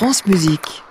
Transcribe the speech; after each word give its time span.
France 0.00 0.24
Musique. 0.24 0.82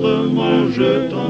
Tendrement 0.00 0.70
je 0.70 1.08
t'emporte, 1.10 1.29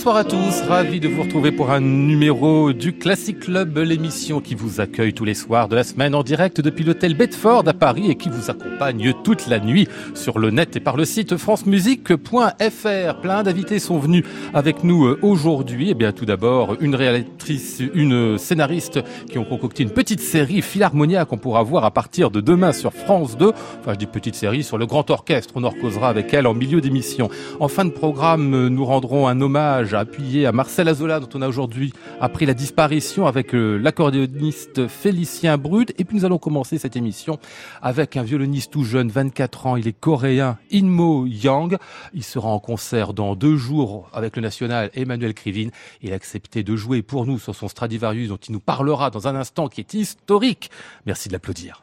Bonsoir 0.00 0.16
à 0.16 0.24
tous, 0.24 0.62
ravi 0.66 0.98
de 0.98 1.08
vous 1.08 1.24
retrouver 1.24 1.52
pour 1.52 1.70
un 1.70 1.80
numéro 1.80 2.72
du 2.72 2.94
Classic 2.94 3.38
Club, 3.38 3.76
l'émission 3.76 4.40
qui 4.40 4.54
vous 4.54 4.80
accueille 4.80 5.12
tous 5.12 5.26
les 5.26 5.34
soirs 5.34 5.68
de 5.68 5.76
la 5.76 5.84
semaine 5.84 6.14
en 6.14 6.22
direct 6.22 6.62
depuis 6.62 6.84
l'hôtel 6.84 7.12
Bedford 7.12 7.64
à 7.66 7.74
Paris 7.74 8.10
et 8.10 8.14
qui 8.14 8.30
vous 8.30 8.50
accompagne 8.50 9.12
toute 9.22 9.46
la 9.46 9.60
nuit 9.60 9.88
sur 10.14 10.38
le 10.38 10.50
net 10.50 10.74
et 10.74 10.80
par 10.80 10.96
le 10.96 11.04
site 11.04 11.36
francemusique.fr. 11.36 13.20
Plein 13.20 13.42
d'invités 13.42 13.78
sont 13.78 13.98
venus 13.98 14.24
avec 14.54 14.84
nous 14.84 15.04
euh, 15.04 15.18
aujourd'hui. 15.20 15.90
Et 15.90 15.94
bien 15.94 16.12
tout 16.12 16.24
d'abord, 16.24 16.78
une 16.80 16.94
réalisatrice, 16.94 17.82
une 17.92 18.38
scénariste 18.38 19.00
qui 19.30 19.36
ont 19.36 19.44
concocté 19.44 19.82
une 19.82 19.90
petite 19.90 20.20
série 20.20 20.62
Philharmonia 20.62 21.26
qu'on 21.26 21.36
pourra 21.36 21.62
voir 21.62 21.84
à 21.84 21.90
partir 21.90 22.30
de 22.30 22.40
demain 22.40 22.72
sur 22.72 22.94
France 22.94 23.36
2. 23.36 23.52
Enfin, 23.80 23.92
je 23.92 23.98
dis 23.98 24.06
petite 24.06 24.34
série 24.34 24.62
sur 24.62 24.78
le 24.78 24.86
grand 24.86 25.10
orchestre. 25.10 25.52
On 25.56 25.64
en 25.64 25.72
causera 25.72 26.08
avec 26.08 26.32
elle 26.32 26.46
en 26.46 26.54
milieu 26.54 26.80
d'émission. 26.80 27.28
En 27.58 27.68
fin 27.68 27.84
de 27.84 27.90
programme, 27.90 28.54
euh, 28.54 28.68
nous 28.70 28.86
rendrons 28.86 29.28
un 29.28 29.38
hommage 29.42 29.89
appuyé 29.98 30.46
à 30.46 30.52
Marcel 30.52 30.88
Azola, 30.88 31.20
dont 31.20 31.28
on 31.34 31.42
a 31.42 31.48
aujourd'hui 31.48 31.92
appris 32.20 32.46
la 32.46 32.54
disparition 32.54 33.26
avec 33.26 33.54
euh, 33.54 33.76
l'accordéoniste 33.76 34.86
Félicien 34.86 35.58
Brut. 35.58 35.92
Et 35.98 36.04
puis 36.04 36.16
nous 36.16 36.24
allons 36.24 36.38
commencer 36.38 36.78
cette 36.78 36.96
émission 36.96 37.38
avec 37.82 38.16
un 38.16 38.22
violoniste 38.22 38.72
tout 38.72 38.84
jeune, 38.84 39.10
24 39.10 39.66
ans. 39.66 39.76
Il 39.76 39.88
est 39.88 39.98
coréen, 39.98 40.58
Inmo 40.70 41.26
Yang. 41.26 41.76
Il 42.14 42.24
sera 42.24 42.48
en 42.48 42.60
concert 42.60 43.12
dans 43.12 43.34
deux 43.34 43.56
jours 43.56 44.08
avec 44.12 44.36
le 44.36 44.42
national 44.42 44.90
Emmanuel 44.94 45.34
Krivin. 45.34 45.70
Il 46.02 46.12
a 46.12 46.16
accepté 46.16 46.62
de 46.62 46.76
jouer 46.76 47.02
pour 47.02 47.26
nous 47.26 47.38
sur 47.38 47.54
son 47.54 47.68
Stradivarius, 47.68 48.28
dont 48.28 48.36
il 48.36 48.52
nous 48.52 48.60
parlera 48.60 49.10
dans 49.10 49.28
un 49.28 49.34
instant, 49.34 49.68
qui 49.68 49.80
est 49.80 49.94
historique. 49.94 50.70
Merci 51.06 51.28
de 51.28 51.32
l'applaudir. 51.32 51.82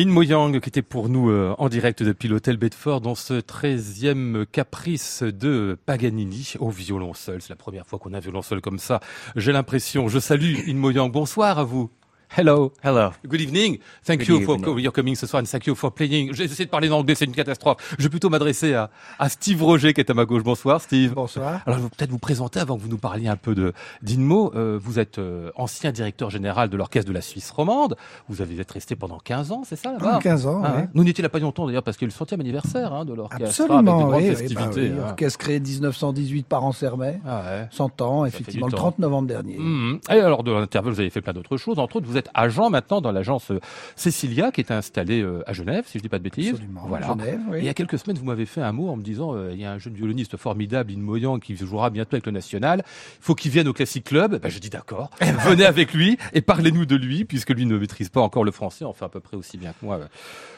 Inmo 0.00 0.22
Yang 0.22 0.60
qui 0.60 0.68
était 0.68 0.82
pour 0.82 1.08
nous 1.08 1.28
euh, 1.28 1.56
en 1.58 1.68
direct 1.68 2.04
depuis 2.04 2.28
l'hôtel 2.28 2.56
Bedford 2.56 3.00
dans 3.00 3.16
ce 3.16 3.34
13e 3.34 4.46
caprice 4.46 5.24
de 5.24 5.76
Paganini 5.86 6.54
au 6.60 6.70
violon 6.70 7.14
seul. 7.14 7.42
C'est 7.42 7.48
la 7.48 7.56
première 7.56 7.84
fois 7.84 7.98
qu'on 7.98 8.14
a 8.14 8.18
un 8.18 8.20
violon 8.20 8.42
seul 8.42 8.60
comme 8.60 8.78
ça. 8.78 9.00
J'ai 9.34 9.50
l'impression. 9.50 10.06
Je 10.06 10.20
salue 10.20 10.68
Inmo 10.68 10.92
Yang. 10.92 11.10
Bonsoir 11.10 11.58
à 11.58 11.64
vous. 11.64 11.90
Hello. 12.36 12.72
Hello. 12.84 13.10
Good 13.26 13.40
evening. 13.40 13.78
Thank 14.04 14.20
Good 14.20 14.28
you 14.28 14.40
for 14.42 14.78
your 14.78 14.92
coming 14.92 15.14
ce 15.16 15.26
soir 15.26 15.40
and 15.40 15.46
thank 15.46 15.66
you 15.66 15.74
for 15.74 15.90
playing. 15.92 16.32
J'ai 16.34 16.44
essayé 16.44 16.66
de 16.66 16.70
parler 16.70 16.90
en 16.90 16.98
anglais, 16.98 17.14
c'est 17.14 17.24
une 17.24 17.32
catastrophe. 17.34 17.94
Je 17.98 18.02
vais 18.04 18.10
plutôt 18.10 18.28
m'adresser 18.28 18.74
à, 18.74 18.90
à 19.18 19.28
Steve 19.30 19.62
Roger 19.62 19.94
qui 19.94 20.00
est 20.02 20.10
à 20.10 20.14
ma 20.14 20.24
gauche. 20.26 20.42
Bonsoir 20.44 20.80
Steve. 20.82 21.14
Bonsoir. 21.14 21.62
Alors, 21.66 21.78
je 21.78 21.84
vais 21.84 21.88
peut-être 21.88 22.10
vous 22.10 22.18
présenter 22.18 22.60
avant 22.60 22.76
que 22.76 22.82
vous 22.82 22.88
nous 22.88 22.98
parliez 22.98 23.28
un 23.28 23.36
peu 23.36 23.54
de 23.54 23.72
d'Inmo. 24.02 24.52
Euh, 24.54 24.78
vous 24.80 24.98
êtes 24.98 25.18
euh, 25.18 25.50
ancien 25.56 25.90
directeur 25.90 26.28
général 26.28 26.68
de 26.68 26.76
l'orchestre 26.76 27.08
de 27.08 27.14
la 27.14 27.22
Suisse 27.22 27.50
romande. 27.50 27.96
Vous 28.28 28.42
avez 28.42 28.60
été 28.60 28.74
resté 28.74 28.94
pendant 28.94 29.18
15 29.18 29.50
ans, 29.52 29.62
c'est 29.64 29.76
ça 29.76 29.92
là-bas? 29.92 30.20
15 30.22 30.46
ans, 30.46 30.60
Ah, 30.64 30.72
oui. 30.76 30.82
hein. 30.82 30.88
Nous 30.94 31.04
n'étions 31.04 31.22
là 31.22 31.30
pas 31.30 31.38
longtemps 31.38 31.66
d'ailleurs 31.66 31.82
parce 31.82 31.96
que 31.96 32.04
le 32.04 32.10
centième 32.10 32.40
anniversaire 32.40 32.92
hein, 32.92 33.04
de 33.06 33.14
l'orchestre. 33.14 33.46
Absolument, 33.62 34.10
de 34.10 34.14
oui. 34.16 34.34
oui, 34.38 34.54
bah 34.54 34.70
oui. 34.76 34.92
hein. 34.94 35.08
Orchestre 35.08 35.38
créé 35.38 35.60
1918 35.60 36.46
par 36.46 36.62
an 36.62 36.72
Sermet. 36.72 37.20
Ah 37.26 37.42
ouais. 37.46 37.68
100 37.70 38.02
ans, 38.02 38.24
effectivement, 38.26 38.66
le 38.66 38.72
temps. 38.72 38.76
30 38.78 38.98
novembre 38.98 39.28
dernier. 39.28 39.56
Mhm. 39.58 40.00
Et 40.10 40.20
alors 40.20 40.42
de 40.44 40.52
l'intervalle, 40.52 40.92
vous 40.92 41.00
avez 41.00 41.10
fait 41.10 41.22
plein 41.22 41.32
d'autres 41.32 41.56
choses. 41.56 41.78
Entre 41.78 41.96
autres, 41.96 42.06
vous 42.06 42.17
êtes 42.18 42.28
agent 42.34 42.70
maintenant 42.70 43.00
dans 43.00 43.12
l'agence 43.12 43.50
euh, 43.50 43.60
Cécilia 43.96 44.50
qui 44.50 44.60
est 44.60 44.70
installée 44.70 45.20
euh, 45.20 45.42
à 45.46 45.52
Genève, 45.52 45.84
si 45.86 45.98
je 45.98 46.02
dis 46.02 46.08
pas 46.08 46.18
de 46.18 46.24
bêtises. 46.24 46.50
Absolument. 46.50 46.82
Voilà. 46.86 47.06
Genève, 47.08 47.40
oui. 47.50 47.58
Et 47.58 47.60
il 47.60 47.64
y 47.66 47.68
a 47.68 47.74
quelques 47.74 47.98
semaines, 47.98 48.18
vous 48.18 48.24
m'avez 48.24 48.46
fait 48.46 48.60
un 48.60 48.72
mot 48.72 48.88
en 48.88 48.96
me 48.96 49.02
disant 49.02 49.34
euh, 49.34 49.50
il 49.52 49.60
y 49.60 49.64
a 49.64 49.72
un 49.72 49.78
jeune 49.78 49.94
violoniste 49.94 50.36
formidable, 50.36 50.92
In 50.92 51.00
Moyang, 51.00 51.40
qui 51.40 51.56
jouera 51.56 51.90
bientôt 51.90 52.16
avec 52.16 52.26
le 52.26 52.32
National. 52.32 52.82
Il 52.86 53.22
faut 53.24 53.34
qu'il 53.34 53.50
vienne 53.50 53.68
au 53.68 53.72
Classic 53.72 54.04
Club. 54.04 54.40
Ben, 54.40 54.50
je 54.50 54.58
dis 54.58 54.70
d'accord. 54.70 55.10
Venez 55.20 55.64
avec 55.64 55.94
lui 55.94 56.18
et 56.32 56.40
parlez-nous 56.40 56.86
de 56.86 56.96
lui, 56.96 57.24
puisque 57.24 57.50
lui 57.50 57.66
ne 57.66 57.78
maîtrise 57.78 58.08
pas 58.08 58.20
encore 58.20 58.44
le 58.44 58.50
français, 58.50 58.84
enfin 58.84 59.06
à 59.06 59.08
peu 59.08 59.20
près 59.20 59.36
aussi 59.36 59.56
bien 59.56 59.72
que 59.72 59.84
moi. 59.84 60.00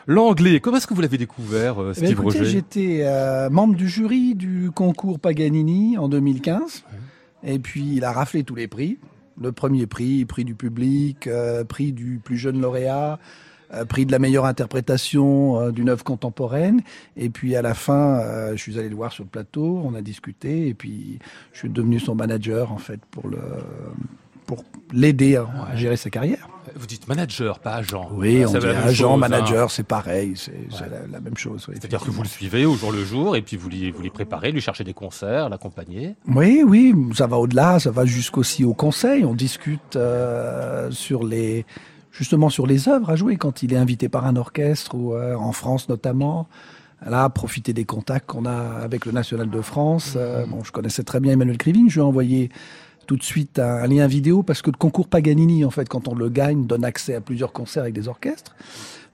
L'anglais, 0.07 0.61
comment 0.61 0.79
est-ce 0.79 0.87
que 0.87 0.95
vous 0.95 1.01
l'avez 1.03 1.19
découvert, 1.19 1.81
euh, 1.81 1.93
Eh 1.97 2.01
bien, 2.01 2.09
Steve 2.09 2.21
écoutez, 2.21 2.39
Roger? 2.39 2.51
j'étais 2.51 3.01
euh, 3.03 3.51
membre 3.51 3.75
du 3.75 3.89
jury 3.89 4.35
du 4.35 4.71
concours 4.75 5.19
Paganini 5.21 5.99
en 5.99 6.09
2015. 6.09 6.85
Et 7.45 7.59
puis, 7.59 7.95
il 7.95 8.05
a 8.05 8.13
raflé 8.13 8.45
tous 8.45 8.55
les 8.55 8.69
prix. 8.69 8.99
Le 9.41 9.53
premier 9.53 9.87
prix, 9.87 10.27
prix 10.27 10.45
du 10.45 10.55
public, 10.55 11.27
euh, 11.27 11.65
prix 11.65 11.93
du 11.93 12.21
plus 12.23 12.37
jeune 12.37 12.61
lauréat, 12.61 13.19
euh, 13.73 13.87
prix 13.87 14.05
de 14.05 14.13
la 14.13 14.19
meilleure 14.19 14.45
interprétation 14.45 15.59
euh, 15.59 15.71
d'une 15.71 15.89
œuvre 15.89 16.05
contemporaine. 16.05 16.83
Et 17.17 17.31
puis, 17.31 17.57
à 17.57 17.63
la 17.63 17.73
fin, 17.73 18.23
je 18.53 18.61
suis 18.61 18.79
allé 18.79 18.91
le 18.91 18.97
voir 18.97 19.13
sur 19.13 19.25
le 19.25 19.31
plateau, 19.31 19.81
on 19.83 19.95
a 19.95 20.03
discuté. 20.03 20.69
Et 20.69 20.75
puis, 20.75 21.19
je 21.55 21.61
suis 21.61 21.71
devenu 21.71 21.99
son 21.99 22.15
manager, 22.15 22.71
en 22.71 22.79
fait, 22.79 23.01
pour 23.11 23.31
l'aider 24.93 25.37
à 25.37 25.75
gérer 25.75 25.97
sa 25.97 26.11
carrière. 26.11 26.50
Vous 26.81 26.87
dites 26.87 27.07
manager, 27.09 27.59
pas 27.59 27.75
agent. 27.75 28.09
Oui, 28.13 28.43
on 28.47 28.53
dit 28.53 28.67
agent, 28.67 29.09
chose, 29.09 29.13
hein. 29.13 29.17
manager, 29.19 29.71
c'est 29.71 29.83
pareil, 29.83 30.33
c'est 30.35 30.53
la, 30.81 31.07
la 31.13 31.21
même 31.21 31.37
chose. 31.37 31.67
oui, 31.69 31.75
C'est-à-dire 31.79 32.01
que 32.01 32.11
vous 32.11 32.23
le 32.23 32.29
suivez 32.29 32.65
au 32.65 32.75
jour 32.75 32.91
le 32.91 33.05
jour 33.05 33.37
et 33.37 33.43
puis 33.43 33.59
vous 33.59 33.69
lui, 33.69 33.91
vous 33.91 34.01
lui 34.01 34.09
préparez, 34.09 34.51
lui 34.51 34.63
cherchez 34.63 34.83
des 34.83 34.95
concerts, 34.95 35.51
l'accompagnez. 35.51 36.17
Oui, 36.27 36.63
oui, 36.67 36.95
ça 37.15 37.27
va 37.27 37.37
au-delà, 37.37 37.79
ça 37.81 37.91
va 37.91 38.07
jusqu'aussi 38.07 38.65
au 38.65 38.73
conseil. 38.73 39.27
On 39.27 39.35
discute 39.35 39.97
euh, 39.97 40.91
sur 40.91 41.23
les, 41.23 41.67
justement 42.13 42.49
sur 42.49 42.67
les 42.67 42.89
œuvres 42.89 43.11
à 43.11 43.17
jouer 43.17 43.37
quand 43.37 43.63
il 43.63 43.75
est 43.75 43.77
invité 43.77 44.09
par 44.09 44.25
un 44.27 44.37
orchestre 44.37 44.95
ou 44.95 45.13
euh, 45.15 45.35
en 45.35 45.53
France 45.53 45.89
notamment. 45.91 46.49
Là, 47.07 47.29
profiter 47.31 47.73
des 47.73 47.85
contacts 47.87 48.27
qu'on 48.27 48.45
a 48.47 48.79
avec 48.83 49.07
le 49.07 49.13
National 49.13 49.49
de 49.49 49.61
France. 49.63 50.15
Euh, 50.17 50.45
bon, 50.47 50.65
je 50.65 50.73
connaissais 50.73 51.03
très 51.03 51.19
bien 51.21 51.33
Emmanuel 51.33 51.57
Krivine. 51.57 51.89
Je 51.89 51.95
lui 51.95 52.01
ai 52.01 52.05
envoyé 52.05 52.51
tout 53.07 53.17
de 53.17 53.23
suite 53.23 53.59
un, 53.59 53.77
un 53.77 53.87
lien 53.87 54.07
vidéo 54.07 54.43
parce 54.43 54.63
que 54.63 54.71
le 54.71 54.77
concours 54.77 55.09
Paganini, 55.09 55.65
en 55.65 55.71
fait, 55.71 55.89
quand 55.89 56.09
on 56.09 56.15
le 56.15 56.29
gagne, 56.29 56.67
donne 56.67 56.85
accès 56.85 57.15
à 57.15 57.21
plusieurs 57.21 57.53
concerts 57.53 57.83
avec 57.83 57.95
des 57.95 58.09
orchestres. 58.09 58.55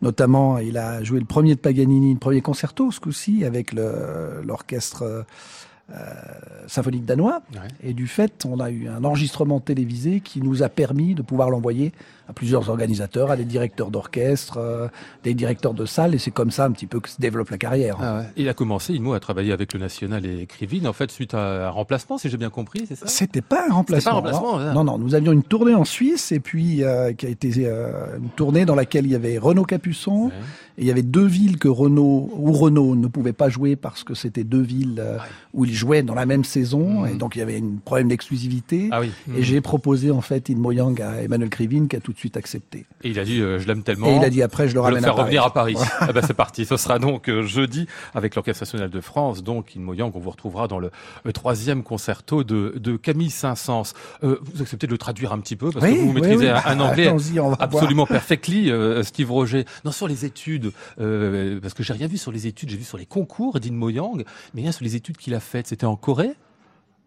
Notamment, 0.02 0.58
il 0.58 0.76
a 0.76 1.02
joué 1.02 1.20
le 1.20 1.26
premier 1.26 1.54
de 1.54 1.60
Paganini, 1.60 2.12
le 2.12 2.18
premier 2.18 2.42
concerto 2.42 2.90
ce 2.90 3.00
coup-ci 3.00 3.44
avec 3.44 3.72
l'orchestre 3.72 5.02
euh, 5.02 5.22
euh, 5.90 5.94
symphonique 6.66 7.04
danois. 7.04 7.42
Ouais. 7.52 7.68
Et 7.82 7.94
du 7.94 8.06
fait, 8.06 8.44
on 8.44 8.60
a 8.60 8.70
eu 8.70 8.88
un 8.88 9.04
enregistrement 9.04 9.60
télévisé 9.60 10.20
qui 10.20 10.42
nous 10.42 10.62
a 10.62 10.68
permis 10.68 11.14
de 11.14 11.22
pouvoir 11.22 11.48
l'envoyer 11.48 11.92
à 12.28 12.32
plusieurs 12.32 12.68
organisateurs, 12.70 13.30
à 13.30 13.36
des 13.36 13.44
directeurs 13.44 13.90
d'orchestre, 13.90 14.58
euh, 14.58 14.88
des 15.24 15.34
directeurs 15.34 15.74
de 15.74 15.86
salles. 15.86 16.14
Et 16.14 16.18
c'est 16.18 16.30
comme 16.30 16.50
ça 16.50 16.64
un 16.64 16.72
petit 16.72 16.86
peu 16.86 17.00
que 17.00 17.08
se 17.08 17.20
développe 17.20 17.50
la 17.50 17.58
carrière. 17.58 17.98
Il 18.36 18.48
a 18.48 18.54
commencé, 18.54 18.94
Inmo, 18.94 19.12
à 19.14 19.20
travailler 19.20 19.52
avec 19.52 19.72
le 19.72 19.80
National 19.80 20.24
et 20.26 20.46
Krivine, 20.46 20.86
en 20.86 20.92
fait, 20.92 21.10
suite 21.10 21.34
à 21.34 21.66
un 21.68 21.70
remplacement, 21.70 22.18
si 22.18 22.28
j'ai 22.28 22.36
bien 22.36 22.50
compris, 22.50 22.84
c'est 22.88 22.96
ça? 22.96 23.06
C'était 23.06 23.42
pas 23.42 23.64
un 23.68 23.72
remplacement. 23.74 24.16
C'était 24.16 24.30
pas 24.30 24.36
un 24.36 24.40
remplacement, 24.40 24.58
non. 24.74 24.84
non, 24.84 24.84
non, 24.92 24.98
nous 24.98 25.14
avions 25.14 25.32
une 25.32 25.42
tournée 25.42 25.74
en 25.74 25.84
Suisse 25.84 26.32
et 26.32 26.40
puis 26.40 26.82
euh, 26.82 27.12
qui 27.12 27.26
a 27.26 27.28
été 27.28 27.52
euh, 27.58 28.16
une 28.18 28.28
tournée 28.30 28.64
dans 28.64 28.74
laquelle 28.74 29.06
il 29.06 29.12
y 29.12 29.14
avait 29.14 29.38
Renaud 29.38 29.64
Capuçon 29.64 30.26
Ouais. 30.26 30.32
et 30.78 30.82
il 30.82 30.86
y 30.86 30.90
avait 30.90 31.02
deux 31.02 31.26
villes 31.26 31.58
que 31.58 31.68
Renault 31.68 32.30
ou 32.36 32.52
Renault 32.52 32.94
ne 32.96 33.06
pouvait 33.06 33.32
pas 33.32 33.48
jouer 33.48 33.76
parce 33.76 34.02
que 34.04 34.14
c'était 34.14 34.44
deux 34.44 34.60
villes 34.62 34.96
euh, 34.98 35.18
où 35.54 35.64
ils 35.64 35.72
jouaient 35.74 36.02
dans 36.02 36.14
la 36.14 36.26
même 36.26 36.44
saison 36.44 37.02
Mhm. 37.02 37.06
et 37.08 37.14
donc 37.14 37.36
il 37.36 37.40
y 37.40 37.42
avait 37.42 37.58
un 37.58 37.76
problème 37.84 38.08
d'exclusivité. 38.08 38.88
Ah 38.92 39.00
oui. 39.00 39.10
Et 39.36 39.42
j'ai 39.42 39.60
proposé 39.60 40.10
en 40.10 40.20
fait 40.20 40.50
In 40.50 40.56
Moyang 40.56 41.00
à 41.00 41.22
Emmanuel 41.22 41.50
Krivine 41.50 41.88
qui 41.88 41.96
a 41.96 42.00
tout 42.00 42.12
de 42.16 42.20
suite 42.20 42.36
accepté. 42.36 42.86
Et 43.02 43.10
il 43.10 43.18
a 43.18 43.24
dit, 43.24 43.40
euh, 43.40 43.58
je 43.58 43.66
l'aime 43.66 43.82
tellement. 43.82 44.08
Et 44.08 44.16
il 44.16 44.24
a 44.24 44.30
dit 44.30 44.42
après 44.42 44.68
je 44.68 44.74
le 44.74 44.80
On 44.80 44.84
ramène 44.84 45.02
faire 45.02 45.12
à 45.12 45.16
Paris. 45.16 45.24
revenir 45.24 45.44
à 45.44 45.52
Paris. 45.52 45.76
ah 46.00 46.12
ben 46.12 46.22
c'est 46.26 46.34
parti. 46.34 46.64
Ce 46.64 46.76
sera 46.76 46.98
donc 46.98 47.28
euh, 47.28 47.42
jeudi 47.42 47.86
avec 48.14 48.34
l'Orchestre 48.34 48.62
national 48.62 48.90
de 48.90 49.00
France, 49.00 49.42
donc 49.42 49.72
In 49.76 49.80
Moyang, 49.80 50.10
qu'on 50.10 50.20
vous 50.20 50.30
retrouvera 50.30 50.68
dans 50.68 50.78
le, 50.78 50.90
troisième 51.32 51.82
concerto 51.82 52.44
de, 52.44 52.74
de 52.76 52.96
Camille 52.96 53.30
Saint-Saëns. 53.30 53.92
Euh, 54.24 54.38
vous 54.42 54.62
acceptez 54.62 54.86
de 54.86 54.92
le 54.92 54.98
traduire 54.98 55.32
un 55.32 55.38
petit 55.38 55.56
peu 55.56 55.70
parce 55.70 55.84
que 55.84 55.90
vous 55.92 56.12
maîtrisez 56.12 56.50
un, 56.50 56.62
un 56.64 56.80
anglais 56.80 57.12
on 57.38 57.52
absolument 57.54 58.06
perfectly, 58.06 58.70
euh, 58.70 59.02
Steve 59.02 59.30
Roger. 59.30 59.64
Non, 59.84 59.92
sur 59.92 60.08
les 60.08 60.24
études, 60.24 60.72
euh, 61.00 61.60
parce 61.60 61.74
que 61.74 61.82
j'ai 61.82 61.92
rien 61.92 62.06
vu 62.06 62.18
sur 62.18 62.32
les 62.32 62.46
études, 62.46 62.70
j'ai 62.70 62.76
vu 62.76 62.84
sur 62.84 62.98
les 62.98 63.06
concours 63.06 63.60
d'In 63.60 63.72
Moyang, 63.72 64.24
mais 64.54 64.62
rien 64.62 64.72
sur 64.72 64.84
les 64.84 64.96
études 64.96 65.16
qu'il 65.16 65.34
a 65.34 65.40
faites. 65.40 65.66
C'était 65.66 65.86
en 65.86 65.96
Corée? 65.96 66.32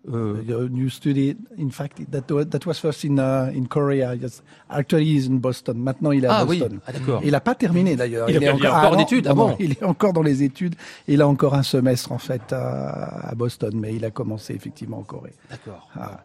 Uh, 0.08 0.42
You 0.72 0.90
studied, 0.90 1.38
in 1.58 1.70
fact, 1.72 2.00
that, 2.10 2.22
that 2.28 2.66
was 2.66 2.80
first 2.80 3.04
in, 3.04 3.20
uh, 3.20 3.52
in 3.54 3.66
Korea. 3.68 4.14
Yes. 4.16 4.42
Actually, 4.70 5.06
he's 5.06 5.28
in 5.28 5.40
Boston. 5.40 5.78
Maintenant, 5.78 6.12
il 6.14 6.24
est 6.24 6.28
à 6.28 6.38
Ah 6.40 6.46
oui, 6.46 6.60
Boston. 6.60 6.80
ah, 6.88 6.92
d'accord. 6.94 7.22
Il 7.24 7.32
n'a 7.32 7.42
pas 7.42 7.54
terminé 7.54 7.96
d'ailleurs. 7.98 8.30
Il 8.30 8.38
a- 8.38 8.40
il 8.40 8.44
est 8.46 8.50
encore 8.50 8.74
ah, 8.74 8.92
en 8.94 8.98
études, 9.00 9.28
ah 9.28 9.34
non, 9.34 9.50
bon 9.50 9.56
Il 9.60 9.72
est 9.74 9.84
encore 9.84 10.14
dans 10.14 10.22
les 10.24 10.42
études. 10.42 10.76
Il 11.08 11.22
a 11.22 11.28
encore 11.28 11.54
un 11.54 11.64
semestre 11.64 12.12
en 12.14 12.18
fait 12.18 12.54
à, 12.54 13.30
à 13.30 13.36
Boston, 13.36 13.72
mais 13.76 13.94
il 13.94 14.06
a 14.06 14.10
commencé 14.12 14.54
effectivement 14.56 15.00
en 15.00 15.04
Corée. 15.04 15.34
D'accord. 15.50 15.90
Ah. 15.96 16.24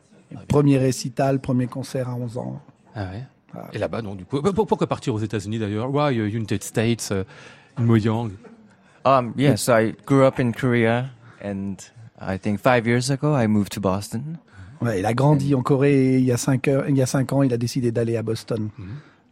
Premier 0.49 0.79
récital, 0.79 1.41
premier 1.41 1.67
concert 1.67 2.09
à 2.09 2.15
11 2.15 2.39
ans. 2.39 2.61
Ah 2.95 3.11
ouais. 3.13 3.25
Ah. 3.55 3.69
Et 3.73 3.79
là-bas, 3.79 4.03
non, 4.03 4.15
du 4.15 4.25
coup. 4.25 4.41
Pour- 4.41 4.67
Pourquoi 4.69 4.87
partir 4.87 5.15
aux 5.15 5.19
États-Unis 5.21 5.59
d'ailleurs? 5.59 5.93
Why 5.93 6.15
uh, 6.17 6.29
United 6.29 6.63
States, 6.63 7.11
uh, 7.11 7.25
In 7.77 7.85
Moyang 7.87 8.31
Um, 9.05 9.35
yes, 9.37 9.69
I 9.69 9.95
grew 10.07 10.25
up 10.25 10.39
in 10.39 10.53
Korea, 10.53 11.11
and 11.45 11.75
I 12.21 12.39
think 12.39 12.61
five 12.61 12.87
years 12.87 13.11
ago 13.11 13.35
I 13.37 13.47
moved 13.47 13.71
to 13.73 13.81
Boston. 13.81 14.39
Ouais, 14.81 15.01
il 15.01 15.07
a 15.07 15.15
grandi 15.15 15.55
en 15.55 15.63
Corée 15.63 16.19
il 16.19 16.25
y 16.25 16.33
a 16.33 16.37
cinq, 16.37 16.69
heures- 16.69 16.85
il 16.89 16.97
y 16.97 17.03
a 17.03 17.07
cinq 17.07 17.33
ans, 17.33 17.43
il 17.43 17.53
a 17.53 17.57
décidé 17.57 17.91
d'aller 17.93 18.17
à 18.17 18.23
Boston. 18.23 18.69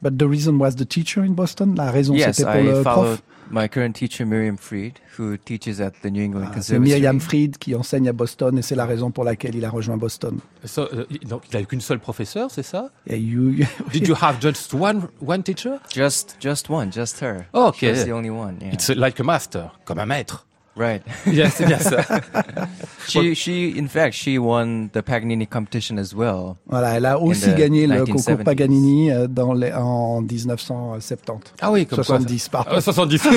But 0.02 0.18
the 0.18 0.24
reason 0.24 0.56
was 0.58 0.72
the 0.72 0.86
teacher 0.88 1.20
in 1.22 1.30
Boston? 1.32 1.74
La 1.76 1.90
raison 1.92 2.14
yes, 2.14 2.36
c'était 2.36 2.50
pour 2.50 2.60
I 2.60 2.64
le 2.64 2.82
followed 2.82 3.18
prof. 3.18 3.22
my 3.52 3.68
current 3.68 3.92
teacher 3.92 4.24
Miriam 4.24 4.56
Fried, 4.56 4.94
who 5.16 5.36
teaches 5.36 5.80
at 5.80 5.92
the 6.02 6.06
New 6.06 6.22
England 6.24 6.46
Ah, 6.46 6.48
c'est 6.54 6.74
Conservatory. 6.74 6.90
Myriam 7.00 7.20
Fried 7.20 7.58
qui 7.58 7.74
enseigne 7.76 8.08
à 8.08 8.12
Boston 8.12 8.58
et 8.58 8.62
c'est 8.62 8.74
la 8.74 8.84
raison 8.86 9.12
pour 9.12 9.22
laquelle 9.22 9.54
il 9.54 9.64
a 9.64 9.70
rejoint 9.70 9.96
Boston. 9.96 10.38
So, 10.64 10.88
euh, 10.92 11.04
il- 11.10 11.20
donc, 11.28 11.42
il 11.52 11.56
n'a 11.56 11.64
qu'une 11.64 11.80
seule 11.80 12.00
professeure, 12.00 12.50
c'est 12.50 12.64
ça? 12.64 12.90
Et 13.06 13.16
you- 13.18 13.54
Did 13.92 14.08
you 14.08 14.16
have 14.20 14.40
just 14.40 14.74
one, 14.74 15.02
one 15.24 15.44
teacher? 15.44 15.74
Just, 15.94 16.36
just 16.40 16.68
one, 16.68 16.90
just 16.92 17.20
her. 17.22 17.44
Okay. 17.54 17.94
She's 17.94 18.04
the 18.04 18.12
only 18.12 18.30
one. 18.30 18.56
Yeah. 18.60 18.72
It's 18.72 18.88
like 18.88 19.20
a 19.20 19.24
master, 19.24 19.70
comme 19.84 20.00
un 20.00 20.06
maître. 20.06 20.46
Right. 20.76 21.02
Bien 21.26 21.48
ça. 21.50 22.02
she, 23.08 23.34
she, 23.34 23.76
in 23.76 23.88
fact, 23.88 24.14
she 24.14 24.38
won 24.38 24.90
the 24.92 25.02
Paganini 25.02 25.46
competition 25.46 25.98
as 25.98 26.14
well. 26.14 26.56
Voilà, 26.66 26.96
elle 26.96 27.06
a 27.06 27.18
aussi 27.18 27.50
the 27.50 27.56
gagné 27.56 27.86
le 27.86 28.04
concours 28.04 28.20
1970s. 28.20 28.44
Paganini 28.44 29.10
euh, 29.10 29.26
dans 29.26 29.52
les, 29.52 29.72
en 29.72 30.22
1970. 30.22 31.54
Ah 31.60 31.70
oui, 31.70 31.86
comme 31.86 31.96
quoi. 31.96 32.04
70, 32.04 32.48
pardon. 32.48 32.70
Ah, 32.74 32.80
70. 32.80 33.28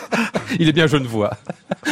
il 0.58 0.68
est 0.68 0.72
bien 0.72 0.86
genevois. 0.86 1.30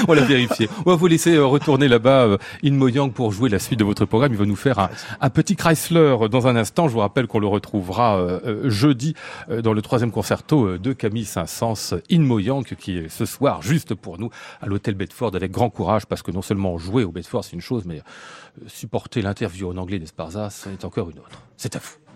On 0.07 0.13
l'a 0.13 0.23
vérifié. 0.23 0.69
On 0.85 0.91
va 0.91 0.97
vous 0.97 1.07
laisser 1.07 1.35
euh, 1.35 1.47
retourner 1.47 1.89
là-bas, 1.89 2.27
euh, 2.27 2.39
In 2.65 2.73
Moyang, 2.73 3.11
pour 3.13 3.33
jouer 3.33 3.49
la 3.49 3.59
suite 3.59 3.79
de 3.79 3.85
votre 3.85 4.05
programme. 4.05 4.33
Il 4.33 4.39
va 4.39 4.47
nous 4.47 4.57
faire 4.57 4.79
un, 4.79 4.91
un 5.21 5.31
petit 5.31 5.57
Chrysler 5.57 6.17
dans 6.31 6.47
un 6.47 6.57
instant. 6.57 6.89
Je 6.89 6.93
vous 6.93 7.01
rappelle 7.01 7.27
qu'on 7.27 7.39
le 7.39 7.47
retrouvera 7.47 8.41
jeudi 8.65 9.15
dans 9.49 9.73
le 9.73 9.83
troisième 9.83 10.11
concerto 10.11 10.79
de 10.79 10.93
Camille 10.93 11.25
Saint-Saëns, 11.25 12.01
In 12.11 12.21
Moyang, 12.21 12.65
qui 12.65 12.99
est 12.99 13.09
ce 13.09 13.25
soir 13.25 13.63
juste 13.63 13.95
pour 13.95 14.19
nous 14.19 14.31
à 14.61 14.67
l'hôtel 14.67 14.88
Bedford 14.95 15.35
avec 15.35 15.51
grand 15.51 15.71
courage 15.71 16.07
parce 16.07 16.23
que 16.23 16.31
non 16.31 16.43
seulement 16.43 16.79
jouer 16.79 17.05
au 17.05 17.13
Bedford 17.13 17.45
c'est 17.45 17.53
une 17.53 17.61
chose, 17.61 17.85
mais 17.85 18.03
supporter 18.67 19.23
l'interview 19.23 19.71
en 19.71 19.77
anglais 19.77 19.99
d'Esparza, 19.99 20.51
c'est 20.51 20.85
encore 20.85 21.11
une 21.11 21.19
autre. 21.19 21.43
C'est 21.57 21.77
à 21.77 21.79
vous. 21.79 22.08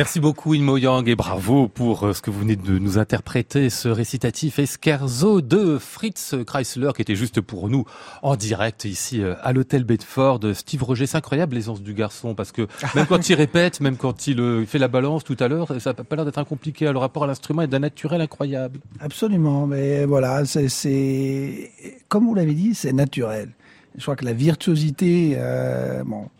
Merci 0.00 0.18
beaucoup 0.18 0.54
Inmo 0.54 0.78
Yang 0.78 1.10
et 1.10 1.14
bravo 1.14 1.68
pour 1.68 2.04
euh, 2.04 2.14
ce 2.14 2.22
que 2.22 2.30
vous 2.30 2.40
venez 2.40 2.56
de 2.56 2.78
nous 2.78 2.96
interpréter, 2.96 3.68
ce 3.68 3.86
récitatif 3.86 4.58
Escarzo 4.58 5.42
de 5.42 5.76
Fritz 5.76 6.36
Chrysler 6.46 6.92
qui 6.96 7.02
était 7.02 7.16
juste 7.16 7.42
pour 7.42 7.68
nous 7.68 7.84
en 8.22 8.34
direct 8.34 8.86
ici 8.86 9.20
euh, 9.20 9.34
à 9.42 9.52
l'hôtel 9.52 9.84
Bedford. 9.84 10.40
Steve 10.54 10.82
Roger, 10.82 11.04
c'est 11.04 11.18
incroyable 11.18 11.54
l'aisance 11.54 11.82
du 11.82 11.92
garçon 11.92 12.34
parce 12.34 12.50
que 12.50 12.66
même 12.94 13.04
quand 13.04 13.28
il 13.28 13.34
répète, 13.34 13.82
même 13.82 13.98
quand 13.98 14.26
il 14.26 14.40
euh, 14.40 14.64
fait 14.64 14.78
la 14.78 14.88
balance 14.88 15.22
tout 15.22 15.36
à 15.38 15.48
l'heure, 15.48 15.78
ça 15.78 15.92
n'a 15.92 16.02
pas 16.02 16.16
l'air 16.16 16.24
d'être 16.24 16.38
incompliqué. 16.38 16.90
Le 16.90 16.96
rapport 16.96 17.24
à 17.24 17.26
l'instrument 17.26 17.60
est 17.60 17.68
d'un 17.68 17.80
naturel 17.80 18.22
incroyable. 18.22 18.80
Absolument, 19.00 19.66
mais 19.66 20.06
voilà, 20.06 20.46
c'est 20.46 21.72
comme 22.08 22.24
vous 22.24 22.34
l'avez 22.34 22.54
dit, 22.54 22.74
c'est 22.74 22.94
naturel. 22.94 23.50
Je 23.96 24.02
crois 24.02 24.16
que 24.16 24.24
la 24.24 24.32
virtuosité, 24.32 25.34
euh, 25.36 26.04
bon, 26.04 26.30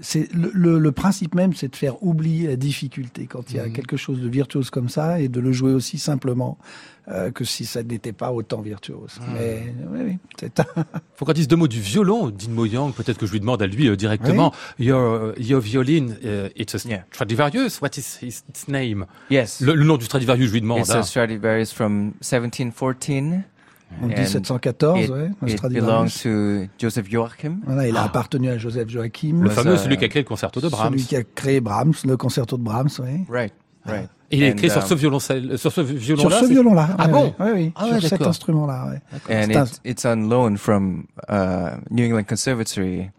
c'est 0.00 0.32
le, 0.32 0.78
le, 0.78 0.92
principe 0.92 1.34
même, 1.34 1.54
c'est 1.54 1.68
de 1.68 1.76
faire 1.76 2.02
oublier 2.02 2.48
la 2.48 2.56
difficulté 2.56 3.26
quand 3.26 3.50
il 3.50 3.56
y 3.56 3.60
a 3.60 3.66
mhm. 3.66 3.72
quelque 3.72 3.96
chose 3.96 4.20
de 4.20 4.28
virtuose 4.28 4.70
comme 4.70 4.88
ça 4.88 5.20
et 5.20 5.28
de 5.28 5.40
le 5.40 5.52
jouer 5.52 5.72
aussi 5.72 5.98
simplement 5.98 6.58
euh, 7.08 7.30
que 7.30 7.44
si 7.44 7.64
ça 7.64 7.82
n'était 7.82 8.12
pas 8.12 8.32
autant 8.32 8.60
virtuose. 8.60 9.18
Ah. 9.20 9.24
Mais 9.34 9.74
oui, 9.90 9.98
oui, 10.04 10.18
c'est. 10.38 10.62
Faut 11.14 11.24
qu'on 11.24 11.32
dise 11.32 11.48
deux 11.48 11.56
mots 11.56 11.68
du 11.68 11.80
violon 11.80 12.30
d'Inmo 12.30 12.66
Yang. 12.66 12.94
Peut-être 12.94 13.18
que 13.18 13.26
je 13.26 13.32
lui 13.32 13.40
demande 13.40 13.62
à 13.62 13.66
lui 13.66 13.88
euh, 13.88 13.96
directement. 13.96 14.52
Your 14.78 15.32
your 15.38 15.60
violin, 15.60 16.14
uh, 16.22 16.48
it's 16.54 16.74
a 16.74 16.78
Stradivarius? 17.12 17.80
What 17.80 17.96
is 17.96 18.18
his 18.20 18.42
name? 18.68 19.06
Yes. 19.30 19.60
Le, 19.60 19.74
nom 19.74 19.96
du 19.96 20.04
Stradivarius, 20.04 20.48
je 20.48 20.52
lui 20.52 20.60
demande. 20.60 20.80
It's 20.80 20.90
a 20.90 20.98
hein. 20.98 21.02
Stradivarius 21.02 21.72
from 21.72 22.12
1714. 22.20 23.44
En 24.02 24.06
1714, 24.06 25.00
it, 25.00 25.10
ouais, 25.10 25.30
it 25.46 25.62
belongs 25.62 26.22
to 26.22 26.68
Joseph 26.78 27.10
Joachim. 27.10 27.60
Voilà, 27.64 27.88
il 27.88 27.96
a 27.96 28.02
ah. 28.02 28.04
appartenu 28.04 28.50
à 28.50 28.58
Joseph 28.58 28.88
Joachim. 28.88 29.40
Le 29.42 29.50
fameux, 29.50 29.76
celui 29.76 29.96
qui 29.96 30.04
a 30.04 30.08
créé 30.08 30.22
le 30.22 30.28
concerto 30.28 30.60
de 30.60 30.68
Brahms. 30.68 30.92
Celui 30.92 31.04
qui 31.04 31.16
a 31.16 31.22
créé 31.22 31.60
Brahms, 31.60 31.94
le 32.04 32.16
concerto 32.16 32.56
de 32.56 32.62
Brahms, 32.62 32.90
oui. 33.00 33.24
Right, 33.28 33.52
right. 33.86 34.08
Et 34.30 34.36
il 34.36 34.42
est 34.42 34.50
écrit 34.50 34.68
sur 34.68 34.82
ce 34.82 34.92
um, 34.92 35.00
violoncelle, 35.00 35.58
sur 35.58 35.72
ce 35.72 35.80
violon-là. 35.80 36.36
Sur 36.36 36.46
ce 36.46 36.52
violon-là. 36.52 36.88
Ah 36.98 37.08
bon? 37.08 37.34
Oui, 37.40 37.46
oui. 37.54 37.72
Ah 37.74 37.98
sur 37.98 38.08
cet 38.10 38.22
instrument-là, 38.22 38.92
oui. 38.92 39.34
And 39.34 39.50
it, 39.50 39.80
it's 39.84 40.04
on 40.04 40.28
loan 40.28 40.56
from 40.58 41.06
uh, 41.30 41.78
New 41.90 42.04
England 42.04 42.24
Conservatory. 42.28 43.10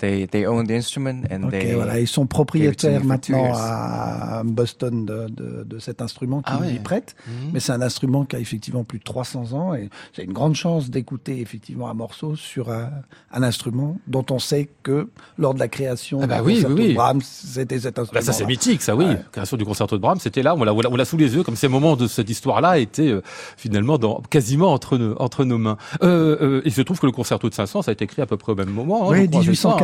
They, 0.00 0.26
they 0.26 0.46
own 0.46 0.66
the 0.66 0.70
instrument 0.70 1.24
and 1.30 1.44
okay, 1.44 1.58
they 1.58 1.74
voilà, 1.74 2.00
ils 2.00 2.08
sont 2.08 2.26
propriétaires 2.26 3.04
maintenant 3.04 3.52
à 3.54 4.42
Boston 4.46 5.04
de, 5.04 5.28
de, 5.28 5.62
de 5.64 5.78
cet 5.78 6.00
instrument 6.00 6.40
qu'ils 6.40 6.56
ah 6.56 6.60
ouais. 6.62 6.80
prêtent. 6.82 7.14
Mmh. 7.26 7.30
Mais 7.52 7.60
c'est 7.60 7.72
un 7.72 7.82
instrument 7.82 8.24
qui 8.24 8.36
a 8.36 8.38
effectivement 8.38 8.82
plus 8.82 8.98
de 8.98 9.04
300 9.04 9.52
ans 9.52 9.74
et 9.74 9.90
c'est 10.14 10.24
une 10.24 10.32
grande 10.32 10.54
chance 10.54 10.88
d'écouter 10.88 11.40
effectivement 11.42 11.90
un 11.90 11.94
morceau 11.94 12.34
sur 12.34 12.70
un, 12.70 12.88
un, 13.32 13.42
instrument 13.42 13.98
dont 14.06 14.24
on 14.30 14.38
sait 14.38 14.70
que 14.82 15.10
lors 15.36 15.52
de 15.52 15.58
la 15.58 15.68
création 15.68 16.20
ah 16.22 16.26
bah 16.26 16.40
oui, 16.42 16.64
oui, 16.66 16.72
oui. 16.72 16.88
de 16.88 16.94
Brahms, 16.94 17.20
c'était 17.22 17.80
cet 17.80 17.98
instrument. 17.98 18.20
Bah 18.20 18.24
ça 18.24 18.32
c'est 18.32 18.46
mythique, 18.46 18.80
ça 18.80 18.96
oui. 18.96 19.04
Ouais. 19.04 19.14
La 19.14 19.22
création 19.32 19.58
du 19.58 19.66
concerto 19.66 19.96
de 19.96 20.00
Brahms, 20.00 20.20
c'était 20.20 20.42
là, 20.42 20.54
on 20.54 20.64
l'a, 20.64 20.72
on 20.72 20.96
l'a 20.96 21.04
sous 21.04 21.18
les 21.18 21.34
yeux, 21.34 21.42
comme 21.42 21.56
ces 21.56 21.68
moments 21.68 21.96
de 21.96 22.06
cette 22.06 22.30
histoire-là 22.30 22.78
étaient 22.78 23.08
euh, 23.08 23.22
finalement 23.58 23.98
dans, 23.98 24.22
quasiment 24.30 24.72
entre 24.72 24.96
nos, 24.96 25.20
entre 25.20 25.44
nos 25.44 25.58
mains. 25.58 25.76
Euh, 26.02 26.36
euh, 26.40 26.62
il 26.64 26.72
se 26.72 26.80
trouve 26.80 26.98
que 26.98 27.06
le 27.06 27.12
concerto 27.12 27.48
de 27.48 27.54
500, 27.54 27.82
ça 27.82 27.90
a 27.90 27.92
été 27.92 28.04
écrit 28.04 28.22
à 28.22 28.26
peu 28.26 28.36
près 28.36 28.52
au 28.52 28.56
même 28.56 28.70
moment. 28.70 29.10
Hein, 29.10 29.16
oui, 29.20 29.28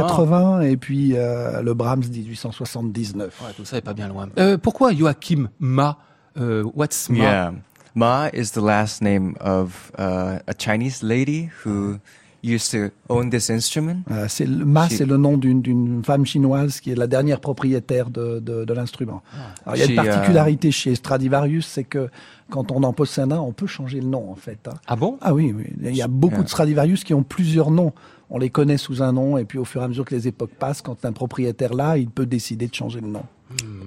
1880. 0.07 0.61
80 0.61 0.61
et 0.63 0.77
puis 0.77 1.13
euh, 1.15 1.63
le 1.63 1.75
Brahms 1.75 2.05
1879. 2.09 3.43
Ouais, 3.45 3.53
tout 3.57 3.65
ça 3.65 3.77
est 3.79 3.81
pas 3.81 3.95
bien 3.95 4.09
loin. 4.09 4.29
Euh, 4.39 4.59
pourquoi 4.59 4.93
Joachim 4.93 5.49
Ma 5.59 5.99
uh, 6.39 6.63
What's 6.75 7.09
Ma? 7.09 7.17
Yeah. 7.17 7.53
Ma 7.95 8.29
is 8.35 8.51
the 8.53 8.61
last 8.63 9.01
name 9.01 9.35
of 9.41 9.91
uh, 9.99 10.39
a 10.47 10.55
Chinese 10.55 11.03
lady 11.03 11.49
who 11.65 11.99
used 12.47 12.71
to 12.71 12.91
own 13.09 13.31
this 13.31 13.51
instrument. 13.51 14.05
Euh, 14.11 14.27
c'est 14.29 14.47
Ma, 14.47 14.89
c'est 14.89 15.07
le 15.07 15.17
nom 15.17 15.37
d'une 15.37 16.03
femme 16.05 16.25
chinoise 16.25 16.81
qui 16.81 16.93
est 16.93 16.95
la 16.95 17.07
dernière 17.07 17.41
propriétaire 17.41 18.11
de, 18.11 18.39
de, 18.39 18.65
de 18.65 18.75
l'instrument. 18.75 19.23
Ah. 19.67 19.73
il 19.75 19.81
y 19.81 19.83
a 19.83 19.87
une 19.87 19.97
particularité 19.97 20.71
chez 20.71 20.95
Stradivarius, 20.95 21.67
c'est 21.67 21.85
que 21.85 22.09
quand 22.51 22.71
on 22.71 22.83
en 22.83 22.93
possède 22.93 23.33
un, 23.33 23.41
on 23.41 23.53
peut 23.53 23.67
changer 23.67 24.01
le 24.01 24.07
nom 24.07 24.31
en 24.31 24.37
fait. 24.37 24.69
Hein. 24.69 24.75
Ah 24.87 24.97
bon? 24.97 25.19
Ah 25.21 25.35
oui, 25.35 25.53
oui, 25.57 25.65
il 25.83 25.97
y 25.97 26.03
a 26.03 26.09
beaucoup 26.09 26.43
de 26.43 26.49
Stradivarius 26.49 27.03
qui 27.03 27.15
ont 27.15 27.23
plusieurs 27.23 27.71
noms 27.71 27.93
on 28.31 28.39
les 28.39 28.51
connaît 28.51 28.77
sous 28.77 29.03
un 29.03 29.13
nom, 29.13 29.39
et 29.39 29.45
puis 29.45 29.59
au 29.59 29.65
fur 29.65 29.83
et 29.83 29.85
à 29.85 29.89
mesure 29.89 30.05
que 30.05 30.15
les 30.15 30.29
époques 30.29 30.55
passent, 30.59 30.83
quand 30.83 31.05
un 31.05 31.13
propriétaire 31.13 31.75
là, 31.75 31.97
il 31.97 32.11
peut 32.11 32.27
décider 32.27 32.67
de 32.67 32.75
changer 32.75 33.01
le 33.01 33.09
nom. 33.09 33.23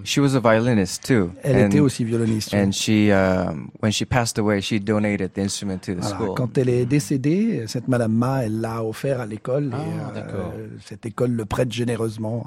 She 0.05 0.19
was 0.19 0.36
a 0.36 0.39
violinist 0.39 1.05
too. 1.05 1.31
Elle 1.43 1.58
and, 1.58 1.67
était 1.67 1.81
aussi 1.81 2.05
violoniste. 2.05 2.53
And 2.53 2.72
she, 2.72 3.10
uh, 3.10 3.51
when 3.81 3.91
she 3.91 4.05
passed 4.05 4.39
away, 4.39 4.62
she 4.62 4.79
donated 4.79 5.34
the 5.34 5.39
instrument 5.39 5.79
to 5.79 5.96
the 5.96 6.00
voilà, 6.00 6.15
school. 6.15 6.34
Quand 6.36 6.58
elle 6.58 6.69
est 6.69 6.86
décédée, 6.86 7.65
cette 7.67 7.89
Madame 7.89 8.13
Ma, 8.13 8.46
elle 8.46 8.62
l'a 8.62 8.84
offert 8.84 9.19
à 9.19 9.25
l'école. 9.25 9.72
Ah, 9.74 9.77
et, 10.15 10.19
euh, 10.19 10.67
cette 10.86 11.05
école 11.05 11.31
le 11.31 11.43
prête 11.43 11.74
généreusement 11.74 12.46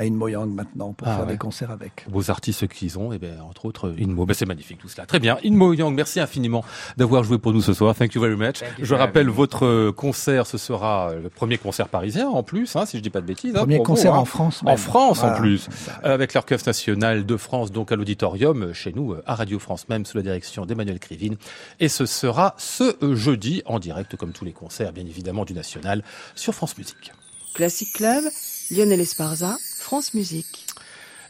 à 0.00 0.04
Inmo 0.04 0.28
Yang 0.28 0.54
maintenant 0.54 0.92
pour 0.94 1.06
ah, 1.06 1.16
faire 1.16 1.26
ouais. 1.26 1.32
des 1.32 1.38
concerts 1.38 1.70
avec. 1.70 2.06
Beaux 2.08 2.30
artistes 2.30 2.66
qu'ils 2.68 2.98
ont, 2.98 3.12
et 3.12 3.18
bien 3.18 3.42
entre 3.42 3.66
autres 3.66 3.94
Inmo. 3.98 4.24
Ben, 4.24 4.32
c'est 4.32 4.46
magnifique 4.46 4.78
tout 4.78 4.88
cela. 4.88 5.04
Très 5.04 5.20
bien. 5.20 5.36
Inmo 5.44 5.74
Yang, 5.74 5.94
merci 5.94 6.20
infiniment 6.20 6.64
d'avoir 6.96 7.22
joué 7.22 7.38
pour 7.38 7.52
nous 7.52 7.60
ce 7.60 7.74
soir. 7.74 7.94
Thank 7.94 8.14
you 8.14 8.20
very 8.20 8.36
much. 8.36 8.60
You 8.78 8.86
je 8.86 8.94
rappelle 8.94 9.28
votre 9.28 9.66
euh, 9.66 9.92
concert, 9.92 10.46
ce 10.46 10.56
sera 10.56 11.10
euh, 11.10 11.22
le 11.22 11.28
premier 11.28 11.58
concert 11.58 11.88
parisien 11.88 12.28
en 12.28 12.42
plus, 12.42 12.76
hein, 12.76 12.86
si 12.86 12.96
je 12.96 13.02
dis 13.02 13.10
pas 13.10 13.20
de 13.20 13.26
bêtises. 13.26 13.54
Hein, 13.54 13.60
premier 13.60 13.76
hein, 13.76 13.84
concert 13.84 14.14
vous, 14.14 14.20
en 14.20 14.24
France. 14.24 14.62
Même. 14.62 14.72
En 14.72 14.76
France 14.78 15.18
voilà. 15.18 15.36
en 15.36 15.38
plus, 15.38 15.68
avec 16.02 16.32
l'Orchestre 16.32 16.68
national 16.68 17.26
de 17.26 17.36
France, 17.36 17.70
donc 17.70 17.92
à 17.92 17.96
l'auditorium 17.96 18.62
euh, 18.62 18.72
chez 18.72 18.92
nous 18.94 19.14
à 19.26 19.34
Radio 19.34 19.58
France 19.58 19.88
même 19.90 20.06
sous 20.06 20.16
la 20.16 20.22
direction 20.22 20.64
d'Emmanuel 20.64 20.98
Krivine. 20.98 21.36
Et 21.78 21.88
ce 21.88 22.06
sera 22.06 22.54
ce 22.56 22.96
jeudi 23.14 23.62
en 23.66 23.78
direct 23.78 24.16
comme 24.16 24.32
tous 24.32 24.46
les 24.46 24.52
concerts, 24.52 24.94
bien 24.94 25.04
évidemment 25.04 25.44
du 25.44 25.52
national 25.52 26.02
sur 26.34 26.54
France 26.54 26.78
Musique. 26.78 27.12
Classic 27.54 27.92
Club, 27.92 28.24
Lionel 28.70 29.00
Esparza, 29.00 29.56
France 29.78 30.14
Musique. 30.14 30.66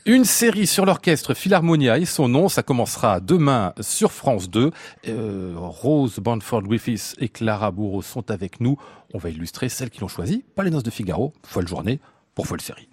Une 0.05 0.25
série 0.25 0.67
sur 0.67 0.85
l'orchestre 0.85 1.33
Philharmonia 1.33 1.99
et 1.99 2.05
son 2.05 2.29
nom, 2.29 2.49
ça 2.51 2.63
commencera 2.63 3.21
demain 3.21 3.73
sur 3.81 4.13
France 4.13 4.51
2. 4.51 4.71
Euh, 5.09 5.55
Rose 5.57 6.19
Banford 6.19 6.63
Griffiths 6.63 7.15
et 7.19 7.29
Clara 7.29 7.71
Bourreau 7.71 8.03
sont 8.03 8.31
avec 8.31 8.61
nous. 8.61 8.77
On 9.15 9.19
va 9.19 9.31
illustrer 9.31 9.71
celles 9.71 9.91
qui 9.91 10.01
l'ont 10.01 10.09
choisi, 10.09 10.45
pas 10.55 10.65
les 10.65 10.71
noces 10.71 10.83
de 10.83 10.91
Figaro, 10.91 11.33
folle 11.43 11.69
journée, 11.69 11.99
pour 12.35 12.47
Folle 12.47 12.61
Série. 12.61 12.89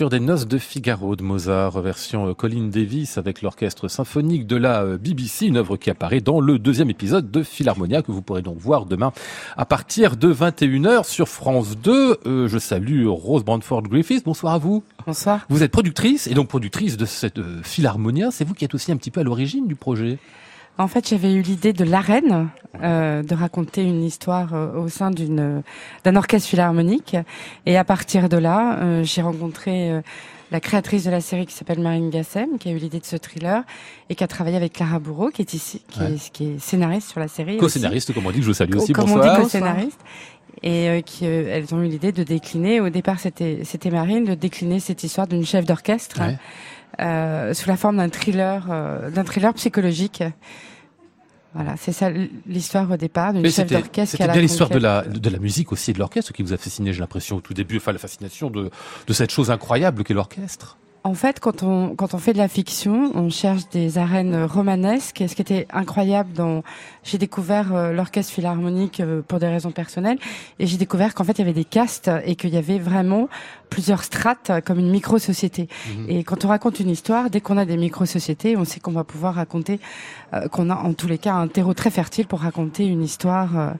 L'ouverture 0.00 0.18
des 0.18 0.24
Noces 0.24 0.48
de 0.48 0.56
Figaro 0.56 1.14
de 1.14 1.22
Mozart, 1.22 1.78
version 1.82 2.30
euh, 2.30 2.32
Colin 2.32 2.68
Davis 2.68 3.18
avec 3.18 3.42
l'orchestre 3.42 3.86
symphonique 3.86 4.46
de 4.46 4.56
la 4.56 4.80
euh, 4.80 4.96
BBC, 4.96 5.44
une 5.44 5.58
œuvre 5.58 5.76
qui 5.76 5.90
apparaît 5.90 6.22
dans 6.22 6.40
le 6.40 6.58
deuxième 6.58 6.88
épisode 6.88 7.30
de 7.30 7.42
Philharmonia 7.42 8.00
que 8.00 8.10
vous 8.10 8.22
pourrez 8.22 8.40
donc 8.40 8.56
voir 8.56 8.86
demain 8.86 9.12
à 9.58 9.66
partir 9.66 10.16
de 10.16 10.32
21h 10.32 11.04
sur 11.04 11.28
France 11.28 11.76
2. 11.76 12.16
Euh, 12.24 12.48
je 12.48 12.56
salue 12.56 13.08
Rose 13.08 13.44
Brandford 13.44 13.82
Griffiths. 13.82 14.24
Bonsoir 14.24 14.54
à 14.54 14.58
vous. 14.58 14.82
Bonsoir. 15.06 15.44
Vous 15.50 15.62
êtes 15.62 15.70
productrice 15.70 16.28
et 16.28 16.32
donc 16.32 16.48
productrice 16.48 16.96
de 16.96 17.04
cette 17.04 17.42
Philharmonia. 17.62 18.30
C'est 18.30 18.46
vous 18.46 18.54
qui 18.54 18.64
êtes 18.64 18.74
aussi 18.74 18.92
un 18.92 18.96
petit 18.96 19.10
peu 19.10 19.20
à 19.20 19.24
l'origine 19.24 19.66
du 19.66 19.74
projet. 19.74 20.18
En 20.80 20.88
fait, 20.88 21.08
j'avais 21.08 21.32
eu 21.34 21.42
l'idée 21.42 21.72
de 21.74 21.84
l'arène, 21.84 22.48
euh, 22.82 23.22
de 23.22 23.34
raconter 23.34 23.82
une 23.84 24.02
histoire 24.02 24.54
euh, 24.54 24.80
au 24.82 24.88
sein 24.88 25.10
d'une 25.10 25.62
d'un 26.04 26.16
orchestre 26.16 26.48
philharmonique. 26.48 27.16
Et 27.66 27.76
à 27.76 27.84
partir 27.84 28.28
de 28.30 28.38
là, 28.38 28.78
euh, 28.78 29.04
j'ai 29.04 29.20
rencontré 29.20 29.90
euh, 29.90 30.00
la 30.50 30.58
créatrice 30.60 31.04
de 31.04 31.10
la 31.10 31.20
série 31.20 31.44
qui 31.44 31.52
s'appelle 31.54 31.80
Marine 31.80 32.08
Gassem, 32.08 32.56
qui 32.58 32.70
a 32.70 32.72
eu 32.72 32.76
l'idée 32.78 32.98
de 32.98 33.04
ce 33.04 33.16
thriller 33.16 33.62
et 34.08 34.14
qui 34.14 34.24
a 34.24 34.26
travaillé 34.26 34.56
avec 34.56 34.72
Clara 34.72 34.98
Bourreau, 34.98 35.28
qui 35.28 35.42
est 35.42 35.52
ici, 35.52 35.82
qui, 35.90 36.00
Ouais. 36.00 36.14
est, 36.14 36.32
qui 36.32 36.44
est 36.52 36.58
scénariste 36.58 37.10
sur 37.10 37.20
la 37.20 37.28
série. 37.28 37.58
Co-scénariste, 37.58 38.14
comme 38.14 38.24
on 38.26 38.30
dit, 38.30 38.38
que 38.38 38.44
je 38.44 38.48
vous 38.48 38.54
salue 38.54 38.74
aussi. 38.76 38.92
Comme 38.94 39.10
on 39.10 39.16
Bonsoir. 39.16 39.36
dit 39.36 39.42
co-scénariste. 39.42 40.00
Et 40.62 40.88
euh, 40.88 41.00
qui, 41.02 41.26
euh, 41.26 41.44
elles 41.56 41.74
ont 41.74 41.82
eu 41.82 41.88
l'idée 41.88 42.12
de 42.12 42.22
décliner. 42.22 42.80
Au 42.80 42.88
départ, 42.88 43.20
c'était 43.20 43.60
c'était 43.64 43.90
Marine 43.90 44.24
de 44.24 44.34
décliner 44.34 44.80
cette 44.80 45.04
histoire 45.04 45.26
d'une 45.26 45.44
chef 45.44 45.64
d'orchestre 45.66 46.20
Ouais. 46.20 46.38
euh, 47.00 47.52
sous 47.54 47.68
la 47.68 47.76
forme 47.76 47.98
d'un 47.98 48.08
thriller, 48.08 48.66
euh, 48.70 49.10
d'un 49.10 49.24
thriller 49.24 49.52
psychologique. 49.54 50.22
Voilà, 51.54 51.76
c'est 51.76 51.92
ça 51.92 52.10
l'histoire 52.46 52.88
au 52.90 52.96
départ 52.96 53.32
d'une 53.32 53.42
Mais 53.42 53.50
chef 53.50 53.68
d'orchestre. 53.68 53.90
qui 53.90 54.06
c'était 54.06 54.28
bien 54.28 54.40
l'histoire 54.40 54.70
de 54.70 54.78
la, 54.78 55.02
de 55.02 55.30
la 55.30 55.38
musique 55.38 55.72
aussi 55.72 55.90
et 55.90 55.94
de 55.94 55.98
l'orchestre 55.98 56.32
qui 56.32 56.42
vous 56.42 56.52
a 56.52 56.56
fasciné, 56.56 56.92
j'ai 56.92 57.00
l'impression, 57.00 57.36
au 57.36 57.40
tout 57.40 57.54
début, 57.54 57.78
enfin 57.78 57.92
la 57.92 57.98
fascination 57.98 58.50
de, 58.50 58.70
de 59.06 59.12
cette 59.12 59.30
chose 59.32 59.50
incroyable 59.50 60.04
qu'est 60.04 60.14
l'orchestre. 60.14 60.76
En 61.02 61.14
fait, 61.14 61.40
quand 61.40 61.62
on 61.62 61.94
quand 61.94 62.12
on 62.12 62.18
fait 62.18 62.34
de 62.34 62.38
la 62.38 62.48
fiction, 62.48 63.10
on 63.14 63.30
cherche 63.30 63.68
des 63.70 63.96
arènes 63.96 64.44
romanesques. 64.44 65.20
Et 65.22 65.28
ce 65.28 65.34
qui 65.34 65.42
était 65.42 65.66
incroyable 65.72 66.32
dans, 66.34 66.62
j'ai 67.04 67.16
découvert 67.16 67.74
euh, 67.74 67.92
l'orchestre 67.92 68.32
philharmonique 68.32 69.00
euh, 69.00 69.22
pour 69.22 69.38
des 69.38 69.48
raisons 69.48 69.70
personnelles, 69.70 70.18
et 70.58 70.66
j'ai 70.66 70.76
découvert 70.76 71.14
qu'en 71.14 71.24
fait 71.24 71.32
il 71.32 71.38
y 71.38 71.42
avait 71.42 71.54
des 71.54 71.64
castes 71.64 72.10
et 72.26 72.36
qu'il 72.36 72.50
y 72.50 72.58
avait 72.58 72.78
vraiment 72.78 73.28
plusieurs 73.70 74.04
strates 74.04 74.50
euh, 74.50 74.60
comme 74.60 74.78
une 74.78 74.90
micro-société. 74.90 75.68
Mhm. 75.96 76.06
Et 76.08 76.24
quand 76.24 76.44
on 76.44 76.48
raconte 76.48 76.80
une 76.80 76.90
histoire, 76.90 77.30
dès 77.30 77.40
qu'on 77.40 77.56
a 77.56 77.64
des 77.64 77.78
micro-sociétés, 77.78 78.56
on 78.56 78.64
sait 78.64 78.80
qu'on 78.80 78.92
va 78.92 79.04
pouvoir 79.04 79.36
raconter, 79.36 79.80
euh, 80.34 80.48
qu'on 80.48 80.68
a 80.68 80.74
en 80.74 80.92
tous 80.92 81.08
les 81.08 81.18
cas 81.18 81.34
un 81.34 81.48
terreau 81.48 81.72
très 81.72 81.90
fertile 81.90 82.26
pour 82.26 82.40
raconter 82.40 82.84
une 82.84 83.02
histoire. 83.02 83.74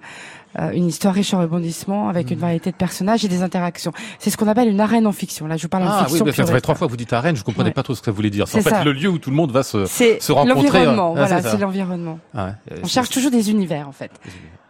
Euh, 0.59 0.63
euh, 0.69 0.71
une 0.73 0.87
histoire 0.89 1.15
riche 1.15 1.33
en 1.35 1.41
rebondissements 1.41 2.09
avec 2.09 2.31
une 2.31 2.39
variété 2.39 2.71
de 2.71 2.77
personnages 2.77 3.25
et 3.25 3.29
des 3.29 3.43
interactions. 3.43 3.93
C'est 4.19 4.31
ce 4.31 4.37
qu'on 4.37 4.49
appelle 4.49 4.69
une 4.69 4.81
arène 4.81 5.07
en 5.07 5.13
fiction. 5.13 5.47
Là, 5.47 5.57
je 5.57 5.63
vous 5.63 5.69
parle 5.69 5.85
en 5.85 5.89
Ah 5.89 5.99
oui, 6.03 6.19
fiction. 6.19 6.25
bah, 6.25 6.33
ça 6.33 6.47
fait 6.47 6.61
trois 6.61 6.75
fois 6.75 6.87
que 6.87 6.91
vous 6.91 6.97
dites 6.97 7.13
arène, 7.13 7.37
je 7.37 7.45
comprenais 7.45 7.69
Ouais. 7.69 7.75
pas 7.75 7.83
trop 7.83 7.95
ce 7.95 8.01
que 8.01 8.07
ça 8.07 8.11
voulait 8.13 8.31
dire. 8.31 8.49
C'est 8.49 8.59
en 8.59 8.63
fait 8.63 8.85
le 8.85 8.93
lieu 8.93 9.09
où 9.09 9.19
tout 9.19 9.31
le 9.31 9.37
monde 9.37 9.53
va 9.53 9.63
se, 9.63 9.87
C'est 9.87 10.21
se 10.23 10.33
rencontrer. 10.33 10.55
l'environnement. 10.81 11.15
Ah, 11.17 11.27
voilà, 11.27 11.43
c'est 11.43 11.59
l'environnement. 11.59 12.19
Ah 12.35 12.47
ouais. 12.71 12.77
On 12.83 12.87
cherche 12.87 13.11
toujours 13.11 13.31
des 13.31 13.51
univers, 13.51 13.89
en 13.89 13.93
fait, 13.93 14.11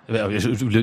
Eh 0.08 0.12
ben, 0.12 0.28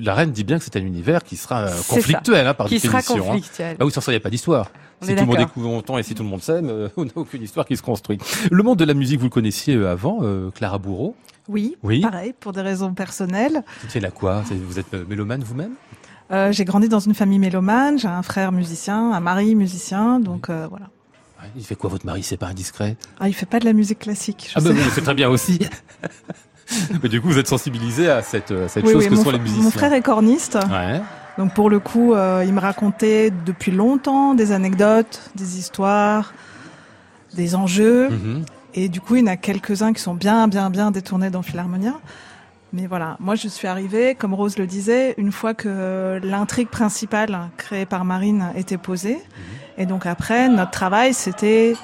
La 0.03 0.13
reine 0.15 0.31
dit 0.31 0.43
bien 0.43 0.57
que 0.57 0.63
c'est 0.63 0.75
un 0.77 0.81
univers 0.85 1.23
qui 1.23 1.35
sera 1.35 1.61
euh, 1.63 1.71
conflictuel 1.89 2.47
hein, 2.47 2.53
par 2.53 2.67
qui 2.67 2.79
sera 2.79 2.99
définition. 2.99 3.23
hein. 3.25 3.27
conflictuel. 3.33 3.77
Ah 3.79 3.85
oui, 3.85 3.91
sans 3.91 4.01
ça, 4.01 4.11
il 4.11 4.15
n'y 4.15 4.21
a 4.21 4.21
pas 4.21 4.29
d'histoire. 4.29 4.71
Si 5.01 5.13
tout 5.13 5.19
le 5.21 5.25
monde 5.27 5.37
découvre 5.37 5.67
longtemps 5.67 5.97
et 5.99 6.03
si 6.03 6.15
tout 6.15 6.23
le 6.23 6.29
monde 6.29 6.41
s'aime, 6.41 6.69
euh, 6.69 6.87
on 6.97 7.05
n'a 7.05 7.11
aucune 7.15 7.43
histoire 7.43 7.65
qui 7.67 7.77
se 7.77 7.83
construit. 7.83 8.17
Le 8.49 8.63
monde 8.63 8.79
de 8.79 8.85
la 8.85 8.93
musique, 8.95 9.19
vous 9.19 9.25
le 9.25 9.29
connaissiez 9.29 9.75
euh, 9.75 9.91
avant, 9.91 10.19
euh, 10.23 10.49
Clara 10.51 10.79
Bourreau? 10.79 11.15
Oui, 11.47 11.75
Oui. 11.83 12.01
pareil, 12.01 12.33
pour 12.39 12.51
des 12.53 12.61
raisons 12.61 12.93
personnelles. 12.93 13.63
C'est 13.87 13.99
la 13.99 14.11
quoi? 14.11 14.43
Vous 14.67 14.79
êtes 14.79 14.93
euh, 14.93 15.05
mélomane 15.07 15.43
vous-même? 15.43 15.71
Euh, 16.31 16.51
j'ai 16.51 16.65
grandi 16.65 16.89
dans 16.89 16.99
une 16.99 17.13
famille 17.13 17.39
mélomane, 17.39 17.97
j'ai 17.97 18.07
un 18.09 18.21
frère 18.23 18.51
musicien, 18.51 19.13
un 19.13 19.19
mari 19.21 19.55
musicien, 19.55 20.19
donc 20.19 20.49
euh, 20.49 20.67
voilà. 20.69 20.87
Il 21.55 21.63
fait 21.63 21.75
quoi 21.75 21.89
votre 21.89 22.05
mari? 22.05 22.23
C'est 22.23 22.35
pas 22.35 22.47
indiscret? 22.47 22.97
Ah, 23.19 23.29
il 23.29 23.33
fait 23.33 23.45
pas 23.45 23.59
de 23.59 23.65
la 23.65 23.71
musique 23.73 23.99
classique. 23.99 24.47
je 24.49 24.53
Ah 24.57 24.61
bah 24.61 24.71
sais. 24.71 24.75
oui, 24.75 24.81
c'est 24.93 25.01
très 25.03 25.13
bien 25.13 25.29
aussi. 25.29 25.59
Mais 27.01 27.07
du 27.07 27.21
coup, 27.21 27.29
vous 27.29 27.37
êtes 27.37 27.47
sensibilisé 27.47 28.09
à 28.09 28.21
cette, 28.21 28.53
cette 28.67 28.83
Oui, 28.83 28.91
chose 28.91 29.03
oui, 29.05 29.09
que 29.09 29.15
sont 29.15 29.31
les 29.31 29.39
musiciens. 29.39 29.63
mon 29.63 29.71
frère 29.71 29.93
est 29.93 30.01
corniste, 30.01 30.57
Ouais. 30.69 30.99
donc 31.37 31.53
pour 31.53 31.69
le 31.69 31.79
coup, 31.79 32.13
euh, 32.13 32.43
il 32.45 32.53
me 32.53 32.59
racontait 32.59 33.31
depuis 33.45 33.71
longtemps 33.71 34.33
des 34.33 34.51
anecdotes, 34.51 35.31
des 35.35 35.57
histoires, 35.59 36.33
des 37.35 37.55
enjeux, 37.55 38.09
Mhm. 38.09 38.43
Et 38.77 38.89
du 38.89 39.01
coup, 39.01 39.15
il 39.15 39.21
y 39.21 39.23
en 39.23 39.27
a 39.27 39.37
quelques-uns 39.37 39.91
qui 39.91 39.99
sont 39.99 40.13
bien, 40.13 40.47
bien, 40.47 40.69
bien 40.69 40.91
détournés 40.91 41.31
dans 41.31 41.41
Philharmonia. 41.41 41.95
Mais 42.73 42.85
voilà, 42.85 43.17
moi 43.19 43.33
je 43.33 43.47
suis 43.47 43.67
arrivée, 43.67 44.13
comme 44.13 44.35
Rose 44.35 44.59
le 44.59 44.67
disait, 44.67 45.15
une 45.17 45.31
fois 45.31 45.55
que 45.55 46.19
l'intrigue 46.21 46.67
principale 46.67 47.49
créée 47.57 47.87
par 47.87 48.05
Marine 48.05 48.51
était 48.55 48.77
posée. 48.77 49.17
Et 49.79 49.87
donc 49.87 50.05
après, 50.05 50.47
notre 50.47 50.69
travail, 50.69 51.15
c'était 51.15 51.75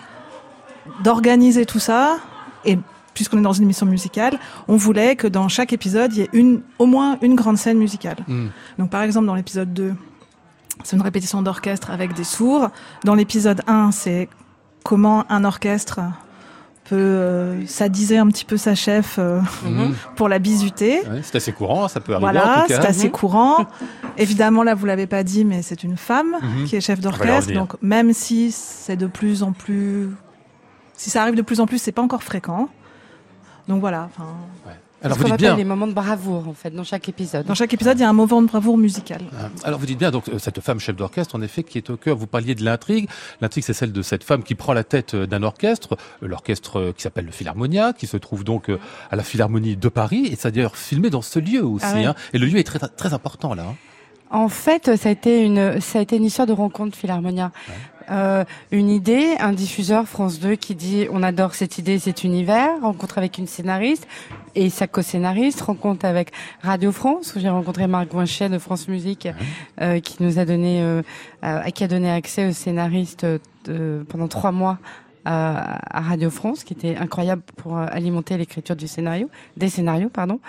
d'organiser 1.04 1.66
tout 1.66 1.80
ça. 1.80 2.20
Et 2.64 2.78
puisqu'on 3.16 3.40
est 3.40 3.42
dans 3.42 3.54
une 3.54 3.64
émission 3.64 3.88
musicale, 3.88 4.38
on 4.68 4.76
voulait 4.76 5.16
que 5.16 5.26
dans 5.26 5.48
chaque 5.48 5.74
épisode, 5.74 6.14
il 6.14 6.20
y 6.20 6.22
ait 6.22 6.30
une, 6.32 6.62
au 6.78 6.86
moins 6.86 7.18
une 7.24 7.34
grande 7.34 7.58
scène 7.58 7.80
musicale. 7.80 8.18
Mhm. 8.28 8.52
Donc 8.78 8.92
par 8.92 9.02
exemple, 9.02 9.26
dans 9.26 9.36
l'épisode 9.36 9.74
2, 9.74 9.96
c'est 10.84 10.96
une 10.96 11.02
répétition 11.02 11.42
d'orchestre 11.42 11.90
avec 11.90 12.14
des 12.14 12.24
sourds. 12.24 12.70
Dans 13.04 13.16
l'épisode 13.16 13.64
1, 13.66 13.90
c'est 13.92 14.30
comment 14.84 15.26
un 15.32 15.44
orchestre 15.44 16.02
peut 16.86 16.96
euh, 16.96 17.66
sadiser 17.66 18.18
un 18.18 18.28
petit 18.28 18.46
peu 18.46 18.58
sa 18.58 18.76
chef 18.76 19.16
euh, 19.20 19.40
Mhm. 19.66 19.94
pour 20.16 20.28
la 20.30 20.40
bisuter. 20.40 21.00
Ouais, 21.08 21.22
c'est 21.24 21.36
assez 21.36 21.54
courant, 21.54 21.88
ça 21.88 22.00
peut 22.02 22.14
arriver 22.14 22.32
Voilà, 22.32 22.66
c'est 22.68 22.74
assez 22.86 23.06
Mhm. 23.06 23.12
courant. 23.12 23.66
Évidemment, 24.18 24.64
là, 24.64 24.76
vous 24.76 24.86
l'avez 24.86 25.08
pas 25.08 25.24
dit, 25.24 25.46
mais 25.46 25.62
c'est 25.62 25.84
une 25.84 25.98
femme 25.98 26.36
Mhm. 26.42 26.66
qui 26.66 26.76
est 26.76 26.82
chef 26.82 27.00
d'orchestre. 27.00 27.54
Donc, 27.54 27.74
même 27.82 28.14
si 28.14 28.52
c'est 28.52 28.98
de 28.98 29.08
plus 29.08 29.44
en 29.44 29.54
plus, 29.54 30.10
si 30.96 31.10
ça 31.10 31.22
arrive 31.24 31.36
de 31.36 31.42
plus 31.42 31.60
en 31.60 31.66
plus, 31.66 31.78
c'est 31.82 31.92
pas 31.92 32.02
encore 32.02 32.24
fréquent. 32.24 32.70
Donc 33.68 33.80
voilà. 33.80 34.10
enfin, 34.14 34.28
Alors 35.04 35.18
ce 35.18 35.22
vous 35.24 35.30
qu'on 35.30 35.36
dites 35.36 35.46
appelle 35.46 35.56
bien. 35.56 35.58
les 35.58 35.64
moments 35.66 35.88
de 35.88 35.94
bravoure, 35.94 36.48
en 36.48 36.54
fait, 36.54 36.70
dans 36.72 36.84
chaque 36.84 37.08
épisode. 37.10 37.46
Dans 37.46 37.56
chaque 37.56 37.74
épisode, 37.74 37.98
il 37.98 38.02
y 38.02 38.06
a 38.06 38.10
un 38.10 38.14
moment 38.14 38.42
de 38.42 38.48
bravoure 38.48 38.78
musicale. 38.78 39.22
Euh, 39.34 39.48
Alors 39.64 39.80
vous 39.80 39.86
dites 39.86 39.98
bien 40.00 40.12
donc 40.12 40.30
euh, 40.30 40.40
cette 40.40 40.62
femme 40.62 40.80
chef 40.80 40.96
d'orchestre 40.96 41.36
en 41.36 41.42
effet 41.42 41.64
qui 41.64 41.78
est 41.78 41.90
au 41.90 41.98
cœur. 41.98 42.16
Vous 42.16 42.28
parliez 42.28 42.56
de 42.56 42.64
l'intrigue. 42.64 43.10
L'intrigue 43.42 43.64
c'est 43.64 43.74
celle 43.74 43.92
de 43.92 44.02
cette 44.02 44.24
femme 44.24 44.44
qui 44.44 44.56
prend 44.56 44.74
la 44.74 44.84
tête 44.84 45.14
euh, 45.14 45.26
d'un 45.28 45.44
orchestre, 45.44 45.98
euh, 46.24 46.28
l'orchestre 46.28 46.94
qui 46.96 47.04
s'appelle 47.04 47.26
le 47.26 47.32
Philharmonia, 47.32 47.94
qui 47.94 48.08
se 48.08 48.18
trouve 48.18 48.44
donc 48.44 48.70
à 49.12 49.16
la 49.16 49.24
Philharmonie 49.24 49.76
de 49.76 49.90
Paris 49.90 50.28
et 50.32 50.36
ça 50.36 50.52
d'ailleurs 50.52 50.78
filmé 50.78 51.10
dans 51.10 51.22
ce 51.22 51.40
lieu 51.40 51.64
aussi. 51.66 51.86
Ah 51.88 51.94
ouais. 51.96 52.06
hein. 52.06 52.16
Et 52.34 52.38
le 52.38 52.46
lieu 52.48 52.58
est 52.60 52.64
très 52.64 52.80
très 52.80 53.14
important 53.14 53.54
là. 53.54 53.64
hein. 53.70 53.76
En 54.34 54.50
fait, 54.50 54.96
ça 54.98 55.10
a 55.10 55.12
été 55.12 55.44
une, 55.44 55.80
ça 55.80 56.00
a 56.00 56.02
été 56.02 56.18
une 56.18 56.26
histoire 56.26 56.48
de 56.48 56.54
rencontre 56.54 56.98
Philharmonia. 56.98 57.52
Euh, 58.10 58.44
une 58.72 58.90
idée, 58.90 59.36
un 59.40 59.54
diffuseur 59.54 60.08
France 60.08 60.40
2 60.40 60.56
qui 60.56 60.74
dit 60.74 61.06
on 61.12 61.22
adore 61.22 61.54
cette 61.54 61.78
idée, 61.78 62.00
cet 62.00 62.24
univers, 62.24 62.82
rencontre 62.82 63.20
avec 63.20 63.38
une 63.38 63.46
scénariste 63.46 64.08
et 64.56 64.72
sa 64.72 64.88
co-scénariste, 64.88 65.62
rencontre 65.62 66.06
avec 66.06 66.32
Radio 66.62 66.92
France 66.92 67.36
où 67.36 67.40
j'ai 67.40 67.48
rencontré 67.48 67.86
Marc 67.86 68.10
Guinchet 68.10 68.50
de 68.50 68.58
France 68.58 68.88
Musique 68.88 69.28
euh, 69.80 70.00
qui 70.00 70.22
nous 70.22 70.40
a 70.40 70.46
donné, 70.46 70.82
euh, 70.82 71.04
euh, 71.44 71.62
qui 71.70 71.84
a 71.84 71.88
donné 71.88 72.12
accès 72.12 72.48
au 72.48 72.54
scénariste 72.54 73.26
euh, 73.70 74.04
pendant 74.10 74.28
trois 74.28 74.52
mois 74.52 74.80
à, 75.26 75.98
à 75.98 76.02
Radio 76.02 76.30
France, 76.32 76.64
qui 76.64 76.74
était 76.74 76.98
incroyable 76.98 77.44
pour 77.56 77.78
alimenter 77.78 78.38
l'écriture 78.38 78.76
du 78.76 78.88
scénario, 78.88 79.30
des 79.56 79.70
scénarios, 79.70 80.10
pardon. 80.10 80.40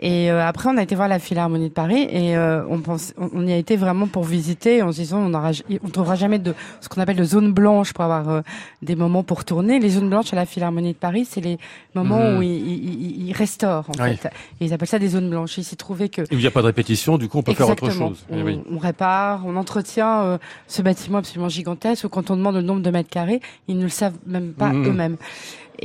Et 0.00 0.28
euh, 0.30 0.44
après, 0.44 0.68
on 0.68 0.76
a 0.76 0.82
été 0.82 0.96
voir 0.96 1.06
la 1.06 1.20
Philharmonie 1.20 1.68
de 1.68 1.72
Paris 1.72 2.08
et 2.10 2.36
euh, 2.36 2.64
on 2.68 2.80
pense, 2.80 3.14
on, 3.16 3.30
on 3.32 3.46
y 3.46 3.52
a 3.52 3.56
été 3.56 3.76
vraiment 3.76 4.08
pour 4.08 4.24
visiter 4.24 4.82
en 4.82 4.90
se 4.90 4.96
disant 4.96 5.18
on 5.20 5.32
aura, 5.34 5.52
on 5.84 5.88
trouvera 5.88 6.16
jamais 6.16 6.40
de 6.40 6.52
ce 6.80 6.88
qu'on 6.88 7.00
appelle 7.00 7.14
de 7.16 7.22
zone 7.22 7.52
blanche 7.52 7.92
pour 7.92 8.02
avoir 8.04 8.28
euh, 8.28 8.40
des 8.82 8.96
moments 8.96 9.22
pour 9.22 9.44
tourner. 9.44 9.78
Les 9.78 9.90
zones 9.90 10.10
blanches 10.10 10.32
à 10.32 10.36
la 10.36 10.46
Philharmonie 10.46 10.94
de 10.94 10.98
Paris, 10.98 11.24
c'est 11.30 11.40
les 11.40 11.58
moments 11.94 12.18
Mhm. 12.32 12.38
où 12.38 12.42
ils, 12.42 12.50
ils, 12.50 13.28
ils- 13.28 13.32
restaurent 13.32 13.86
en 13.88 14.02
Oui. 14.02 14.16
fait. 14.16 14.30
Et 14.60 14.64
ils 14.66 14.72
appellent 14.72 14.88
ça 14.88 14.98
des 14.98 15.08
zones 15.08 15.30
blanches. 15.30 15.58
Il 15.58 15.64
s'est 15.64 15.76
trouvé 15.76 16.08
que 16.08 16.22
il 16.32 16.38
n'y 16.38 16.46
a 16.46 16.50
pas 16.50 16.60
de 16.62 16.66
répétition, 16.66 17.16
du 17.16 17.28
coup 17.28 17.38
on 17.38 17.42
peut 17.42 17.54
faire 17.54 17.68
autre 17.68 17.90
chose. 17.90 18.24
Eh 18.30 18.34
On, 18.34 18.42
oui. 18.44 18.60
on 18.72 18.78
répare, 18.78 19.42
on 19.46 19.54
entretient 19.56 20.22
euh, 20.22 20.38
ce 20.66 20.82
bâtiment 20.82 21.18
absolument 21.18 21.48
gigantesque 21.48 22.04
où 22.04 22.08
quand 22.08 22.32
on 22.32 22.36
demande 22.36 22.56
le 22.56 22.62
nombre 22.62 22.82
de 22.82 22.90
mètres 22.90 23.10
carrés, 23.10 23.40
ils 23.68 23.78
ne 23.78 23.84
le 23.84 23.88
savent 23.90 24.18
même 24.26 24.54
pas 24.54 24.70
Mhm. 24.72 24.88
eux-mêmes. 24.88 25.16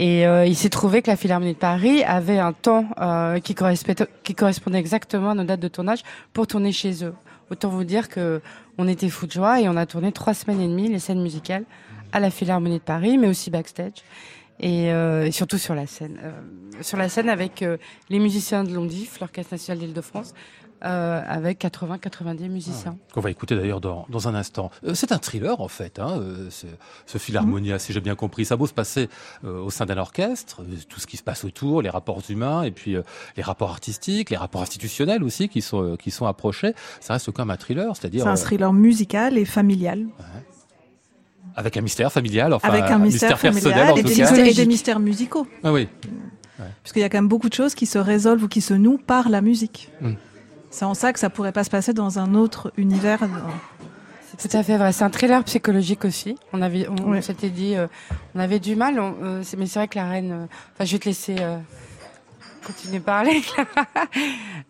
Et 0.02 0.26
euh, 0.26 0.46
il 0.46 0.56
s'est 0.56 0.70
trouvé 0.70 1.02
que 1.02 1.10
la 1.10 1.18
Philharmonie 1.18 1.56
de 1.56 1.58
Paris 1.58 2.06
avait 2.06 2.40
un 2.40 2.54
temps 2.54 2.86
euh, 3.02 3.40
qui, 3.42 3.54
correspondait, 3.54 4.08
qui 4.24 4.34
correspondait 4.34 4.80
exactement 4.80 5.32
à 5.32 5.36
nos 5.36 5.44
dates 5.44 5.60
de 5.60 5.68
tournage 5.68 6.04
pour 6.32 6.48
tourner 6.48 6.72
chez 6.72 7.04
eux. 7.04 7.14
Autant 7.52 7.68
vous 7.68 7.84
dire 7.84 8.08
que 8.08 8.42
on 8.78 8.88
était 8.88 9.10
fous 9.10 9.28
de 9.28 9.34
joie 9.34 9.60
et 9.60 9.68
on 9.68 9.76
a 9.76 9.86
tourné 9.86 10.14
trois 10.14 10.34
semaines 10.34 10.62
et 10.62 10.68
demie 10.70 10.88
les 10.88 11.00
scènes 11.00 11.22
musicales 11.22 11.66
à 12.14 12.22
la 12.22 12.30
Philharmonie 12.30 12.78
de 12.78 12.84
Paris, 12.84 13.18
mais 13.18 13.28
aussi 13.28 13.50
backstage. 13.50 14.06
Et, 14.62 14.92
euh, 14.92 15.26
et 15.26 15.32
surtout 15.32 15.58
sur 15.58 15.76
la 15.76 15.86
scène. 15.86 16.18
Euh, 16.24 16.32
sur 16.82 16.98
la 16.98 17.10
scène 17.10 17.30
avec 17.30 17.62
euh, 17.62 17.78
les 18.10 18.20
musiciens 18.20 18.64
de 18.64 18.74
Londif, 18.74 19.20
l'Orchestre 19.20 19.54
National 19.54 19.80
d'Île-de-France, 19.80 20.34
euh, 20.84 21.22
avec 21.28 21.63
80-90 21.63 22.50
musiciens. 22.50 22.98
Qu'on 23.13 23.22
va 23.22 23.32
écouter 23.32 23.56
d'ailleurs 23.56 23.82
dans, 23.82 24.06
dans 24.10 24.28
un 24.28 24.36
instant. 24.36 24.72
Euh, 24.86 24.94
c'est 24.94 25.12
un 25.12 25.18
thriller 25.18 25.60
en 25.60 25.68
fait, 25.68 26.00
hein, 26.00 26.20
euh, 26.20 26.50
ce, 26.50 26.68
ce 27.06 27.18
Philharmonia, 27.18 27.80
si 27.80 27.94
j'ai 27.94 28.02
bien 28.02 28.15
compris. 28.15 28.46
Ça 28.46 28.54
a 28.54 28.58
beau 28.58 28.68
se 28.68 28.74
passer 28.74 29.10
euh, 29.44 29.60
au 29.62 29.70
sein 29.70 29.86
d'un 29.86 29.98
orchestre, 29.98 30.62
euh, 30.62 30.76
tout 30.88 31.00
ce 31.00 31.08
qui 31.08 31.18
se 31.18 31.24
passe 31.24 31.44
autour, 31.44 31.82
les 31.82 31.89
rapports 31.89 32.22
humains 32.30 32.63
et 32.63 32.72
puis 32.72 32.96
euh, 32.96 33.02
les 33.38 33.44
rapports 33.44 33.70
artistiques, 33.72 34.30
les 34.30 34.38
rapports 34.38 34.62
institutionnels 34.62 35.24
aussi 35.24 35.50
qui 35.50 35.62
sont, 35.62 35.84
euh, 35.84 35.96
qui 35.96 36.12
sont 36.12 36.26
approchés. 36.26 36.74
Ça 37.00 37.13
reste 37.13 37.32
quand 37.32 37.44
même 37.46 37.52
un 37.52 37.58
thriller, 37.58 37.96
c'est-à-dire 37.96 38.24
C'est 38.24 38.30
un 38.30 38.34
euh, 38.34 38.36
thriller 38.38 38.74
musical 38.74 39.38
et 39.38 39.46
familial. 39.46 40.06
avec 41.56 41.76
un 41.78 41.82
mystère 41.82 42.12
familial, 42.12 42.54
enfin 42.54 42.70
avec 42.70 42.84
un 42.84 43.00
mystère, 43.00 43.38
personnel 43.38 43.62
familial 43.62 43.92
en 43.92 43.96
et 43.98 44.02
tout 44.04 44.08
des, 44.10 44.15
cas. 44.15 44.36
et 44.36 44.54
des 44.54 44.65
mystères 44.65 45.00
musicaux. 45.00 45.46
Ah 45.63 45.74
oui. 45.74 45.88
Puisqu'il 46.84 47.00
y 47.00 47.04
a 47.04 47.10
quand 47.10 47.18
même 47.18 47.28
beaucoup 47.28 47.50
de 47.50 47.54
choses 47.54 47.74
qui 47.76 47.86
se 47.86 47.98
résolvent 47.98 48.44
ou 48.44 48.48
qui 48.48 48.62
se 48.62 48.74
nouent 48.74 48.98
par 48.98 49.30
la 49.30 49.42
musique. 49.42 49.92
Mm. 50.02 50.12
C'est 50.72 50.86
en 50.86 50.94
ça 50.94 51.14
que 51.14 51.20
ça 51.20 51.30
pourrait 51.30 51.52
pas 51.52 51.64
se 51.64 51.70
passer 51.70 51.94
dans 51.94 52.20
un 52.20 52.36
autre 52.36 52.72
univers. 52.78 53.20
C'est 54.38 54.50
tout 54.50 54.56
à 54.58 54.64
fait 54.64 54.78
vrai. 54.78 54.92
C'est 54.92 55.04
un 55.04 55.10
thriller 55.10 55.44
psychologique 55.44 56.06
aussi. 56.06 56.38
On 56.54 56.62
avait, 56.62 56.88
on, 56.88 57.20
s'était 57.22 57.50
dit, 57.50 57.76
euh, 57.76 57.88
on 58.36 58.40
avait 58.40 58.60
du 58.60 58.76
mal. 58.76 59.00
on- 59.00 59.16
euh, 59.24 59.44
mais 59.58 59.66
c'est 59.66 59.80
vrai 59.80 59.88
que 59.88 59.98
la 59.98 60.08
reine. 60.08 60.32
euh, 60.32 60.46
Enfin, 60.76 60.86
je 60.86 60.92
vais 60.94 61.00
te 61.00 61.06
laisser 61.06 61.36
continuer 62.60 63.00
de 63.00 63.04
parler. 63.04 63.41
Clara. 63.56 63.88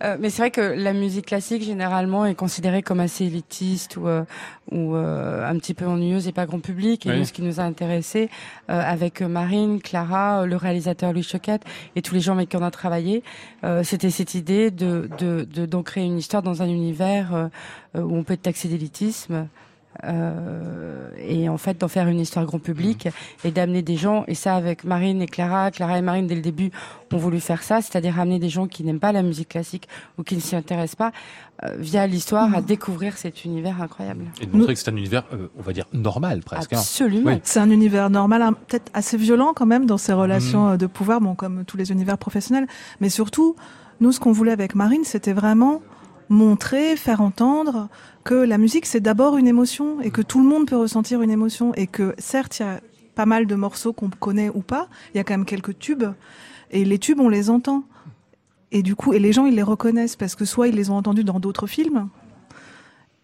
Euh, 0.04 0.18
mais 0.20 0.30
c'est 0.30 0.42
vrai 0.42 0.52
que 0.52 0.62
la 0.62 0.94
musique 0.94 1.26
classique 1.28 1.64
généralement 1.64 2.26
est 2.26 2.36
considérée 2.36 2.82
comme 2.82 3.00
assez 3.00 3.26
élitiste 3.26 3.98
ou 3.98 4.08
euh, 4.08 4.24
ou 4.72 4.96
euh, 4.96 5.50
un 5.50 5.58
petit 5.58 5.74
peu 5.74 5.86
ennuyeuse 5.86 6.28
et 6.28 6.32
pas 6.32 6.46
grand 6.46 6.60
public. 6.60 7.06
Et 7.06 7.10
Oui. 7.12 7.20
nous, 7.20 7.26
ce 7.26 7.34
qui 7.34 7.42
nous 7.42 7.60
a 7.60 7.64
intéressé 7.64 8.30
euh, 8.70 8.82
avec 8.82 9.22
Marine, 9.22 9.82
Clara, 9.82 10.46
le 10.46 10.56
réalisateur 10.56 11.12
Louis 11.14 11.24
Choquette 11.24 11.64
et 11.96 12.02
tous 12.02 12.14
les 12.14 12.22
gens 12.22 12.34
avec 12.34 12.50
qui 12.50 12.56
on 12.58 12.64
a 12.64 12.72
travaillé, 12.72 13.24
euh, 13.64 13.84
c'était 13.84 14.10
cette 14.12 14.36
idée 14.36 14.72
de 14.72 15.10
de 15.18 15.44
de- 15.52 15.66
d'en 15.66 15.84
créer 15.84 16.06
une 16.06 16.18
histoire 16.18 16.44
dans 16.44 16.62
un 16.62 16.68
univers 16.68 17.34
euh, 17.34 17.48
où 18.02 18.16
on 18.16 18.24
peut 18.24 18.34
être 18.34 18.44
taxé 18.44 18.68
d'élitisme 18.68 19.48
euh, 20.06 21.10
et 21.18 21.50
en 21.50 21.58
fait 21.58 21.80
d'en 21.80 21.88
faire 21.88 22.08
une 22.08 22.20
histoire 22.20 22.46
grand 22.46 22.60
public 22.60 23.06
mmh. 23.06 23.48
et 23.48 23.52
d'amener 23.52 23.82
des 23.82 23.98
gens 23.98 24.24
et 24.28 24.36
ça 24.36 24.56
avec 24.56 24.84
Marine 24.84 25.22
et 25.22 25.28
Clara, 25.28 25.72
Clara 25.72 25.98
et 25.98 26.02
Marine 26.02 26.28
dès 26.28 26.36
le 26.36 26.42
début 26.42 26.72
ont 27.12 27.18
voulu 27.18 27.40
faire 27.40 27.64
ça, 27.64 27.82
c'est-à-dire 27.82 28.20
amener 28.20 28.40
des 28.40 28.50
gens 28.50 28.68
qui 28.68 28.84
n'aiment 28.84 29.00
pas 29.00 29.12
la 29.12 29.24
musique 29.24 29.50
classique 29.50 29.88
ou 30.18 30.24
qui 30.24 30.36
ne 30.36 30.42
s'y 30.42 30.56
intéressent 30.56 30.96
pas 30.96 31.12
euh, 31.66 31.76
via 31.78 32.08
l'histoire 32.08 32.54
à 32.54 32.62
mmh. 32.62 32.66
découvrir 32.66 33.18
cet 33.18 33.44
univers 33.46 33.82
incroyable. 33.82 34.26
Et 34.42 34.46
de 34.46 34.56
montrer 34.56 34.74
que 34.74 34.80
c'est 34.80 34.90
un 34.90 34.96
univers, 34.96 35.24
euh, 35.34 35.48
on 35.58 35.62
va 35.62 35.74
dire 35.74 35.86
normal 35.92 36.42
presque. 36.42 36.74
Hein. 36.74 36.78
Absolument. 36.78 37.38
C'est 37.44 37.60
un 37.60 37.72
univers 37.72 38.10
normal, 38.10 38.42
hein, 38.42 38.54
peut-être 38.54 38.90
assez 38.94 39.18
violent 39.18 39.54
quand 39.56 39.66
même 39.66 39.86
dans 39.86 39.98
ses 39.98 40.14
relations 40.14 40.74
mmh. 40.74 40.78
de 40.78 40.86
pouvoir, 40.86 41.20
bon 41.20 41.36
comme 41.36 41.66
tous 41.66 41.78
les 41.78 41.92
univers 41.92 42.18
professionnels, 42.18 42.68
mais 43.02 43.10
surtout 43.10 43.56
nous 44.00 44.12
ce 44.12 44.20
qu'on 44.20 44.32
voulait 44.32 44.54
avec 44.54 44.76
Marine, 44.76 45.04
c'était 45.04 45.34
vraiment 45.34 45.82
montrer, 46.30 46.96
faire 46.96 47.22
entendre 47.22 47.90
que 48.24 48.36
la 48.36 48.58
musique 48.58 48.86
c'est 48.86 49.00
d'abord 49.00 49.38
une 49.38 49.48
émotion 49.48 50.00
et 50.02 50.12
que 50.12 50.22
tout 50.22 50.40
le 50.40 50.48
monde 50.48 50.68
peut 50.68 50.78
ressentir 50.78 51.22
une 51.22 51.32
émotion 51.32 51.74
et 51.76 51.88
que 51.88 52.14
certes 52.18 52.60
il 52.60 52.64
y 52.64 52.66
a 52.66 52.80
pas 53.16 53.26
mal 53.26 53.48
de 53.48 53.56
morceaux 53.56 53.92
qu'on 53.92 54.10
connaît 54.10 54.50
ou 54.50 54.62
pas, 54.62 54.88
il 55.14 55.18
y 55.18 55.20
a 55.20 55.24
quand 55.24 55.34
même 55.34 55.46
quelques 55.46 55.78
tubes 55.80 56.06
et 56.72 56.86
les 56.86 57.00
tubes 57.00 57.20
on 57.20 57.30
les 57.30 57.50
entend 57.50 57.84
et 58.72 58.84
du 58.84 58.96
coup 58.96 59.14
et 59.14 59.20
les 59.20 59.34
gens 59.34 59.46
ils 59.46 59.56
les 59.56 59.64
reconnaissent 59.64 60.16
parce 60.16 60.36
que 60.36 60.46
soit 60.46 60.68
ils 60.68 60.76
les 60.76 60.90
ont 60.90 60.98
entendus 60.98 61.24
dans 61.24 61.40
d'autres 61.40 61.68
films 61.68 62.10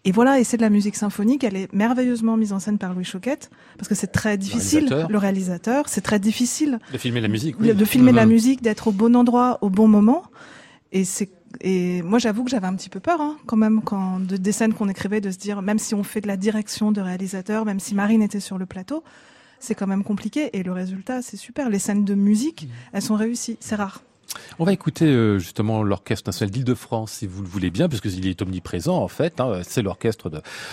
et 0.06 0.12
voilà, 0.12 0.38
et 0.38 0.44
c'est 0.44 0.56
de 0.56 0.62
la 0.62 0.70
musique 0.70 0.94
symphonique, 0.94 1.42
elle 1.42 1.56
est 1.56 1.72
merveilleusement 1.72 2.36
mise 2.36 2.52
en 2.52 2.60
scène 2.60 2.78
par 2.78 2.94
Louis 2.94 3.02
Choquette, 3.02 3.50
parce 3.76 3.88
que 3.88 3.96
c'est 3.96 4.06
très 4.06 4.38
difficile, 4.38 4.88
le 5.08 5.18
réalisateur, 5.18 5.88
c'est 5.88 6.00
très 6.00 6.20
difficile. 6.20 6.78
De 6.92 6.96
filmer 6.96 7.20
la 7.20 7.26
musique. 7.26 7.58
De 7.58 7.84
filmer 7.84 8.12
la 8.12 8.24
musique, 8.24 8.62
d'être 8.62 8.86
au 8.86 8.92
bon 8.92 9.16
endroit, 9.16 9.58
au 9.62 9.68
bon 9.68 9.88
moment. 9.88 10.22
Et 10.92 11.04
c'est 11.04 11.28
et 11.60 12.02
moi, 12.02 12.18
j'avoue 12.18 12.44
que 12.44 12.50
j'avais 12.50 12.66
un 12.66 12.74
petit 12.74 12.88
peu 12.88 13.00
peur, 13.00 13.20
hein, 13.20 13.36
quand 13.46 13.56
même, 13.56 13.82
quand 13.82 14.20
de, 14.20 14.36
des 14.36 14.52
scènes 14.52 14.74
qu'on 14.74 14.88
écrivait, 14.88 15.20
de 15.20 15.30
se 15.30 15.38
dire, 15.38 15.62
même 15.62 15.78
si 15.78 15.94
on 15.94 16.02
fait 16.02 16.20
de 16.20 16.28
la 16.28 16.36
direction 16.36 16.92
de 16.92 17.00
réalisateur, 17.00 17.64
même 17.64 17.80
si 17.80 17.94
Marine 17.94 18.22
était 18.22 18.40
sur 18.40 18.58
le 18.58 18.66
plateau, 18.66 19.02
c'est 19.58 19.74
quand 19.74 19.86
même 19.86 20.04
compliqué. 20.04 20.56
Et 20.56 20.62
le 20.62 20.72
résultat, 20.72 21.22
c'est 21.22 21.36
super. 21.36 21.70
Les 21.70 21.78
scènes 21.78 22.04
de 22.04 22.14
musique, 22.14 22.64
mmh. 22.64 22.68
elles 22.92 23.02
sont 23.02 23.16
réussies. 23.16 23.56
C'est 23.60 23.76
rare. 23.76 24.02
On 24.58 24.64
va 24.64 24.72
écouter 24.72 25.06
euh, 25.06 25.38
justement 25.38 25.82
l'Orchestre 25.82 26.28
national 26.28 26.50
d'Île-de-France, 26.50 27.12
si 27.12 27.26
vous 27.26 27.42
le 27.42 27.48
voulez 27.48 27.70
bien, 27.70 27.88
puisqu'il 27.88 28.26
est 28.26 28.40
omniprésent 28.42 28.96
en 28.96 29.08
fait. 29.08 29.40
Hein, 29.40 29.60
c'est 29.62 29.82
l'orchestre 29.82 30.30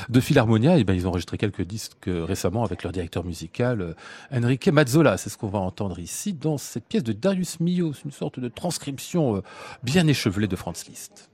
de, 0.10 0.20
Philharmonia. 0.20 0.78
Et 0.78 0.84
ben, 0.84 0.94
ils 0.94 1.06
ont 1.06 1.10
enregistré 1.10 1.38
quelques 1.38 1.63
disques 1.63 2.08
euh, 2.08 2.24
récemment 2.24 2.63
avec 2.63 2.84
leur 2.84 2.92
directeur 2.92 3.24
musical 3.24 3.82
euh, 3.82 3.94
Enrique 4.34 4.68
Mazzola. 4.68 5.18
C'est 5.18 5.30
ce 5.30 5.38
qu'on 5.38 5.50
va 5.50 5.60
entendre 5.60 6.00
ici 6.00 6.34
dans 6.34 6.58
cette 6.58 6.86
pièce 6.86 7.04
de 7.04 7.13
Darius 7.13 7.60
Milhaud. 7.60 7.94
C'est 7.94 8.06
une 8.06 8.12
sorte 8.12 8.39
de 8.39 8.48
transcription 8.48 9.42
bien 9.84 10.08
échevelée 10.08 10.48
de 10.48 10.56
Franz 10.56 10.86
Liszt. 10.89 11.30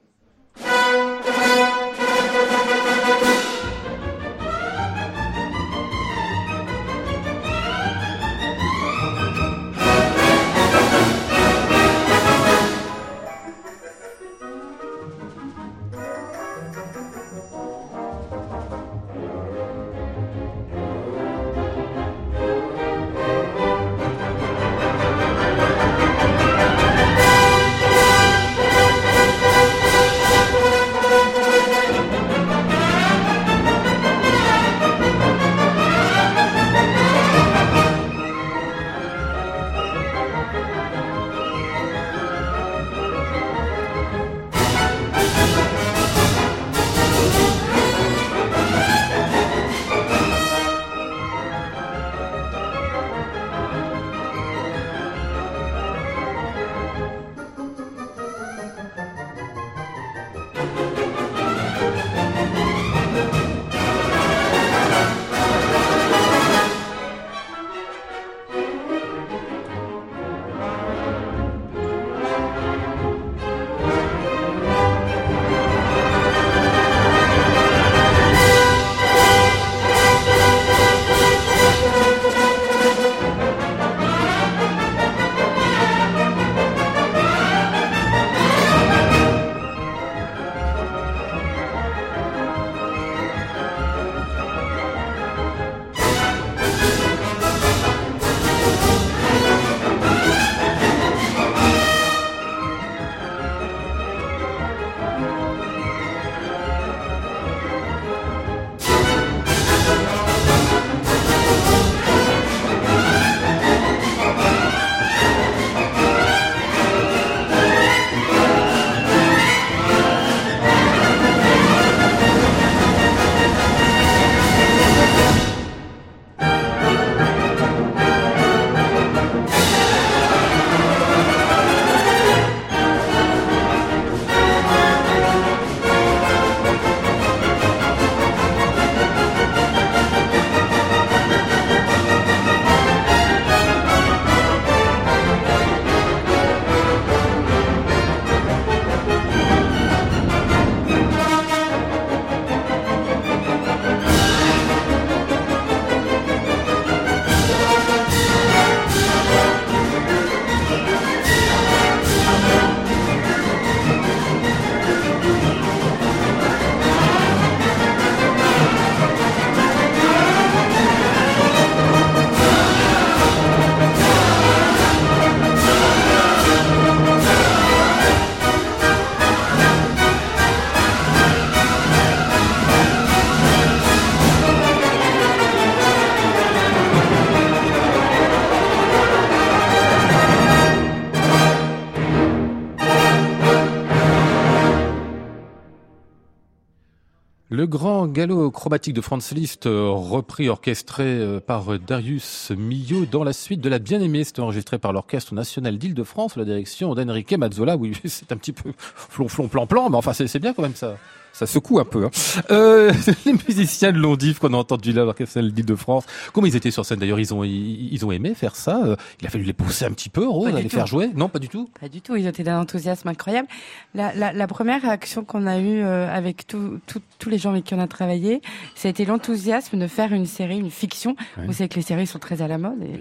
Le 197.59 197.67
grand 197.67 198.07
galop 198.07 198.51
chromatique 198.51 198.93
de 198.93 199.01
Franz 199.01 199.35
Liszt, 199.35 199.65
euh, 199.65 199.89
repris, 199.89 200.47
orchestré 200.47 201.03
euh, 201.03 201.41
par 201.41 201.77
Darius 201.77 202.51
Milhaud 202.51 203.05
dans 203.05 203.25
la 203.25 203.33
suite 203.33 203.59
de 203.59 203.67
La 203.67 203.79
Bien-Aimée. 203.79 204.23
C'était 204.23 204.39
enregistré 204.39 204.79
par 204.79 204.93
l'Orchestre 204.93 205.33
National 205.33 205.77
d'Île-de-France, 205.77 206.37
la 206.37 206.45
direction 206.45 206.95
d'Enrique 206.95 207.33
Mazzola. 207.33 207.75
Oui, 207.75 207.99
c'est 208.05 208.31
un 208.31 208.37
petit 208.37 208.53
peu 208.53 208.71
flonflon 208.77 209.49
plan 209.49 209.67
plan, 209.67 209.89
mais 209.89 209.97
enfin 209.97 210.13
c'est 210.13 210.39
bien 210.39 210.53
quand 210.53 210.61
même 210.61 210.73
ça. 210.73 210.95
Ça 211.39 211.45
secoue 211.45 211.79
un 211.79 211.85
peu. 211.85 212.03
Hein. 212.05 212.09
Euh, 212.51 212.91
les 213.25 213.31
musiciens 213.31 213.93
de 213.93 213.97
Londif 213.97 214.39
qu'on 214.39 214.53
a 214.53 214.57
entendu 214.57 214.91
là, 214.91 215.05
l'orchestre 215.05 215.39
d'Île-de-France, 215.41 216.05
comment 216.33 216.47
ils 216.47 216.55
étaient 216.57 216.71
sur 216.71 216.85
scène 216.85 216.99
d'ailleurs? 216.99 217.19
Ils 217.19 217.33
ont 217.33 217.45
ils, 217.45 218.05
ont 218.05 218.11
aimé 218.11 218.33
faire 218.33 218.57
ça? 218.57 218.81
Il 219.21 219.27
a 219.27 219.29
fallu 219.29 219.45
les 219.45 219.53
pousser 219.53 219.85
un 219.85 219.91
petit 219.91 220.09
peu, 220.09 220.27
Rose, 220.27 220.53
à 220.53 220.59
les 220.59 220.67
faire 220.67 220.85
jouer? 220.85 221.11
Non, 221.15 221.29
pas 221.29 221.39
du 221.39 221.47
tout? 221.47 221.69
Pas 221.79 221.87
du 221.87 222.01
tout. 222.01 222.17
Ils 222.17 222.27
étaient 222.27 222.43
d'un 222.43 222.59
enthousiasme 222.59 223.07
incroyable. 223.07 223.47
La, 223.93 224.13
la, 224.13 224.33
la, 224.33 224.47
première 224.47 224.81
réaction 224.81 225.23
qu'on 225.23 225.47
a 225.47 225.59
eue 225.59 225.81
euh, 225.81 226.13
avec 226.13 226.45
tous 226.45 227.29
les 227.29 227.37
gens 227.37 227.51
avec 227.51 227.63
qui 227.63 227.73
on 227.73 227.79
a 227.79 227.87
travaillé, 227.87 228.41
ça 228.75 228.89
a 228.89 228.91
été 228.91 229.05
l'enthousiasme 229.05 229.79
de 229.79 229.87
faire 229.87 230.11
une 230.11 230.25
série, 230.25 230.59
une 230.59 230.71
fiction. 230.71 231.15
Vous 231.37 231.53
savez 231.53 231.69
que 231.69 231.75
les 231.75 231.81
séries 231.81 232.07
sont 232.07 232.19
très 232.19 232.41
à 232.41 232.47
la 232.47 232.57
mode 232.57 232.81
et 232.83 232.99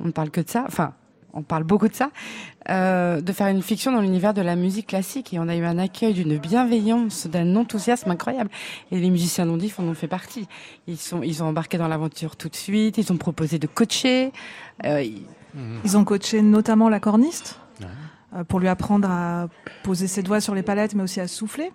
on 0.00 0.06
ne 0.06 0.12
parle 0.12 0.30
que 0.30 0.40
de 0.40 0.48
ça. 0.48 0.64
Enfin, 0.66 0.94
on 1.34 1.42
parle 1.42 1.64
beaucoup 1.64 1.88
de 1.88 1.94
ça, 1.94 2.10
euh, 2.68 3.20
de 3.20 3.32
faire 3.32 3.48
une 3.48 3.62
fiction 3.62 3.92
dans 3.92 4.00
l'univers 4.00 4.34
de 4.34 4.42
la 4.42 4.56
musique 4.56 4.88
classique. 4.88 5.32
Et 5.32 5.38
on 5.38 5.48
a 5.48 5.56
eu 5.56 5.64
un 5.64 5.78
accueil 5.78 6.14
d'une 6.14 6.38
bienveillance, 6.38 7.26
d'un 7.26 7.56
enthousiasme 7.56 8.10
incroyable. 8.10 8.50
Et 8.90 8.98
les 8.98 9.10
musiciens 9.10 9.46
d'Ondif 9.46 9.78
en 9.78 9.84
ont 9.84 9.94
fait 9.94 10.08
partie. 10.08 10.48
Ils 10.86 10.96
sont, 10.96 11.22
ils 11.22 11.42
ont 11.42 11.46
embarqué 11.46 11.78
dans 11.78 11.88
l'aventure 11.88 12.36
tout 12.36 12.48
de 12.48 12.56
suite. 12.56 12.98
Ils 12.98 13.12
ont 13.12 13.16
proposé 13.16 13.58
de 13.58 13.66
coacher. 13.66 14.32
Euh, 14.84 15.04
ils... 15.84 15.96
ont 15.96 16.04
coaché 16.04 16.42
notamment 16.42 16.88
la 16.88 17.00
corniste 17.00 17.58
euh, 18.34 18.44
pour 18.44 18.60
lui 18.60 18.68
apprendre 18.68 19.08
à 19.10 19.48
poser 19.82 20.06
ses 20.06 20.22
doigts 20.22 20.40
sur 20.40 20.54
les 20.54 20.62
palettes, 20.62 20.94
mais 20.94 21.02
aussi 21.02 21.20
à 21.20 21.28
souffler. 21.28 21.72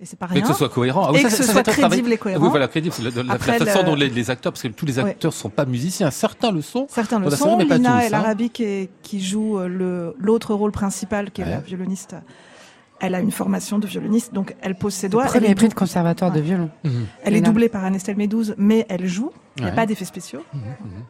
Et 0.00 0.04
c'est 0.04 0.18
pas 0.18 0.26
rien. 0.26 0.38
Et 0.38 0.42
que 0.42 0.48
ce 0.48 0.54
soit 0.54 0.68
cohérent. 0.68 1.10
Ah 1.10 1.18
et 1.18 1.22
que 1.22 1.30
ce 1.30 1.42
soit 1.42 1.62
crédible 1.62 2.12
et 2.12 2.18
cohérent. 2.18 2.42
Oui, 2.42 2.50
voilà, 2.50 2.68
crédible. 2.68 2.94
La, 3.02 3.22
la, 3.22 3.38
façon 3.38 3.82
dont 3.82 3.94
les, 3.94 4.30
acteurs, 4.30 4.52
parce 4.52 4.62
que 4.62 4.68
tous 4.68 4.86
les 4.86 4.98
acteurs 4.98 5.30
ne 5.30 5.36
sont 5.36 5.48
pas 5.48 5.64
musiciens, 5.64 6.10
certains 6.10 6.52
le 6.52 6.60
sont. 6.60 6.86
Certains 6.90 7.18
le 7.18 7.30
sont. 7.30 7.56
Mais 7.56 7.64
Lina 7.64 8.04
El 8.04 8.14
Arabi 8.14 8.50
qui, 8.50 8.90
qui 9.02 9.22
joue 9.22 9.58
euh, 9.58 9.68
le 9.68 10.14
l'autre 10.18 10.54
rôle 10.54 10.72
principal, 10.72 11.30
qui 11.30 11.42
est 11.42 11.46
la 11.46 11.60
violoniste. 11.60 12.16
Elle 12.98 13.14
a 13.14 13.20
une 13.20 13.30
formation 13.30 13.78
de 13.78 13.86
violoniste, 13.86 14.32
donc 14.32 14.54
elle 14.62 14.74
pose 14.74 14.94
ses 14.94 15.10
doigts. 15.10 15.24
Premier 15.26 15.54
prix 15.54 15.68
de 15.68 15.74
conservatoire 15.74 16.32
de 16.32 16.40
violon. 16.40 16.70
Mhm. 16.84 17.06
Elle 17.24 17.36
est 17.36 17.42
doublée 17.42 17.68
par 17.68 17.84
Anestel 17.84 18.16
Médouze, 18.16 18.54
mais 18.56 18.86
elle 18.88 19.06
joue. 19.06 19.32
Il 19.58 19.64
n'y 19.64 19.70
a 19.70 19.72
pas 19.72 19.86
d'effets 19.86 20.04
spéciaux. 20.04 20.42
Mhm, 20.52 20.60
mhm. 20.60 21.02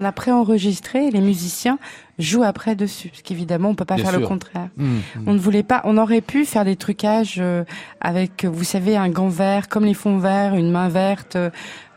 On 0.00 0.04
a 0.04 0.12
préenregistré 0.12 1.06
et 1.06 1.10
les 1.10 1.20
musiciens 1.20 1.78
jouent 2.18 2.44
après 2.44 2.76
dessus, 2.76 3.08
parce 3.08 3.22
qu'évidemment 3.22 3.70
on 3.70 3.74
peut 3.74 3.84
pas 3.84 3.98
faire 3.98 4.18
le 4.18 4.26
contraire. 4.26 4.68
Mmh, 4.76 4.84
mmh. 4.84 5.00
On 5.26 5.34
ne 5.34 5.38
voulait 5.38 5.62
pas, 5.62 5.82
on 5.84 5.98
aurait 5.98 6.22
pu 6.22 6.44
faire 6.44 6.64
des 6.64 6.76
trucages 6.76 7.36
euh, 7.38 7.64
avec, 8.00 8.44
vous 8.44 8.64
savez, 8.64 8.96
un 8.96 9.08
gant 9.08 9.28
vert, 9.28 9.68
comme 9.68 9.84
les 9.84 9.94
fonds 9.94 10.18
verts, 10.18 10.54
une 10.54 10.70
main 10.70 10.88
verte. 10.88 11.36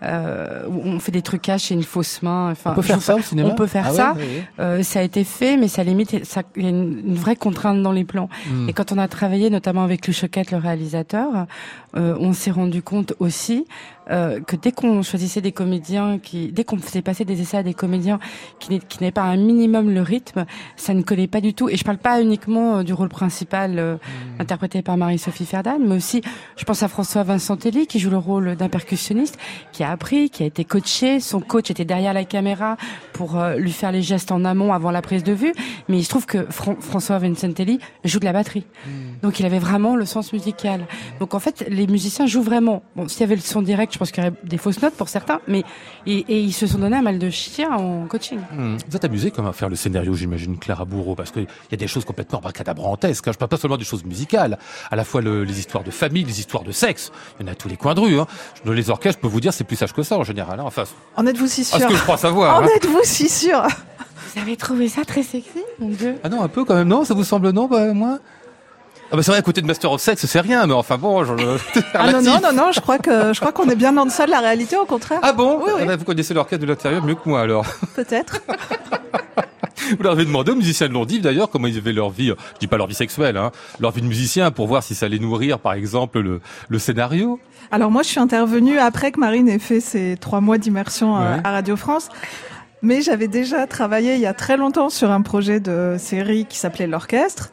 Euh, 0.01 0.63
on 0.69 0.99
fait 0.99 1.11
des 1.11 1.21
trucages 1.21 1.63
chez 1.63 1.75
une 1.75 1.83
fausse 1.83 2.21
main. 2.21 2.51
Enfin, 2.51 2.71
on 2.71 2.75
peut 2.75 2.81
faire 2.81 3.01
ça 3.01 3.15
au 3.15 3.21
cinéma. 3.21 3.49
On 3.49 3.55
peut 3.55 3.67
faire 3.67 3.87
ah 3.89 3.93
ça. 3.93 4.15
Euh, 4.59 4.81
ça 4.81 4.99
a 4.99 5.03
été 5.03 5.23
fait, 5.23 5.57
mais 5.57 5.67
ça 5.67 5.83
limite, 5.83 6.25
ça, 6.25 6.43
il 6.55 6.63
y 6.63 6.65
a 6.67 6.69
une, 6.69 7.15
vraie 7.15 7.35
contrainte 7.35 7.81
dans 7.83 7.91
les 7.91 8.05
plans. 8.05 8.29
Mmh. 8.49 8.69
Et 8.69 8.73
quand 8.73 8.91
on 8.91 8.97
a 8.97 9.07
travaillé, 9.07 9.49
notamment 9.49 9.83
avec 9.83 10.07
Lou 10.07 10.13
Choquette, 10.13 10.51
le 10.51 10.57
réalisateur, 10.57 11.47
euh, 11.97 12.15
on 12.19 12.33
s'est 12.33 12.51
rendu 12.51 12.81
compte 12.81 13.13
aussi 13.19 13.65
euh, 14.09 14.39
que 14.39 14.55
dès 14.55 14.71
qu'on 14.71 15.03
choisissait 15.03 15.41
des 15.41 15.51
comédiens, 15.51 16.19
qui, 16.19 16.51
dès 16.51 16.63
qu'on 16.63 16.77
faisait 16.77 17.01
passer 17.01 17.25
des 17.25 17.41
essais 17.41 17.57
à 17.57 17.63
des 17.63 17.73
comédiens 17.73 18.19
qui 18.59 18.79
n'avaient 18.99 19.11
pas 19.11 19.23
un 19.23 19.37
minimum 19.37 19.91
le 19.91 20.01
rythme, 20.01 20.45
ça 20.75 20.93
ne 20.93 21.01
collait 21.01 21.27
pas 21.27 21.41
du 21.41 21.53
tout. 21.53 21.69
Et 21.69 21.77
je 21.77 21.83
parle 21.83 21.97
pas 21.97 22.21
uniquement 22.21 22.77
euh, 22.77 22.83
du 22.83 22.93
rôle 22.93 23.09
principal 23.09 23.77
euh, 23.77 23.95
mmh. 23.95 24.41
interprété 24.41 24.81
par 24.81 24.97
Marie-Sophie 24.97 25.45
Ferdan, 25.45 25.79
mais 25.79 25.95
aussi, 25.95 26.21
je 26.57 26.63
pense 26.63 26.83
à 26.83 26.87
François 26.87 27.23
Vincentelli 27.23 27.87
qui 27.87 27.99
joue 27.99 28.09
le 28.09 28.17
rôle 28.17 28.55
d'un 28.55 28.69
percussionniste, 28.69 29.37
qui 29.71 29.83
a 29.83 29.91
appris, 29.91 30.29
qui 30.29 30.43
a 30.43 30.45
été 30.45 30.65
coaché. 30.65 31.19
Son 31.19 31.39
coach 31.39 31.69
était 31.71 31.85
derrière 31.85 32.13
la 32.13 32.25
caméra 32.25 32.77
pour 33.13 33.37
euh, 33.37 33.55
lui 33.55 33.71
faire 33.71 33.91
les 33.91 34.01
gestes 34.01 34.31
en 34.31 34.45
amont 34.45 34.73
avant 34.73 34.91
la 34.91 35.01
prise 35.01 35.23
de 35.23 35.33
vue. 35.33 35.53
Mais 35.87 35.97
il 35.99 36.03
se 36.03 36.09
trouve 36.09 36.25
que 36.25 36.47
François 36.49 37.19
Vincentelli 37.19 37.79
joue 38.03 38.19
de 38.19 38.25
la 38.25 38.33
batterie. 38.33 38.65
Mmh. 38.85 38.89
Donc 39.21 39.39
il 39.39 39.45
avait 39.45 39.59
vraiment 39.59 39.95
le 39.95 40.05
sens 40.05 40.33
musical. 40.33 40.85
Donc 41.19 41.33
en 41.33 41.39
fait, 41.39 41.65
les 41.69 41.87
musiciens 41.87 42.25
jouent 42.25 42.41
vraiment. 42.41 42.83
Bon, 42.95 43.07
s'il 43.07 43.21
y 43.21 43.23
avait 43.23 43.35
le 43.35 43.41
son 43.41 43.61
direct, 43.61 43.98
pense 43.99 44.11
qu'il 44.11 44.23
y 44.23 44.27
aurait 44.27 44.35
des 44.43 44.57
fausses 44.57 44.81
notes 44.81 44.95
pour 44.95 45.09
certains, 45.09 45.41
mais 45.47 45.63
et, 46.07 46.23
ils 46.27 46.53
se 46.53 46.65
sont 46.65 46.79
donné 46.79 46.97
un 46.97 47.01
mal 47.01 47.19
de 47.19 47.29
chien 47.29 47.71
en 47.71 48.07
coaching. 48.07 48.39
Hmm. 48.51 48.77
Vous 48.87 48.95
êtes 48.95 49.05
amusé 49.05 49.29
comment 49.29 49.51
faire 49.51 49.69
le 49.69 49.75
scénario, 49.75 50.13
j'imagine, 50.13 50.57
Clara 50.57 50.85
Bourreau, 50.85 51.15
parce 51.15 51.31
qu'il 51.31 51.47
y 51.71 51.73
a 51.73 51.77
des 51.77 51.87
choses 51.87 52.05
complètement 52.05 52.39
bracadabrantesques. 52.39 53.27
Hein. 53.27 53.31
Je 53.33 53.37
parle 53.37 53.49
pas 53.49 53.57
seulement 53.57 53.77
des 53.77 53.85
choses 53.85 54.05
musicales, 54.05 54.57
à 54.89 54.95
la 54.95 55.03
fois 55.03 55.21
les 55.21 55.59
histoires 55.59 55.83
de 55.83 55.91
famille, 55.91 56.23
les 56.23 56.39
histoires 56.39 56.63
de 56.63 56.71
sexe. 56.71 57.11
Il 57.39 57.43
y 57.43 57.45
en 57.45 57.47
a 57.49 57.51
à 57.51 57.55
tous 57.55 57.67
les 57.67 57.77
coins 57.77 57.93
de 57.93 57.99
rue. 57.99 58.19
Hein. 58.19 58.27
Dans 58.65 58.73
les 58.73 58.89
orchestres, 58.89 59.19
je 59.19 59.27
peux 59.27 59.31
vous 59.31 59.41
dire, 59.41 59.53
c'est 59.53 59.65
plus 59.65 59.75
sage 59.75 59.93
que 59.93 60.03
ça 60.03 60.17
en 60.17 60.23
général. 60.23 60.59
Hein. 60.59 60.63
Enfin, 60.65 60.83
en 61.15 61.25
êtes-vous 61.25 61.47
si 61.47 61.63
sûr 61.63 61.79
ce 61.79 61.85
que 61.85 61.95
je 61.95 62.01
crois 62.01 62.17
savoir. 62.17 62.57
En 62.57 62.63
hein. 62.63 62.69
êtes-vous 62.75 63.01
si 63.03 63.29
sûr 63.29 63.61
Vous 63.61 64.41
avez 64.41 64.55
trouvé 64.55 64.87
ça 64.87 65.03
très 65.03 65.23
sexy, 65.23 65.63
mon 65.79 65.89
Dieu 65.89 66.15
Ah 66.23 66.29
non, 66.29 66.41
un 66.41 66.47
peu 66.47 66.63
quand 66.63 66.75
même, 66.75 66.87
non? 66.87 67.03
Ça 67.03 67.13
vous 67.13 67.23
semble 67.23 67.49
non, 67.51 67.67
bah, 67.67 67.93
moi 67.93 68.19
ah 69.11 69.15
bah 69.15 69.23
c'est 69.23 69.31
vrai, 69.31 69.39
à 69.39 69.41
côté 69.41 69.61
de 69.61 69.65
Master 69.65 69.91
of 69.91 70.01
Sex, 70.01 70.23
c'est 70.23 70.39
rien, 70.39 70.67
mais 70.67 70.73
enfin 70.73 70.97
bon. 70.97 71.23
Je... 71.23 71.33
ah 71.95 72.11
non, 72.11 72.21
non, 72.21 72.39
non, 72.41 72.53
non, 72.53 72.71
je 72.71 72.79
crois 72.79 72.99
que 72.99 73.33
je 73.33 73.39
crois 73.39 73.51
qu'on 73.51 73.67
est 73.69 73.75
bien 73.75 73.95
en 73.97 74.05
deçà 74.05 74.27
de 74.27 74.31
la 74.31 74.39
réalité, 74.39 74.77
au 74.77 74.85
contraire. 74.85 75.19
Ah 75.23 75.33
bon? 75.33 75.57
Oui, 75.63 75.71
oui. 75.75 75.81
Ah 75.83 75.85
bah, 75.85 75.95
vous 75.95 76.05
connaissez 76.05 76.35
l'orchestre 76.35 76.63
de 76.63 76.69
l'intérieur 76.69 77.03
mieux 77.03 77.15
que 77.15 77.27
moi 77.27 77.41
alors. 77.41 77.65
Peut-être. 77.95 78.41
Vous 79.97 80.03
leur 80.03 80.11
avez 80.11 80.25
demandé 80.25 80.51
aux 80.51 80.55
musiciens 80.55 80.87
de 80.87 80.93
Londiv 80.93 81.21
d'ailleurs 81.21 81.49
comment 81.49 81.65
ils 81.65 81.77
avaient 81.79 81.93
leur 81.93 82.11
vie, 82.11 82.27
je 82.27 82.59
dis 82.59 82.67
pas 82.67 82.77
leur 82.77 82.85
vie 82.85 82.93
sexuelle, 82.93 83.37
hein, 83.37 83.51
leur 83.79 83.89
vie 83.89 84.01
de 84.01 84.05
musicien 84.05 84.51
pour 84.51 84.67
voir 84.67 84.83
si 84.83 84.93
ça 84.93 85.07
allait 85.07 85.17
nourrir 85.17 85.57
par 85.57 85.73
exemple 85.73 86.19
le, 86.19 86.41
le 86.67 86.77
scénario. 86.79 87.39
Alors 87.71 87.89
moi 87.89 88.03
je 88.03 88.09
suis 88.09 88.19
intervenue 88.19 88.77
après 88.77 89.11
que 89.11 89.19
Marine 89.19 89.49
ait 89.49 89.57
fait 89.57 89.79
ses 89.79 90.15
trois 90.21 90.41
mois 90.41 90.59
d'immersion 90.59 91.15
à 91.15 91.41
Radio 91.43 91.75
France. 91.75 92.09
Mais 92.81 93.01
j'avais 93.01 93.27
déjà 93.27 93.67
travaillé 93.67 94.13
il 94.13 94.21
y 94.21 94.25
a 94.25 94.33
très 94.33 94.57
longtemps 94.57 94.89
sur 94.89 95.11
un 95.11 95.21
projet 95.21 95.59
de 95.59 95.95
série 95.97 96.45
qui 96.45 96.57
s'appelait 96.57 96.87
L'Orchestre. 96.87 97.51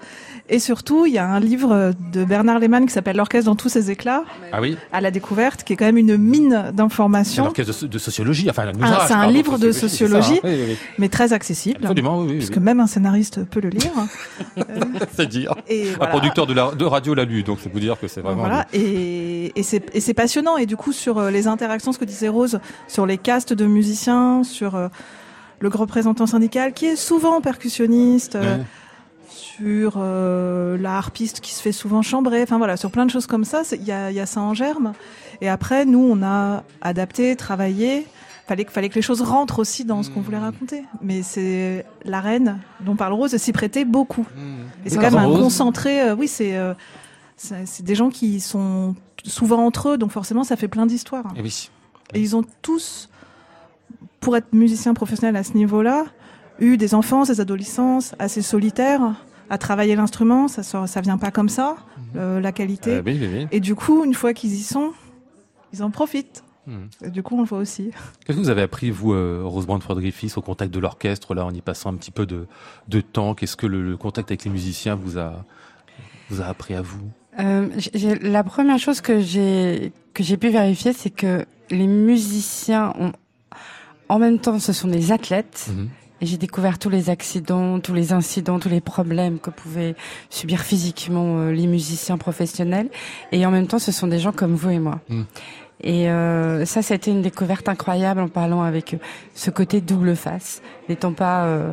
Et 0.48 0.58
surtout, 0.58 1.06
il 1.06 1.12
y 1.12 1.18
a 1.18 1.26
un 1.28 1.40
livre 1.40 1.92
de 2.12 2.24
Bernard 2.24 2.60
Lehmann 2.60 2.86
qui 2.86 2.92
s'appelle 2.92 3.16
L'orchestre 3.16 3.50
dans 3.50 3.56
tous 3.56 3.68
ses 3.68 3.90
éclats. 3.90 4.24
Ah 4.52 4.60
oui. 4.60 4.76
À 4.92 5.00
la 5.00 5.10
découverte, 5.10 5.64
qui 5.64 5.72
est 5.72 5.76
quand 5.76 5.86
même 5.86 5.96
une 5.96 6.16
mine 6.16 6.70
d'informations. 6.72 7.44
L'orchestre 7.44 7.86
de, 7.86 7.98
sociologie, 7.98 8.48
enfin, 8.48 8.70
ah, 8.82 9.04
c'est 9.08 9.14
un 9.14 9.26
livre 9.26 9.58
de 9.58 9.72
sociologie, 9.72 10.40
mais 10.98 11.08
très 11.08 11.32
accessible. 11.32 11.80
Absolument, 11.82 12.20
oui, 12.20 12.26
oui, 12.28 12.36
Puisque 12.36 12.58
même 12.58 12.80
un 12.80 12.86
scénariste 12.86 13.44
peut 13.44 13.60
le 13.60 13.70
lire. 13.70 13.90
c'est 15.16 15.26
dire. 15.26 15.54
Et 15.68 15.88
un 16.00 16.06
producteur 16.06 16.46
de, 16.46 16.54
la, 16.54 16.70
de 16.72 16.84
radio 16.84 17.14
l'a 17.14 17.24
lu, 17.24 17.42
donc 17.42 17.58
c'est 17.60 17.72
vous 17.72 17.80
dire 17.80 17.98
que 17.98 18.06
c'est 18.06 18.20
vraiment. 18.20 18.42
Voilà. 18.42 18.66
Et, 18.72 19.52
et 19.56 19.62
c'est 19.62 20.14
passionnant. 20.14 20.56
Et 20.56 20.66
du 20.66 20.76
coup, 20.76 20.92
sur 20.92 21.18
euh, 21.18 21.30
les 21.30 21.46
interactions, 21.46 21.92
ce 21.92 21.98
que 21.98 22.04
disait 22.04 22.28
Rose, 22.28 22.60
sur 22.88 23.06
les 23.06 23.18
castes 23.18 23.52
de 23.52 23.66
musiciens, 23.66 24.44
sur 24.44 24.74
euh, 24.74 24.88
le 25.60 25.68
représentant 25.68 26.26
syndical, 26.26 26.72
qui 26.72 26.86
est 26.86 26.96
souvent 26.96 27.40
percussionniste. 27.40 28.36
Euh, 28.36 28.58
sur 29.28 29.94
euh, 29.96 30.76
la 30.78 30.96
harpiste 30.96 31.40
qui 31.40 31.52
se 31.52 31.62
fait 31.62 31.72
souvent 31.72 32.02
chambrer, 32.02 32.42
enfin 32.42 32.58
voilà, 32.58 32.76
sur 32.76 32.90
plein 32.90 33.06
de 33.06 33.10
choses 33.10 33.26
comme 33.26 33.44
ça, 33.44 33.62
il 33.72 33.84
y 33.84 33.92
a, 33.92 34.10
y 34.10 34.20
a, 34.20 34.26
ça 34.26 34.40
en 34.40 34.54
germe. 34.54 34.92
Et 35.40 35.48
après, 35.48 35.84
nous, 35.84 36.06
on 36.10 36.22
a 36.22 36.64
adapté, 36.80 37.36
travaillé. 37.36 38.06
Fallait, 38.46 38.64
fallait 38.68 38.88
que 38.88 38.94
les 38.94 39.02
choses 39.02 39.22
rentrent 39.22 39.58
aussi 39.58 39.84
dans 39.84 40.04
ce 40.04 40.10
qu'on 40.10 40.20
voulait 40.20 40.38
raconter. 40.38 40.84
Mais 41.02 41.22
c'est 41.22 41.84
la 42.04 42.20
reine 42.20 42.60
dont 42.80 42.94
parle 42.94 43.12
Rose 43.12 43.36
s'y 43.36 43.52
prêtait 43.52 43.84
beaucoup. 43.84 44.26
Mmh. 44.36 44.56
Et 44.84 44.90
c'est 44.90 44.96
quand 44.96 45.10
même 45.10 45.16
un 45.16 45.36
concentré. 45.36 46.00
Euh, 46.00 46.14
oui, 46.14 46.30
euh, 46.40 46.74
c'est 47.36 47.66
c'est 47.66 47.84
des 47.84 47.96
gens 47.96 48.08
qui 48.08 48.40
sont 48.40 48.94
souvent 49.24 49.66
entre 49.66 49.90
eux, 49.90 49.98
donc 49.98 50.12
forcément, 50.12 50.44
ça 50.44 50.56
fait 50.56 50.68
plein 50.68 50.86
d'histoires. 50.86 51.26
Et, 51.36 51.42
oui. 51.42 51.70
Et 52.14 52.20
ils 52.20 52.36
ont 52.36 52.44
tous, 52.62 53.08
pour 54.20 54.36
être 54.36 54.52
musiciens 54.52 54.94
professionnels 54.94 55.36
à 55.36 55.42
ce 55.42 55.54
niveau-là, 55.54 56.06
eu 56.58 56.76
des 56.76 56.94
enfances, 56.94 57.28
des 57.28 57.40
adolescences 57.40 58.14
assez 58.18 58.42
solitaires 58.42 59.14
à 59.48 59.58
travailler 59.58 59.94
l'instrument, 59.94 60.48
ça 60.48 60.62
sort, 60.62 60.88
ça 60.88 61.00
vient 61.00 61.18
pas 61.18 61.30
comme 61.30 61.48
ça, 61.48 61.76
mhm. 61.96 62.04
euh, 62.16 62.40
la 62.40 62.52
qualité. 62.52 63.00
Euh, 63.06 63.46
Et 63.52 63.60
du 63.60 63.74
coup, 63.74 64.04
une 64.04 64.14
fois 64.14 64.34
qu'ils 64.34 64.52
y 64.54 64.62
sont, 64.62 64.92
ils 65.72 65.82
en 65.82 65.90
profitent. 65.90 66.42
Mhm. 66.66 66.88
Et 67.04 67.10
du 67.10 67.22
coup, 67.22 67.36
on 67.36 67.42
le 67.42 67.46
voit 67.46 67.58
aussi. 67.58 67.90
Qu'est-ce 68.24 68.36
que 68.36 68.42
vous 68.42 68.48
avez 68.48 68.62
appris, 68.62 68.90
vous, 68.90 69.12
euh, 69.12 69.42
Rosebrand 69.44 69.78
Frederick 69.80 70.16
au 70.36 70.40
contact 70.42 70.74
de 70.74 70.80
l'orchestre, 70.80 71.34
là, 71.34 71.44
en 71.44 71.52
y 71.52 71.60
passant 71.60 71.90
un 71.90 71.94
petit 71.94 72.10
peu 72.10 72.26
de, 72.26 72.46
de 72.88 73.00
temps? 73.00 73.34
Qu'est-ce 73.34 73.56
que 73.56 73.66
le, 73.66 73.96
contact 73.96 74.30
avec 74.30 74.44
les 74.44 74.50
musiciens 74.50 74.96
vous 74.96 75.18
a, 75.18 75.44
vous 76.28 76.40
a 76.40 76.46
appris 76.46 76.74
à 76.74 76.82
vous? 76.82 77.08
Euh, 77.38 77.68
La 78.22 78.42
première 78.42 78.78
chose 78.78 79.00
que 79.00 79.20
j'ai 79.20 79.92
que 80.14 80.22
j'ai 80.22 80.38
pu 80.38 80.48
vérifier, 80.48 80.94
c'est 80.94 81.10
que 81.10 81.44
les 81.70 81.86
musiciens 81.86 82.94
ont, 82.98 83.12
en 84.08 84.18
même 84.18 84.38
temps, 84.38 84.58
ce 84.58 84.72
sont 84.72 84.88
des 84.88 85.12
athlètes. 85.12 85.68
Mhm. 85.70 85.88
Et 86.20 86.26
j'ai 86.26 86.38
découvert 86.38 86.78
tous 86.78 86.88
les 86.88 87.10
accidents, 87.10 87.78
tous 87.78 87.92
les 87.92 88.12
incidents, 88.12 88.58
tous 88.58 88.70
les 88.70 88.80
problèmes 88.80 89.38
que 89.38 89.50
pouvaient 89.50 89.94
subir 90.30 90.60
physiquement 90.60 91.40
euh, 91.40 91.52
les 91.52 91.66
musiciens 91.66 92.16
professionnels. 92.16 92.88
Et 93.32 93.44
en 93.44 93.50
même 93.50 93.66
temps, 93.66 93.78
ce 93.78 93.92
sont 93.92 94.06
des 94.06 94.18
gens 94.18 94.32
comme 94.32 94.54
vous 94.54 94.70
et 94.70 94.78
moi. 94.78 95.00
Hmm. 95.08 95.24
Et 95.82 96.08
euh, 96.08 96.64
ça, 96.64 96.80
c'était 96.80 97.10
une 97.10 97.20
découverte 97.20 97.68
incroyable 97.68 98.20
en 98.20 98.28
parlant 98.28 98.62
avec 98.62 98.94
eux. 98.94 98.98
Ce 99.34 99.50
côté 99.50 99.82
double 99.82 100.16
face, 100.16 100.62
n'étant 100.88 101.12
pas 101.12 101.44
euh, 101.44 101.72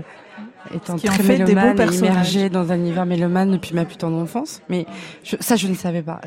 étant 0.73 0.97
très 0.97 1.23
mélomane 1.23 1.79
et 1.79 1.95
immergé 1.95 2.49
dans 2.49 2.71
un 2.73 2.75
univers 2.75 3.05
mélomane 3.05 3.51
depuis 3.51 3.73
ma 3.73 3.85
putain 3.85 4.09
d'enfance. 4.09 4.61
Mais 4.67 4.85
ça, 5.39 5.55
je 5.55 5.67
ne 5.67 5.75
savais 5.75 6.01
pas. 6.01 6.19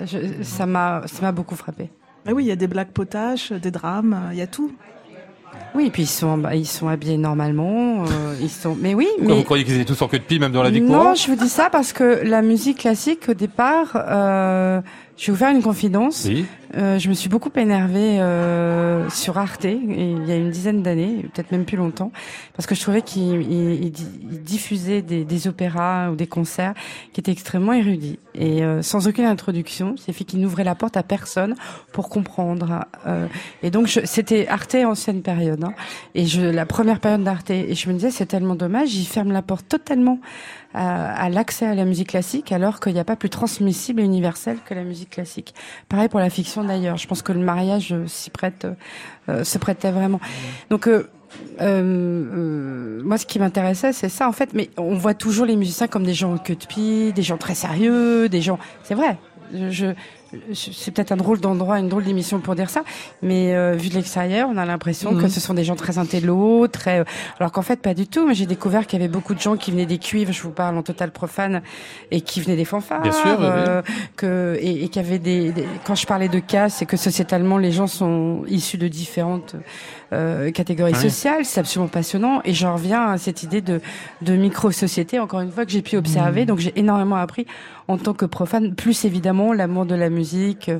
ça 0.42 0.64
m'a, 0.64 1.02
ça 1.04 1.20
m'a 1.20 1.32
beaucoup 1.32 1.54
frappé. 1.54 1.90
Ah 2.26 2.32
oui, 2.32 2.44
il 2.44 2.48
y 2.48 2.52
a 2.52 2.56
des 2.56 2.66
blagues 2.66 2.92
potaches, 2.92 3.52
des 3.52 3.70
drames, 3.70 4.30
il 4.32 4.38
y 4.38 4.42
a 4.42 4.46
tout. 4.46 4.72
Oui, 5.74 5.86
et 5.86 5.90
puis 5.90 6.04
ils 6.04 6.08
sont, 6.08 6.42
ils 6.54 6.66
sont 6.66 6.88
habillés 6.88 7.18
normalement. 7.18 8.04
Euh, 8.04 8.34
ils 8.40 8.48
sont, 8.50 8.76
mais 8.80 8.94
oui. 8.94 9.06
Pourquoi 9.16 9.34
mais 9.34 9.38
vous 9.40 9.44
croyez 9.44 9.64
qu'ils 9.64 9.74
étaient 9.74 9.84
tous 9.84 10.00
en 10.02 10.08
queue 10.08 10.18
de 10.18 10.24
pied, 10.24 10.38
même 10.38 10.52
dans 10.52 10.62
la 10.62 10.70
vie 10.70 10.80
non, 10.80 11.00
courante? 11.00 11.18
je 11.20 11.26
vous 11.30 11.36
dis 11.36 11.48
ça 11.50 11.68
parce 11.70 11.92
que 11.92 12.22
la 12.24 12.40
musique 12.40 12.78
classique, 12.78 13.28
au 13.28 13.34
départ, 13.34 13.90
euh, 13.94 14.80
je 15.16 15.26
vais 15.26 15.32
vous 15.32 15.38
faire 15.38 15.50
une 15.54 15.62
confidence. 15.62 16.24
Oui. 16.28 16.46
Euh, 16.76 16.98
je 16.98 17.08
me 17.08 17.14
suis 17.14 17.28
beaucoup 17.30 17.50
énervée 17.56 18.20
euh, 18.20 19.08
sur 19.08 19.38
Arte 19.38 19.64
et 19.64 19.78
il 19.80 20.26
y 20.26 20.32
a 20.32 20.36
une 20.36 20.50
dizaine 20.50 20.82
d'années, 20.82 21.24
peut-être 21.32 21.52
même 21.52 21.64
plus 21.64 21.76
longtemps, 21.78 22.10
parce 22.54 22.66
que 22.66 22.74
je 22.74 22.80
trouvais 22.82 23.00
qu'il 23.02 23.40
il- 23.50 23.84
il 23.84 23.90
di- 23.92 24.06
il 24.30 24.42
diffusait 24.42 25.00
des, 25.00 25.24
des 25.24 25.48
opéras 25.48 26.10
ou 26.10 26.16
des 26.16 26.26
concerts 26.26 26.74
qui 27.12 27.20
étaient 27.20 27.30
extrêmement 27.32 27.72
érudits 27.72 28.18
et 28.34 28.62
euh, 28.64 28.82
sans 28.82 29.06
aucune 29.08 29.24
introduction. 29.24 29.94
C'est 29.96 30.12
fait 30.12 30.24
qu'il 30.24 30.40
n'ouvrait 30.40 30.64
la 30.64 30.74
porte 30.74 30.96
à 30.98 31.02
personne 31.04 31.54
pour 31.92 32.08
comprendre. 32.10 32.84
Euh, 33.06 33.26
et 33.62 33.70
donc 33.70 33.88
c'était 34.04 34.48
Arte 34.48 34.74
ancienne 34.74 35.22
période, 35.22 35.62
hein, 35.64 35.72
et 36.14 36.26
je 36.26 36.42
la 36.42 36.66
première 36.66 36.98
période 37.00 37.22
d'Arte. 37.22 37.50
Et 37.50 37.74
je 37.74 37.88
me 37.88 37.94
disais 37.94 38.10
c'est 38.10 38.26
tellement 38.26 38.56
dommage, 38.56 38.94
il 38.94 39.06
ferme 39.06 39.32
la 39.32 39.40
porte 39.42 39.66
totalement 39.68 40.18
à, 40.76 41.12
à 41.24 41.28
l'accès 41.30 41.66
à 41.66 41.74
la 41.74 41.84
musique 41.84 42.08
classique, 42.10 42.52
alors 42.52 42.78
qu'il 42.80 42.92
n'y 42.92 43.00
a 43.00 43.04
pas 43.04 43.16
plus 43.16 43.30
transmissible 43.30 44.00
et 44.00 44.04
universel 44.04 44.58
que 44.64 44.74
la 44.74 44.84
musique 44.84 45.10
classique. 45.10 45.54
Pareil 45.88 46.08
pour 46.08 46.20
la 46.20 46.30
fiction 46.30 46.62
d'ailleurs. 46.64 46.96
Je 46.98 47.06
pense 47.08 47.22
que 47.22 47.32
le 47.32 47.40
mariage 47.40 47.92
euh, 47.92 48.06
s'y 48.06 48.30
prête, 48.30 48.64
euh, 48.66 48.74
euh, 49.30 49.44
se 49.44 49.58
prêtait 49.58 49.90
vraiment. 49.90 50.20
Donc 50.70 50.86
euh, 50.86 51.08
euh, 51.60 52.24
euh, 52.36 53.02
moi, 53.04 53.18
ce 53.18 53.26
qui 53.26 53.38
m'intéressait, 53.38 53.92
c'est 53.92 54.08
ça 54.08 54.28
en 54.28 54.32
fait. 54.32 54.54
Mais 54.54 54.70
on 54.76 54.94
voit 54.94 55.14
toujours 55.14 55.46
les 55.46 55.56
musiciens 55.56 55.88
comme 55.88 56.04
des 56.04 56.14
gens 56.14 56.34
en 56.34 56.38
queue 56.38 56.56
de 56.56 56.66
pied, 56.66 57.12
des 57.12 57.22
gens 57.22 57.36
très 57.38 57.54
sérieux, 57.54 58.28
des 58.28 58.40
gens. 58.42 58.58
C'est 58.82 58.94
vrai. 58.94 59.16
Je- 59.70 59.94
c'est 60.54 60.90
peut-être 60.92 61.12
un 61.12 61.16
drôle 61.16 61.40
d'endroit, 61.40 61.78
une 61.78 61.88
drôle 61.88 62.04
d'émission 62.04 62.40
pour 62.40 62.54
dire 62.54 62.68
ça, 62.70 62.82
mais 63.22 63.54
euh, 63.54 63.72
vu 63.76 63.88
de 63.88 63.94
l'extérieur, 63.94 64.48
on 64.52 64.56
a 64.56 64.64
l'impression 64.66 65.12
Mhm. 65.12 65.22
que 65.22 65.28
ce 65.28 65.40
sont 65.40 65.54
des 65.54 65.64
gens 65.64 65.76
très 65.76 65.98
intello, 65.98 66.66
très, 66.68 67.04
alors 67.38 67.52
qu'en 67.52 67.62
fait 67.62 67.80
pas 67.80 67.94
du 67.94 68.06
tout. 68.06 68.26
Mais 68.26 68.34
j'ai 68.34 68.46
découvert 68.46 68.86
qu'il 68.86 68.98
y 69.00 69.02
avait 69.02 69.12
beaucoup 69.12 69.34
de 69.34 69.40
gens 69.40 69.56
qui 69.56 69.70
venaient 69.70 69.86
des 69.86 69.98
cuivres, 69.98 70.32
je 70.32 70.42
vous 70.42 70.50
parle 70.50 70.76
en 70.76 70.82
total 70.82 71.10
profane, 71.12 71.62
et 72.10 72.20
qui 72.20 72.40
venaient 72.40 72.56
des 72.56 72.64
fanfares, 72.64 73.02
Bien 73.02 73.12
sûr, 73.12 73.36
oui. 73.38 73.46
euh, 73.46 73.82
que 74.16 74.56
et, 74.60 74.84
et 74.84 74.88
qu'il 74.88 75.02
y 75.02 75.04
avait 75.06 75.18
des, 75.18 75.52
des- 75.52 75.66
quand 75.84 75.94
je 75.94 76.06
parlais 76.06 76.28
de 76.28 76.38
cas, 76.40 76.68
c'est 76.68 76.86
que 76.86 76.96
sociétalement 76.96 77.58
les 77.58 77.72
gens 77.72 77.86
sont 77.86 78.42
issus 78.48 78.78
de 78.78 78.88
différentes 78.88 79.54
euh, 80.12 80.50
catégories 80.52 80.92
Ah 80.94 80.98
oui. 81.02 81.10
sociales. 81.10 81.44
C'est 81.44 81.60
absolument 81.60 81.88
passionnant, 81.88 82.40
et 82.44 82.52
j'en 82.54 82.74
reviens 82.74 83.10
à 83.10 83.18
cette 83.18 83.42
idée 83.42 83.60
de 83.60 83.80
de 84.22 84.34
micro 84.36 84.70
société. 84.70 85.18
Encore 85.18 85.40
une 85.40 85.50
fois 85.50 85.64
que 85.64 85.70
j'ai 85.72 85.82
pu 85.82 85.96
observer, 85.96 86.42
Mmh. 86.42 86.46
donc 86.46 86.58
j'ai 86.58 86.72
énormément 86.78 87.16
appris 87.16 87.46
en 87.88 87.98
tant 87.98 88.14
que 88.14 88.24
profane, 88.24 88.74
plus 88.74 89.04
évidemment 89.04 89.52
l'amour 89.52 89.86
de 89.86 89.94
la 89.94 90.10
musique. 90.16 90.70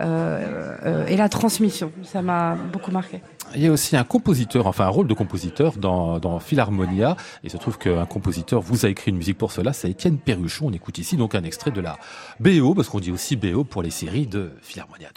euh, 0.00 0.76
euh, 0.84 1.06
et 1.06 1.16
la 1.16 1.28
transmission, 1.28 1.92
ça 2.02 2.22
m'a 2.22 2.56
beaucoup 2.72 2.90
marqué. 2.90 3.20
Il 3.54 3.62
y 3.62 3.66
a 3.66 3.70
aussi 3.70 3.96
un 3.96 4.04
compositeur, 4.04 4.66
enfin 4.66 4.86
un 4.86 4.88
rôle 4.88 5.06
de 5.06 5.14
compositeur 5.14 5.76
dans, 5.76 6.18
dans 6.18 6.38
Philharmonia. 6.40 7.16
Il 7.44 7.50
se 7.50 7.58
trouve 7.58 7.78
qu'un 7.78 8.06
compositeur 8.06 8.60
vous 8.62 8.86
a 8.86 8.88
écrit 8.88 9.10
une 9.10 9.18
musique 9.18 9.38
pour 9.38 9.52
cela, 9.52 9.72
c'est 9.72 9.90
Étienne 9.90 10.18
Perruchon. 10.18 10.68
On 10.68 10.72
écoute 10.72 10.98
ici 10.98 11.16
donc 11.16 11.34
un 11.34 11.44
extrait 11.44 11.70
de 11.70 11.80
la 11.80 11.98
BO, 12.40 12.74
parce 12.74 12.88
qu'on 12.88 13.00
dit 13.00 13.12
aussi 13.12 13.36
BO 13.36 13.64
pour 13.64 13.82
les 13.82 13.90
séries 13.90 14.26
de 14.26 14.52
Philharmonia. 14.62 15.08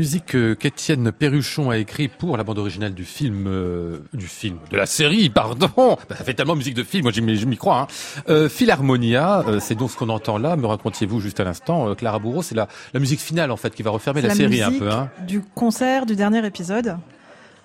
Musique 0.00 0.34
qu'Étienne 0.58 1.12
Perruchon 1.12 1.68
a 1.68 1.76
écrit 1.76 2.08
pour 2.08 2.38
la 2.38 2.42
bande 2.42 2.58
originale 2.58 2.94
du 2.94 3.04
film, 3.04 3.44
euh, 3.46 3.98
du 4.14 4.28
film, 4.28 4.56
de 4.70 4.78
la 4.78 4.86
série, 4.86 5.28
pardon. 5.42 5.68
Bah, 5.76 6.16
ça 6.16 6.24
fait 6.24 6.32
tellement 6.32 6.56
musique 6.56 6.72
de 6.72 6.82
film, 6.82 7.02
moi 7.02 7.12
j'y 7.12 7.20
m'y 7.20 7.56
crois. 7.58 7.80
Hein. 7.80 7.86
Euh, 8.30 8.48
Philharmonia, 8.48 9.44
euh, 9.46 9.60
c'est 9.60 9.74
donc 9.74 9.90
ce 9.90 9.98
qu'on 9.98 10.08
entend 10.08 10.38
là. 10.38 10.56
Me 10.56 10.66
racontiez-vous 10.66 11.20
juste 11.20 11.38
à 11.38 11.44
l'instant, 11.44 11.90
euh, 11.90 11.94
Clara 11.94 12.18
Bourreau, 12.18 12.40
c'est 12.40 12.54
la, 12.54 12.66
la 12.94 13.00
musique 13.00 13.20
finale 13.20 13.50
en 13.50 13.58
fait 13.58 13.74
qui 13.74 13.82
va 13.82 13.90
refermer 13.90 14.22
la, 14.22 14.28
la 14.28 14.34
série 14.34 14.62
un 14.62 14.72
peu. 14.72 14.90
Hein. 14.90 15.10
du 15.26 15.42
concert 15.42 16.06
du 16.06 16.16
dernier 16.16 16.46
épisode, 16.46 16.96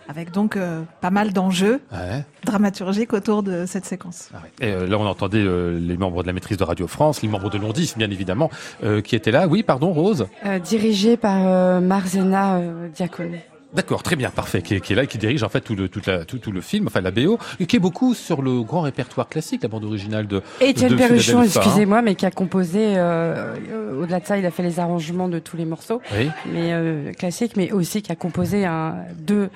avec 0.08 0.32
donc 0.32 0.56
euh, 0.56 0.82
pas 1.02 1.10
mal 1.12 1.34
d'enjeux 1.34 1.82
Ouais. 1.92 2.24
dramaturgiques 2.46 3.14
autour 3.14 3.44
de 3.44 3.66
cette 3.66 3.86
séquence. 3.86 4.30
Ah 4.34 4.38
ouais. 4.44 4.68
Et 4.68 4.72
euh, 4.72 4.88
là, 4.88 4.98
on 4.98 5.06
entendait 5.06 5.40
euh, 5.44 5.80
les 5.80 5.98
membres 5.98 6.22
de 6.22 6.28
la 6.28 6.34
maîtrise 6.34 6.58
de 6.58 6.64
Radio 6.64 6.88
France, 6.88 7.22
les 7.22 7.28
membres 7.30 7.50
de 7.50 7.58
Londis, 7.58 7.94
bien 7.98 8.10
évidemment, 8.10 8.50
euh, 8.84 9.02
qui 9.02 9.16
étaient 9.16 9.32
là. 9.32 9.48
Oui, 9.48 9.64
pardon, 9.64 9.92
Rose. 9.94 10.28
Euh, 10.46 10.60
dirigé 10.60 11.18
par 11.18 11.40
euh, 11.46 11.80
Marzena 11.80 12.58
euh, 12.58 12.88
Diaconu. 12.90 13.40
D'accord, 13.74 14.04
très 14.04 14.16
bien, 14.16 14.30
parfait. 14.30 14.62
Qui 14.62 14.76
est, 14.76 14.80
qui 14.80 14.94
est 14.94 14.96
là, 14.96 15.04
et 15.04 15.08
qui 15.08 15.18
dirige 15.18 15.44
en 15.44 15.50
fait 15.50 15.60
tout 15.60 15.76
le, 15.76 15.90
toute 15.90 16.06
la, 16.06 16.24
tout, 16.24 16.38
tout 16.38 16.54
le 16.54 16.62
film, 16.62 16.88
enfin 16.88 17.02
la 17.02 17.12
BO, 17.12 17.38
et 17.60 17.66
qui 17.66 17.76
est 17.76 17.80
beaucoup 17.80 18.14
sur 18.14 18.42
le 18.42 18.62
grand 18.64 18.80
répertoire 18.82 19.28
classique, 19.28 19.64
la 19.64 19.68
bande 19.68 19.84
originale 19.84 20.28
de. 20.28 20.42
Étienne 20.62 20.96
Perruchon, 20.96 21.42
Philadelphia. 21.42 21.62
excusez-moi, 21.62 22.02
mais 22.02 22.16
qui 22.16 22.26
a 22.26 22.32
composé, 22.32 22.94
euh, 22.96 23.54
au-delà 24.02 24.22
de 24.22 24.26
ça, 24.26 24.38
il 24.38 24.46
a 24.46 24.52
fait 24.52 24.64
les 24.64 24.80
arrangements 24.80 25.28
de 25.28 25.40
tous 25.40 25.58
les 25.58 25.66
morceaux, 25.66 26.02
Oui. 26.18 26.30
mais 26.54 26.72
euh, 26.72 27.12
classiques, 27.12 27.58
mais 27.58 27.74
aussi 27.74 28.02
qui 28.02 28.14
a 28.14 28.16
composé 28.16 28.64
un, 28.66 28.96
deux, 29.18 29.50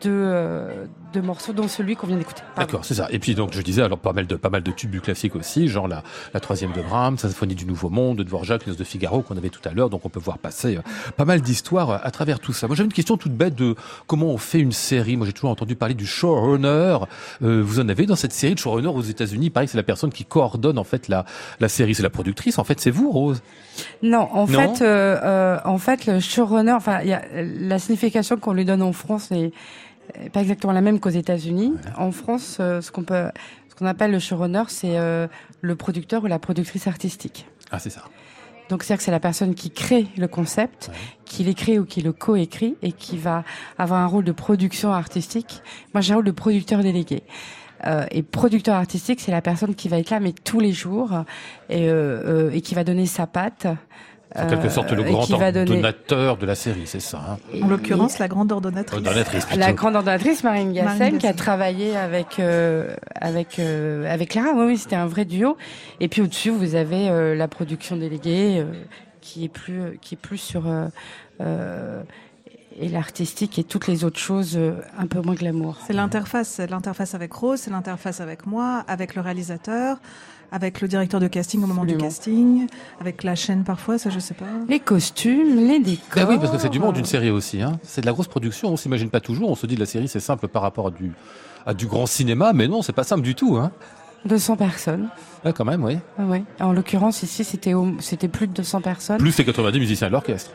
deux, 0.00 0.88
deux 1.12 1.22
morceaux, 1.22 1.52
dont 1.52 1.68
celui 1.68 1.96
qu'on 1.96 2.06
vient 2.06 2.16
d'écouter. 2.16 2.42
D'accord, 2.56 2.84
c'est 2.84 2.94
ça. 2.94 3.08
Et 3.10 3.18
puis 3.18 3.34
donc 3.34 3.52
je 3.52 3.60
disais 3.62 3.82
alors 3.82 3.98
pas 3.98 4.12
mal 4.12 4.26
de 4.26 4.36
pas 4.36 4.50
mal 4.50 4.62
de 4.62 4.70
tubes 4.72 5.00
classiques 5.00 5.36
aussi, 5.36 5.68
genre 5.68 5.88
la, 5.88 6.02
la 6.34 6.40
troisième 6.40 6.72
de 6.72 6.82
Brahms, 6.82 7.18
symphonie 7.18 7.54
du 7.54 7.66
Nouveau 7.66 7.88
Monde, 7.90 8.18
de 8.18 8.22
Dvorak, 8.22 8.66
Noces 8.66 8.76
de 8.76 8.84
Figaro 8.84 9.22
qu'on 9.22 9.36
avait 9.36 9.50
tout 9.50 9.66
à 9.68 9.72
l'heure. 9.72 9.90
Donc 9.90 10.04
on 10.04 10.08
peut 10.08 10.20
voir 10.20 10.38
passer 10.38 10.76
euh, 10.76 10.82
pas 11.16 11.24
mal 11.24 11.40
d'histoires 11.40 11.90
euh, 11.90 11.98
à 12.02 12.10
travers 12.10 12.40
tout 12.40 12.52
ça. 12.52 12.66
Moi 12.66 12.76
j'avais 12.76 12.86
une 12.86 12.92
question 12.92 13.16
toute 13.16 13.32
bête 13.32 13.54
de 13.54 13.74
comment 14.06 14.26
on 14.26 14.38
fait 14.38 14.60
une 14.60 14.72
série. 14.72 15.16
Moi 15.16 15.26
j'ai 15.26 15.32
toujours 15.32 15.50
entendu 15.50 15.76
parler 15.76 15.94
du 15.94 16.06
showrunner. 16.06 16.98
Euh, 17.42 17.62
vous 17.64 17.80
en 17.80 17.88
avez 17.88 18.06
dans 18.06 18.16
cette 18.16 18.32
série 18.32 18.54
de 18.54 18.58
showrunner 18.58 18.88
aux 18.88 19.02
États-Unis? 19.02 19.50
Pareil, 19.50 19.68
c'est 19.68 19.76
la 19.76 19.82
personne 19.82 20.10
qui 20.10 20.24
coordonne 20.24 20.78
en 20.78 20.84
fait 20.84 21.08
la 21.08 21.24
la 21.60 21.68
série, 21.68 21.94
c'est 21.94 22.02
la 22.02 22.10
productrice. 22.10 22.58
En 22.58 22.64
fait, 22.64 22.80
c'est 22.80 22.90
vous, 22.90 23.10
Rose? 23.10 23.42
Non, 24.02 24.28
en 24.32 24.46
Non? 24.46 24.74
fait, 24.74 24.84
euh, 24.84 25.18
euh, 25.22 25.58
en 25.64 25.78
fait, 25.78 26.06
le 26.06 26.20
showrunner, 26.20 26.72
enfin, 26.72 27.00
il 27.02 27.08
y 27.08 27.12
a 27.12 27.22
la 27.34 27.78
signification 27.78 28.36
qu'on 28.36 28.52
lui 28.52 28.64
donne 28.64 28.82
en 28.82 28.92
France 28.92 29.30
est 29.32 29.52
pas 30.32 30.40
exactement 30.40 30.72
la 30.72 30.80
même 30.80 31.00
qu'aux 31.00 31.10
États-Unis. 31.10 31.74
En 31.96 32.12
France, 32.12 32.58
euh, 32.60 32.80
ce 32.80 32.90
qu'on 32.90 33.04
peut, 33.04 33.30
ce 33.68 33.74
qu'on 33.74 33.86
appelle 33.86 34.10
le 34.10 34.18
showrunner, 34.18 34.64
c'est 34.68 34.98
euh, 34.98 35.26
le 35.60 35.76
producteur 35.76 36.24
ou 36.24 36.26
la 36.26 36.38
productrice 36.38 36.86
artistique. 36.86 37.46
Ah, 37.70 37.78
c'est 37.78 37.90
ça. 37.90 38.02
Donc, 38.68 38.82
c'est-à-dire 38.82 38.98
que 38.98 39.04
c'est 39.04 39.10
la 39.10 39.20
personne 39.20 39.54
qui 39.54 39.70
crée 39.70 40.06
le 40.16 40.28
concept, 40.28 40.90
qui 41.24 41.44
l'écrit 41.44 41.78
ou 41.78 41.84
qui 41.84 42.00
le 42.00 42.12
coécrit 42.12 42.76
et 42.82 42.92
qui 42.92 43.18
va 43.18 43.44
avoir 43.76 44.00
un 44.00 44.06
rôle 44.06 44.24
de 44.24 44.32
production 44.32 44.92
artistique. 44.92 45.62
Moi, 45.92 46.00
j'ai 46.00 46.12
un 46.12 46.16
rôle 46.16 46.24
de 46.24 46.30
producteur 46.30 46.80
délégué. 46.80 47.22
Euh, 47.86 48.06
et 48.10 48.22
producteur 48.22 48.76
artistique, 48.76 49.20
c'est 49.20 49.32
la 49.32 49.42
personne 49.42 49.74
qui 49.74 49.88
va 49.88 49.98
être 49.98 50.10
là, 50.10 50.20
mais 50.20 50.32
tous 50.32 50.60
les 50.60 50.72
jours, 50.72 51.24
et, 51.68 51.88
euh, 51.88 52.48
euh, 52.48 52.50
et 52.52 52.60
qui 52.60 52.74
va 52.74 52.84
donner 52.84 53.06
sa 53.06 53.26
patte. 53.26 53.66
En 54.34 54.46
quelque 54.46 54.66
euh, 54.66 54.70
sorte, 54.70 54.92
le 54.92 55.06
et 55.06 55.10
grand 55.10 55.26
donner- 55.26 55.58
ordonnateur 55.60 56.36
de 56.36 56.46
la 56.46 56.54
série, 56.54 56.86
c'est 56.86 57.00
ça. 57.00 57.20
Hein. 57.28 57.36
En 57.62 57.68
l'occurrence, 57.68 58.18
la 58.18 58.28
grande 58.28 58.50
ordonnatrice. 58.50 59.46
La 59.56 59.72
grande 59.72 59.94
ordonnatrice 59.96 60.42
Marine 60.42 60.72
Gassem 60.72 60.98
Marine 60.98 61.18
qui 61.18 61.26
a 61.26 61.34
travaillé 61.34 61.96
avec 61.96 62.38
euh, 62.38 62.94
avec 63.14 63.58
euh, 63.58 64.10
avec 64.12 64.30
Clara. 64.30 64.52
Oui, 64.54 64.64
oui, 64.66 64.78
c'était 64.78 64.96
un 64.96 65.06
vrai 65.06 65.24
duo. 65.24 65.56
Et 66.00 66.08
puis 66.08 66.22
au-dessus, 66.22 66.50
vous 66.50 66.74
avez 66.74 67.08
euh, 67.10 67.34
la 67.34 67.48
production 67.48 67.96
déléguée 67.96 68.60
euh, 68.60 68.72
qui 69.20 69.44
est 69.44 69.48
plus 69.48 69.98
qui 70.00 70.14
est 70.14 70.18
plus 70.18 70.38
sur 70.38 70.66
euh, 70.66 70.86
euh, 71.40 72.02
et 72.80 72.88
l'artistique 72.88 73.58
et 73.58 73.64
toutes 73.64 73.86
les 73.86 74.02
autres 74.04 74.18
choses 74.18 74.56
euh, 74.56 74.72
un 74.98 75.06
peu 75.06 75.20
moins 75.20 75.34
glamour. 75.34 75.76
C'est 75.86 75.92
l'interface, 75.92 76.48
c'est 76.48 76.70
l'interface 76.70 77.14
avec 77.14 77.32
Rose, 77.34 77.60
c'est 77.60 77.70
l'interface 77.70 78.20
avec 78.22 78.46
moi, 78.46 78.82
avec 78.88 79.14
le 79.14 79.20
réalisateur, 79.20 79.98
avec 80.52 80.80
le 80.80 80.86
directeur 80.88 81.18
de 81.18 81.26
casting 81.26 81.62
au 81.64 81.66
moment 81.66 81.84
du 81.84 81.96
casting, 81.96 82.66
avec 83.00 83.24
la 83.24 83.34
chaîne 83.34 83.64
parfois, 83.64 83.98
ça 83.98 84.10
je 84.10 84.18
sais 84.20 84.34
pas. 84.34 84.44
Les 84.68 84.78
costumes, 84.78 85.56
les 85.66 85.80
décors. 85.80 86.04
Ben 86.14 86.26
oui, 86.28 86.38
parce 86.38 86.52
que 86.52 86.58
c'est 86.58 86.68
du 86.68 86.78
monde, 86.78 86.96
une 86.96 87.04
série 87.06 87.30
aussi. 87.30 87.60
Hein. 87.62 87.80
C'est 87.82 88.02
de 88.02 88.06
la 88.06 88.12
grosse 88.12 88.28
production, 88.28 88.68
on 88.68 88.76
s'imagine 88.76 89.10
pas 89.10 89.20
toujours. 89.20 89.50
On 89.50 89.54
se 89.56 89.66
dit 89.66 89.74
de 89.74 89.80
la 89.80 89.86
série, 89.86 90.06
c'est 90.08 90.20
simple 90.20 90.46
par 90.48 90.62
rapport 90.62 90.88
à 90.88 90.90
du, 90.90 91.10
à 91.66 91.74
du 91.74 91.86
grand 91.86 92.06
cinéma, 92.06 92.52
mais 92.52 92.68
non, 92.68 92.82
c'est 92.82 92.92
pas 92.92 93.04
simple 93.04 93.22
du 93.22 93.34
tout. 93.34 93.56
Hein. 93.56 93.72
200 94.26 94.56
personnes. 94.56 95.08
Ouais, 95.44 95.52
quand 95.52 95.64
même, 95.64 95.82
oui. 95.82 95.98
Ah 96.18 96.24
ouais. 96.24 96.44
En 96.60 96.72
l'occurrence 96.72 97.24
ici, 97.24 97.42
c'était 97.42 97.74
au- 97.74 97.96
c'était 97.98 98.28
plus 98.28 98.46
de 98.46 98.52
200 98.52 98.80
personnes. 98.80 99.18
Plus 99.18 99.36
les 99.36 99.44
90 99.44 99.80
musiciens 99.80 100.06
de 100.08 100.12
l'orchestre. 100.12 100.52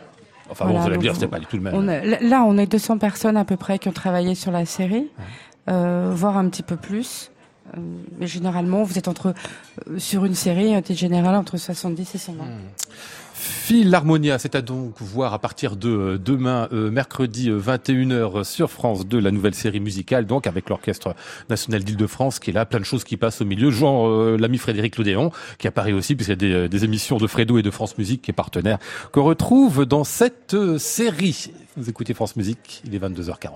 Enfin 0.50 0.64
bon, 0.64 0.72
Voilà, 0.72 0.80
vous 0.82 0.88
allez 0.88 0.98
me 0.98 1.02
dire, 1.02 1.16
c'est 1.18 1.28
pas 1.28 1.40
du 1.40 1.46
tout 1.48 1.58
le 1.58 1.64
même. 1.64 1.74
On 1.76 1.88
a- 1.90 2.00
là, 2.22 2.44
on 2.48 2.58
est 2.58 2.68
200 2.72 2.98
personnes 2.98 3.36
à 3.36 3.44
peu 3.44 3.58
près 3.58 3.80
qui 3.80 3.90
ont 3.90 3.94
travaillé 3.94 4.36
sur 4.36 4.52
la 4.52 4.66
série, 4.66 5.10
euh, 5.70 6.12
voire 6.16 6.38
un 6.38 6.48
petit 6.48 6.64
peu 6.64 6.78
plus. 6.78 7.30
Euh, 7.76 7.80
mais 8.20 8.28
généralement, 8.28 8.84
vous 8.84 8.98
êtes 8.98 9.08
entre 9.08 9.34
euh, 9.88 10.00
sur 10.00 10.26
une 10.26 10.36
série, 10.36 10.74
un 10.74 10.82
titre 10.82 11.00
général 11.00 11.36
entre 11.36 11.58
70 11.58 12.16
et 12.16 12.18
120. 12.18 12.46
Philharmonia, 13.38 14.40
c'est 14.40 14.56
à 14.56 14.62
donc 14.62 14.96
voir 15.00 15.34
à 15.34 15.40
partir 15.40 15.76
de 15.76 15.90
euh, 15.90 16.18
demain, 16.18 16.68
euh, 16.74 16.90
mercredi 16.90 17.50
euh, 17.50 17.60
21h 17.60 18.44
sur 18.44 18.72
France 18.72 19.06
2, 19.06 19.20
la 19.20 19.30
nouvelle 19.32 19.54
série 19.54 19.80
musicale, 19.80 20.26
donc 20.26 20.48
avec 20.48 20.70
l'Orchestre 20.70 21.16
National 21.50 21.84
d'Île-de-France 21.84 22.40
qui 22.40 22.50
est 22.50 22.54
là, 22.54 22.66
plein 22.66 22.80
de 22.80 22.86
choses 22.86 23.04
qui 23.04 23.16
passent 23.16 23.42
au 23.42 23.46
milieu. 23.46 23.70
Genre 23.70 24.08
euh, 24.08 24.38
l'ami 24.40 24.58
Frédéric 24.58 24.98
Lodéon, 24.98 25.32
qui 25.60 25.68
apparaît 25.68 25.94
aussi, 25.94 26.16
puisqu'il 26.16 26.32
y 26.32 26.56
a 26.56 26.64
des, 26.64 26.70
des 26.70 26.84
émissions 26.84 27.18
de 27.18 27.28
Fredo 27.28 27.58
et 27.58 27.62
de 27.62 27.72
France 27.72 27.98
Musique 27.98 28.24
qui 28.24 28.32
est 28.32 28.34
partenaire, 28.34 28.80
qu'on 29.12 29.24
retrouve 29.24 29.86
dans 29.86 30.04
cette 30.04 30.56
série. 30.80 31.52
Vous 31.76 31.90
écoutez 31.90 32.14
France 32.16 32.36
Musique, 32.36 32.82
il 32.86 32.96
est 32.96 33.00
22h44. 33.00 33.50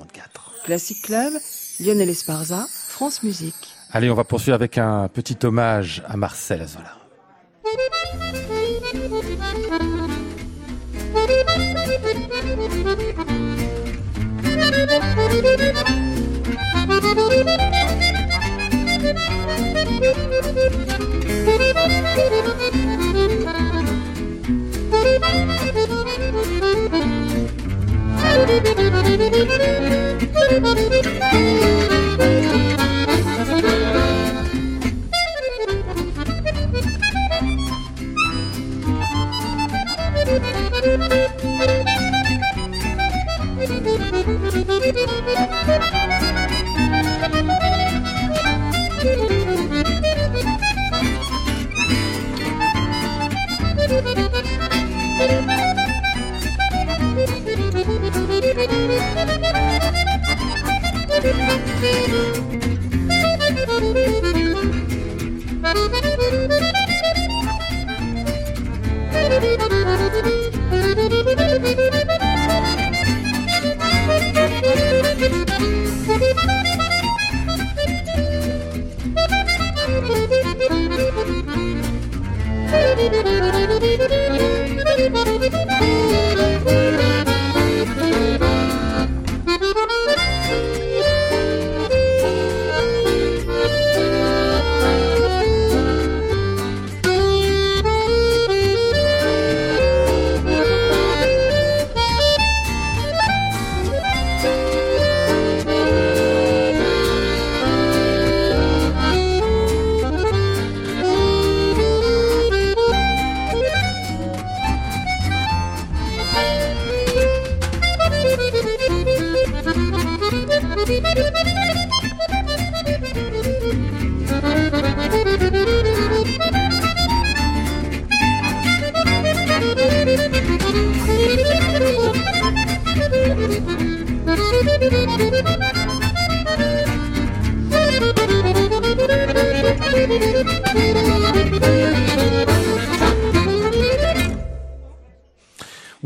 Classic 0.63 1.01
Club, 1.01 1.33
Lionel 1.79 2.09
Esparza, 2.09 2.67
France 2.69 3.23
Musique. 3.23 3.75
Allez, 3.93 4.09
on 4.09 4.15
va 4.15 4.23
poursuivre 4.23 4.55
avec 4.55 4.77
un 4.77 5.09
petit 5.09 5.37
hommage 5.45 6.01
à 6.07 6.15
Marcel 6.15 6.61
Azola. 6.61 6.97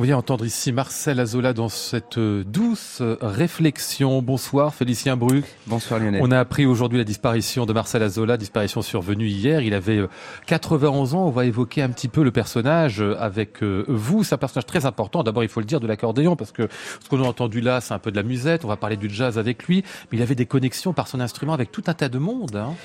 Voyez 0.05 0.13
entendre 0.13 0.45
ici 0.45 0.71
Marcel 0.71 1.19
Azola 1.19 1.53
dans 1.53 1.67
cette 1.67 2.19
euh, 2.19 2.43
douce 2.43 3.01
réflexion. 3.21 4.21
Bonsoir 4.21 4.75
Félicien 4.75 5.17
Bru. 5.17 5.43
Bonsoir 5.65 5.99
Lionel. 5.99 6.21
On 6.23 6.29
a 6.29 6.37
appris 6.37 6.67
aujourd'hui 6.67 6.99
la 6.99 7.03
disparition 7.03 7.65
de 7.65 7.73
Marcel 7.73 8.03
Azola, 8.03 8.37
disparition 8.37 8.83
survenue 8.83 9.25
hier. 9.25 9.61
Il 9.61 9.73
avait 9.73 10.05
91 10.45 11.15
euh, 11.15 11.17
ans. 11.17 11.25
On 11.25 11.31
va 11.31 11.45
évoquer 11.45 11.81
un 11.81 11.89
petit 11.89 12.07
peu 12.07 12.23
le 12.23 12.29
personnage 12.29 13.01
euh, 13.01 13.17
avec 13.19 13.63
vous. 13.63 14.23
C'est 14.23 14.35
un 14.35 14.37
personnage 14.37 14.67
très 14.67 14.85
important. 14.85 15.23
D'abord, 15.23 15.41
il 15.41 15.49
faut 15.49 15.59
le 15.59 15.65
dire, 15.65 15.79
de 15.79 15.87
l'accordéon, 15.87 16.35
parce 16.35 16.51
que 16.51 16.69
ce 17.03 17.09
qu'on 17.09 17.23
a 17.23 17.27
entendu 17.27 17.59
là, 17.59 17.81
c'est 17.81 17.95
un 17.95 17.99
peu 17.99 18.11
de 18.11 18.15
la 18.15 18.21
musette. 18.21 18.63
On 18.63 18.67
va 18.67 18.77
parler 18.77 18.97
du 18.97 19.09
jazz 19.09 19.39
avec 19.39 19.63
lui. 19.63 19.83
Mais 20.11 20.19
il 20.19 20.21
avait 20.21 20.35
des 20.35 20.45
connexions 20.45 20.93
par 20.93 21.07
son 21.07 21.19
instrument 21.19 21.55
avec 21.55 21.71
tout 21.71 21.83
un 21.87 21.95
tas 21.95 22.09
de 22.09 22.19
monde. 22.19 22.55
Hein. 22.55 22.75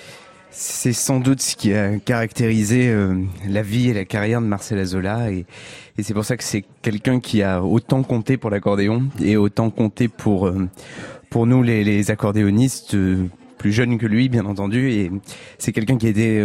C'est 0.53 0.93
sans 0.93 1.21
doute 1.21 1.41
ce 1.41 1.55
qui 1.55 1.73
a 1.75 1.97
caractérisé 1.99 2.89
euh, 2.89 3.15
la 3.49 3.63
vie 3.63 3.89
et 3.89 3.95
la 3.95 4.05
carrière 4.05 4.41
de 4.41 4.47
Marcel 4.47 4.81
Azola 4.81 5.31
et, 5.31 5.47
et 5.97 6.03
c'est 6.03 6.13
pour 6.13 6.25
ça 6.25 6.37
que 6.37 6.43
c'est 6.43 6.65
quelqu'un 6.83 7.21
qui 7.21 7.43
a 7.43 7.63
autant 7.63 8.03
compté 8.03 8.37
pour 8.37 8.51
l'accordéon 8.51 9.05
et 9.23 9.37
autant 9.37 9.71
compté 9.71 10.09
pour 10.09 10.49
euh, 10.49 10.69
pour 11.31 11.47
nous 11.47 11.63
les, 11.63 11.85
les 11.85 12.11
accordéonistes 12.11 12.95
euh, 12.95 13.27
plus 13.59 13.73
jeunes 13.73 13.97
que 13.97 14.07
lui 14.07 14.29
bien 14.29 14.45
entendu 14.45 14.91
et 14.91 15.13
c'est 15.59 15.73
quelqu'un 15.73 15.99
qui 15.99 16.09
était 16.09 16.43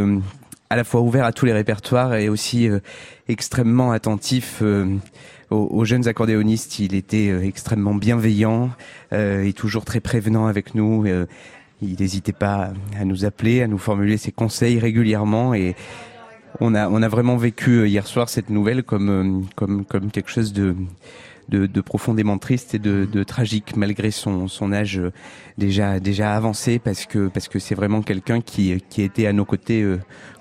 à 0.70 0.76
la 0.76 0.84
fois 0.84 1.02
ouvert 1.02 1.26
à 1.26 1.32
tous 1.32 1.46
les 1.46 1.54
répertoires 1.54 2.14
et 2.14 2.30
aussi 2.30 2.68
extrêmement 3.30 3.94
attentif 3.94 4.62
aux, 4.62 5.56
aux, 5.56 5.86
jeunes 5.86 6.10
accordéonistes. 6.10 6.80
Il 6.80 6.94
était 6.94 7.30
extrêmement 7.48 7.96
bienveillant 7.96 8.70
et 9.14 9.54
toujours 9.56 9.86
très 9.86 10.02
prévenant 10.02 10.48
avec 10.48 10.76
nous 10.76 11.06
il 11.82 11.96
n'hésitait 12.00 12.34
pas 12.34 12.72
à 13.00 13.06
nous 13.06 13.26
appeler, 13.26 13.62
à 13.62 13.68
nous 13.68 13.78
formuler 13.78 14.18
ses 14.18 14.32
conseils 14.32 14.80
régulièrement. 14.80 15.54
Et 15.54 15.76
on 16.60 16.74
a, 16.76 16.90
on 16.90 17.02
a 17.02 17.08
vraiment 17.08 17.38
vécu 17.38 17.80
euh, 17.80 17.88
hier 17.88 18.08
soir 18.08 18.30
cette 18.30 18.50
nouvelle 18.50 18.84
comme, 18.84 19.10
euh, 19.10 19.46
comme, 19.56 19.86
comme 19.86 20.12
quelque 20.12 20.30
chose 20.30 20.54
de, 20.54 20.76
de, 21.50 21.66
de 21.66 21.82
profondément 21.82 22.38
triste 22.38 22.76
et 22.76 22.80
de, 22.80 23.08
de, 23.12 23.24
tragique 23.24 23.76
malgré 23.76 24.12
son, 24.12 24.48
son 24.48 24.72
âge 24.72 25.00
euh, 25.00 25.12
déjà, 25.58 26.00
déjà 26.00 26.34
avancé 26.34 26.80
parce 26.80 27.06
que, 27.06 27.28
parce 27.28 27.48
que 27.48 27.60
c'est 27.60 27.76
vraiment 27.76 28.02
quelqu'un 28.02 28.42
qui, 28.42 28.82
qui 28.90 29.02
était 29.02 29.28
à 29.28 29.34
nos 29.34 29.46
côtés 29.46 29.86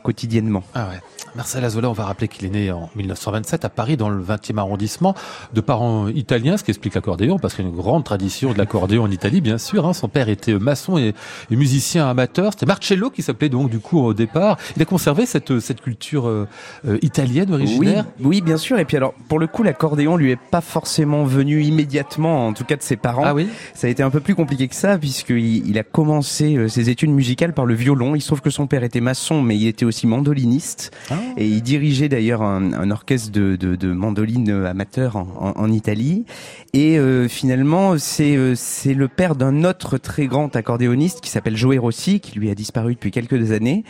quotidiennement. 0.04 0.62
Ah 0.74 0.88
ouais. 0.90 1.00
Marcel 1.34 1.64
Azola, 1.64 1.90
on 1.90 1.94
va 1.94 2.04
rappeler 2.04 2.28
qu'il 2.28 2.46
est 2.46 2.50
né 2.50 2.70
en 2.70 2.90
1927 2.94 3.64
à 3.64 3.68
Paris, 3.68 3.96
dans 3.96 4.08
le 4.08 4.22
20e 4.22 4.58
arrondissement, 4.58 5.16
de 5.52 5.60
parents 5.60 6.06
italiens, 6.06 6.56
ce 6.56 6.62
qui 6.62 6.70
explique 6.70 6.94
l'accordéon, 6.94 7.40
parce 7.40 7.54
qu'il 7.54 7.64
y 7.64 7.66
a 7.66 7.70
une 7.70 7.76
grande 7.76 8.04
tradition 8.04 8.52
de 8.52 8.58
l'accordéon 8.58 9.02
en 9.02 9.10
Italie, 9.10 9.40
bien 9.40 9.58
sûr. 9.58 9.84
Hein. 9.84 9.94
Son 9.94 10.08
père 10.08 10.28
était 10.28 10.52
maçon 10.54 10.96
et, 10.96 11.12
et 11.50 11.56
musicien 11.56 12.08
amateur. 12.08 12.52
C'était 12.52 12.66
Marcello 12.66 13.10
qui 13.10 13.22
s'appelait 13.22 13.48
donc 13.48 13.68
du 13.70 13.80
coup 13.80 13.98
au 13.98 14.14
départ. 14.14 14.58
Il 14.76 14.82
a 14.82 14.84
conservé 14.84 15.26
cette, 15.26 15.58
cette 15.58 15.80
culture 15.80 16.28
euh, 16.28 16.46
euh 16.86 16.98
italienne 17.02 17.52
originaire. 17.52 18.04
Oui, 18.20 18.24
oui, 18.26 18.40
bien 18.40 18.56
sûr. 18.56 18.78
Et 18.78 18.84
puis 18.84 18.96
alors, 18.96 19.14
pour 19.28 19.38
le 19.38 19.46
coup, 19.46 19.62
l'accordéon 19.62 20.16
lui 20.16 20.30
est 20.30 20.38
pas 20.50 20.60
forcément 20.60 21.24
venu 21.24 21.62
immédiatement, 21.62 22.46
en 22.46 22.52
tout 22.52 22.64
cas 22.64 22.76
de 22.76 22.82
ses 22.82 22.96
parents. 22.96 23.24
Ah 23.24 23.34
oui? 23.34 23.48
Ça 23.74 23.86
a 23.86 23.90
été 23.90 24.02
un 24.02 24.10
peu 24.10 24.20
plus 24.20 24.34
compliqué 24.34 24.68
que 24.68 24.74
ça, 24.76 24.98
puisqu'il 24.98 25.66
il 25.68 25.78
a 25.78 25.82
commencé 25.82 26.56
euh, 26.56 26.68
ses 26.68 26.90
études 26.90 27.10
musicales 27.10 27.54
par 27.54 27.66
le 27.66 27.74
violon. 27.74 28.14
Il 28.14 28.20
se 28.20 28.28
trouve 28.28 28.40
que 28.40 28.50
son 28.50 28.66
père 28.66 28.84
était 28.84 29.00
maçon, 29.00 29.42
mais 29.42 29.56
il 29.56 29.66
était 29.66 29.84
aussi 29.84 29.93
mandoliniste. 30.02 30.90
Ah. 31.10 31.14
Et 31.36 31.46
il 31.46 31.62
dirigeait 31.62 32.08
d'ailleurs 32.08 32.42
un, 32.42 32.72
un, 32.72 32.90
orchestre 32.90 33.30
de, 33.30 33.56
de, 33.56 33.76
de 33.76 33.92
mandoline 33.92 34.50
amateur 34.50 35.16
en, 35.16 35.28
en, 35.38 35.52
en, 35.56 35.72
Italie. 35.72 36.24
Et 36.72 36.98
euh, 36.98 37.28
finalement, 37.28 37.98
c'est 37.98 38.36
euh, 38.36 38.54
c'est 38.56 38.94
le 38.94 39.08
père 39.08 39.36
d'un 39.36 39.64
autre 39.64 39.96
très 39.98 40.26
grand 40.26 40.54
accordéoniste 40.56 41.20
qui 41.20 41.30
s'appelle 41.30 41.56
Joe 41.56 41.78
Rossi, 41.78 42.20
qui 42.20 42.38
lui 42.38 42.50
a 42.50 42.54
disparu 42.54 42.94
depuis 42.94 43.10
quelques 43.10 43.52
années, 43.52 43.84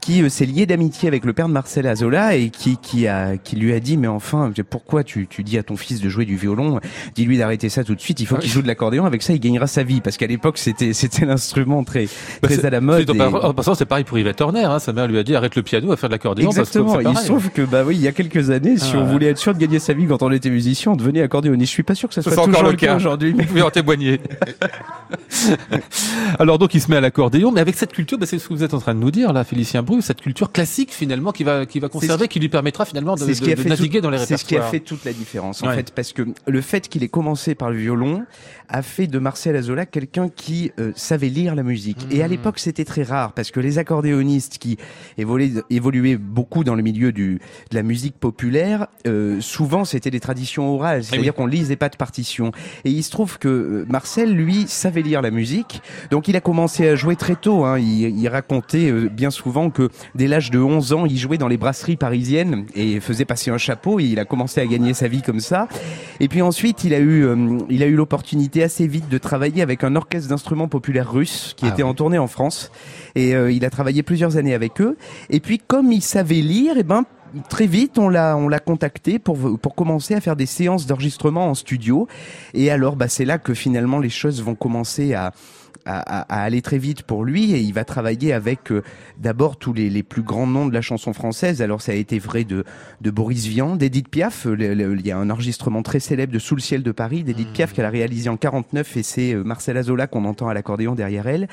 qui 0.00 0.22
euh, 0.22 0.28
s'est 0.28 0.44
lié 0.44 0.66
d'amitié 0.66 1.08
avec 1.08 1.24
le 1.24 1.32
père 1.32 1.48
de 1.48 1.52
Marcel 1.52 1.86
Azola 1.86 2.36
et 2.36 2.50
qui, 2.50 2.76
qui, 2.76 3.06
a, 3.08 3.36
qui 3.38 3.56
lui 3.56 3.72
a 3.72 3.80
dit 3.80 3.96
mais 3.96 4.06
enfin 4.06 4.52
pourquoi 4.68 5.02
tu, 5.02 5.26
tu 5.26 5.42
dis 5.42 5.56
à 5.58 5.62
ton 5.62 5.76
fils 5.76 6.00
de 6.00 6.08
jouer 6.08 6.26
du 6.26 6.36
violon? 6.36 6.80
Dis-lui 7.14 7.38
d'arrêter 7.38 7.68
ça 7.68 7.84
tout 7.84 7.94
de 7.94 8.00
suite. 8.00 8.20
Il 8.20 8.26
faut 8.26 8.36
qu'il 8.36 8.50
joue 8.50 8.62
de 8.62 8.66
l'accordéon. 8.66 9.06
Avec 9.06 9.22
ça, 9.22 9.32
il 9.32 9.40
gagnera 9.40 9.66
sa 9.66 9.82
vie 9.82 10.00
parce 10.00 10.16
qu'à 10.16 10.26
l'époque 10.26 10.58
c'était 10.58 10.92
c'était 10.92 11.24
l'instrument 11.24 11.84
très 11.84 12.06
bah, 12.42 12.48
très 12.48 12.64
à 12.66 12.70
la 12.70 12.80
mode. 12.80 13.08
Et... 13.08 13.20
En 13.20 13.54
passant, 13.54 13.74
c'est 13.74 13.86
pareil 13.86 14.04
pour 14.04 14.18
Yvette 14.18 14.40
Horner. 14.40 14.64
Hein. 14.64 14.78
Sa 14.78 14.92
mère 14.92 15.06
lui 15.06 15.18
a 15.18 15.22
dit 15.22 15.34
arrête 15.46 15.56
le 15.56 15.62
piano, 15.62 15.92
à 15.92 15.96
faire 15.96 16.08
de 16.08 16.14
l'accordéon. 16.14 16.48
Exactement. 16.48 17.00
il 17.00 17.16
se 17.16 17.26
trouve 17.26 17.50
que 17.50 17.62
bah 17.62 17.82
oui, 17.86 17.96
il 17.96 18.02
y 18.02 18.08
a 18.08 18.12
quelques 18.12 18.50
années, 18.50 18.76
si 18.76 18.92
ah, 18.94 18.98
on 18.98 19.04
voulait 19.04 19.26
être 19.26 19.38
sûr 19.38 19.54
de 19.54 19.58
gagner 19.58 19.78
sa 19.78 19.92
vie 19.92 20.06
quand 20.06 20.22
on 20.22 20.30
était 20.30 20.50
musicien, 20.50 20.92
on 20.92 20.96
devenait 20.96 21.22
accordéoniste. 21.22 21.70
Je 21.70 21.74
suis 21.74 21.82
pas 21.82 21.94
sûr 21.94 22.08
que 22.08 22.14
ça 22.14 22.22
soit 22.22 22.32
toujours 22.32 22.48
encore 22.48 22.64
le 22.64 22.76
cas 22.76 22.96
aujourd'hui. 22.96 23.32
Vous 23.32 23.44
pouvez 23.44 23.62
en 23.62 23.70
témoigner. 23.70 24.20
Alors 26.38 26.58
donc 26.58 26.74
il 26.74 26.80
se 26.80 26.90
met 26.90 26.96
à 26.96 27.00
l'accordéon, 27.00 27.52
mais 27.52 27.60
avec 27.60 27.76
cette 27.76 27.92
culture, 27.92 28.18
bah, 28.18 28.26
c'est 28.26 28.38
ce 28.38 28.48
que 28.48 28.54
vous 28.54 28.64
êtes 28.64 28.74
en 28.74 28.80
train 28.80 28.94
de 28.94 29.00
nous 29.00 29.10
dire 29.10 29.32
là, 29.32 29.44
Félicien 29.44 29.82
Bru, 29.82 30.02
cette 30.02 30.20
culture 30.20 30.52
classique 30.52 30.92
finalement 30.92 31.32
qui 31.32 31.44
va 31.44 31.66
qui 31.66 31.80
va 31.80 31.88
conserver, 31.88 32.28
qui 32.28 32.40
lui 32.40 32.48
permettra 32.48 32.84
finalement 32.84 33.14
de, 33.14 33.24
de, 33.24 33.62
de 33.62 33.68
naviguer 33.68 33.98
tout, 33.98 34.02
dans 34.02 34.10
les 34.10 34.18
répertoires. 34.18 34.38
C'est 34.38 34.44
ce 34.44 34.48
qui 34.48 34.56
a 34.56 34.62
fait 34.62 34.80
toute 34.80 35.04
la 35.04 35.12
différence 35.12 35.62
en 35.62 35.68
ouais. 35.68 35.76
fait, 35.76 35.92
parce 35.92 36.12
que 36.12 36.22
le 36.46 36.60
fait 36.60 36.88
qu'il 36.88 37.02
ait 37.02 37.08
commencé 37.08 37.54
par 37.54 37.70
le 37.70 37.76
violon 37.76 38.24
a 38.68 38.82
fait 38.82 39.06
de 39.06 39.18
Marcel 39.18 39.56
Azola 39.56 39.86
quelqu'un 39.86 40.28
qui 40.28 40.72
euh, 40.80 40.92
savait 40.96 41.28
lire 41.28 41.54
la 41.54 41.62
musique. 41.62 42.06
Mmh. 42.06 42.16
Et 42.16 42.22
à 42.22 42.28
l'époque 42.28 42.58
c'était 42.58 42.84
très 42.84 43.02
rare 43.02 43.32
parce 43.32 43.50
que 43.50 43.60
les 43.60 43.78
accordéonistes 43.78 44.58
qui 44.58 44.78
évoluaient, 45.18 45.35
évoluaient 45.70 46.16
beaucoup 46.16 46.64
dans 46.64 46.74
le 46.74 46.82
milieu 46.82 47.12
du, 47.12 47.40
de 47.70 47.74
la 47.74 47.82
musique 47.82 48.18
populaire, 48.18 48.86
euh, 49.06 49.40
souvent 49.40 49.84
c'était 49.84 50.10
des 50.10 50.20
traditions 50.20 50.74
orales, 50.74 51.04
c'est-à-dire 51.04 51.32
oui. 51.32 51.36
qu'on 51.36 51.46
lisait 51.46 51.76
pas 51.76 51.88
de 51.88 51.96
partition. 51.96 52.52
Et 52.84 52.90
il 52.90 53.02
se 53.02 53.10
trouve 53.10 53.38
que 53.38 53.48
euh, 53.48 53.86
Marcel, 53.88 54.32
lui, 54.32 54.66
savait 54.68 55.02
lire 55.02 55.22
la 55.22 55.30
musique, 55.30 55.82
donc 56.10 56.28
il 56.28 56.36
a 56.36 56.40
commencé 56.40 56.88
à 56.88 56.94
jouer 56.94 57.16
très 57.16 57.36
tôt. 57.36 57.64
Hein. 57.64 57.78
Il, 57.78 58.18
il, 58.18 58.28
racontait 58.28 58.90
euh, 58.90 59.08
bien 59.08 59.30
souvent 59.30 59.70
que 59.70 59.88
dès 60.14 60.26
l'âge 60.26 60.50
de 60.50 60.58
11 60.58 60.92
ans, 60.92 61.06
il 61.06 61.16
jouait 61.16 61.38
dans 61.38 61.48
les 61.48 61.56
brasseries 61.56 61.96
parisiennes 61.96 62.66
et 62.74 63.00
faisait 63.00 63.24
passer 63.24 63.50
un 63.50 63.58
chapeau. 63.58 64.00
Et 64.00 64.04
il 64.04 64.18
a 64.18 64.24
commencé 64.24 64.60
à 64.60 64.66
gagner 64.66 64.94
sa 64.94 65.08
vie 65.08 65.22
comme 65.22 65.40
ça. 65.40 65.68
Et 66.20 66.28
puis 66.28 66.42
ensuite, 66.42 66.84
il 66.84 66.94
a 66.94 66.98
eu, 66.98 67.24
euh, 67.24 67.58
il 67.70 67.82
a 67.82 67.86
eu 67.86 67.94
l'opportunité 67.94 68.62
assez 68.62 68.86
vite 68.86 69.08
de 69.08 69.18
travailler 69.18 69.62
avec 69.62 69.84
un 69.84 69.96
orchestre 69.96 70.28
d'instruments 70.28 70.68
populaires 70.68 71.10
russes 71.10 71.54
qui 71.56 71.66
ah 71.66 71.70
était 71.70 71.82
en 71.82 71.94
tournée 71.94 72.18
en 72.18 72.26
France. 72.26 72.70
Et 73.16 73.34
euh, 73.34 73.50
il 73.50 73.64
a 73.64 73.70
travaillé 73.70 74.04
plusieurs 74.04 74.36
années 74.36 74.54
avec 74.54 74.80
eux. 74.80 74.96
Et 75.30 75.40
puis, 75.40 75.58
comme 75.58 75.90
il 75.90 76.02
savait 76.02 76.36
lire, 76.36 76.76
et 76.76 76.80
eh 76.80 76.82
ben 76.84 77.04
très 77.48 77.66
vite, 77.66 77.98
on 77.98 78.08
l'a, 78.08 78.36
on 78.36 78.48
l'a 78.48 78.60
contacté 78.60 79.18
pour, 79.18 79.58
pour 79.58 79.74
commencer 79.74 80.14
à 80.14 80.20
faire 80.20 80.36
des 80.36 80.46
séances 80.46 80.86
d'enregistrement 80.86 81.48
en 81.48 81.54
studio. 81.54 82.06
Et 82.54 82.70
alors, 82.70 82.94
bah, 82.94 83.08
c'est 83.08 83.24
là 83.24 83.38
que 83.38 83.54
finalement 83.54 83.98
les 83.98 84.10
choses 84.10 84.42
vont 84.42 84.54
commencer 84.54 85.14
à, 85.14 85.32
à, 85.86 86.20
à, 86.20 86.42
aller 86.42 86.62
très 86.62 86.78
vite 86.78 87.02
pour 87.02 87.24
lui 87.24 87.52
et 87.52 87.60
il 87.60 87.72
va 87.72 87.84
travailler 87.84 88.32
avec 88.32 88.70
euh, 88.70 88.82
d'abord 89.18 89.56
tous 89.56 89.72
les, 89.72 89.88
les, 89.88 90.02
plus 90.02 90.22
grands 90.22 90.46
noms 90.46 90.66
de 90.66 90.74
la 90.74 90.82
chanson 90.82 91.12
française. 91.12 91.62
Alors 91.62 91.80
ça 91.80 91.92
a 91.92 91.94
été 91.94 92.18
vrai 92.18 92.44
de, 92.44 92.64
de 93.00 93.10
Boris 93.10 93.46
Vian, 93.46 93.76
d'Edith 93.76 94.08
Piaf. 94.08 94.44
Le, 94.44 94.74
le, 94.74 94.98
il 94.98 95.06
y 95.06 95.12
a 95.12 95.18
un 95.18 95.30
enregistrement 95.30 95.82
très 95.82 96.00
célèbre 96.00 96.32
de 96.32 96.38
Sous 96.38 96.56
le 96.56 96.60
ciel 96.60 96.82
de 96.82 96.92
Paris 96.92 97.22
d'Edith 97.22 97.50
mmh. 97.50 97.52
Piaf 97.52 97.72
qu'elle 97.72 97.84
a 97.84 97.90
réalisé 97.90 98.28
en 98.28 98.36
49 98.36 98.96
et 98.96 99.02
c'est 99.02 99.32
euh, 99.34 99.44
Marcel 99.44 99.76
Azola 99.76 100.06
qu'on 100.06 100.24
entend 100.24 100.48
à 100.48 100.54
l'accordéon 100.54 100.94
derrière 100.94 101.26
elle. 101.26 101.48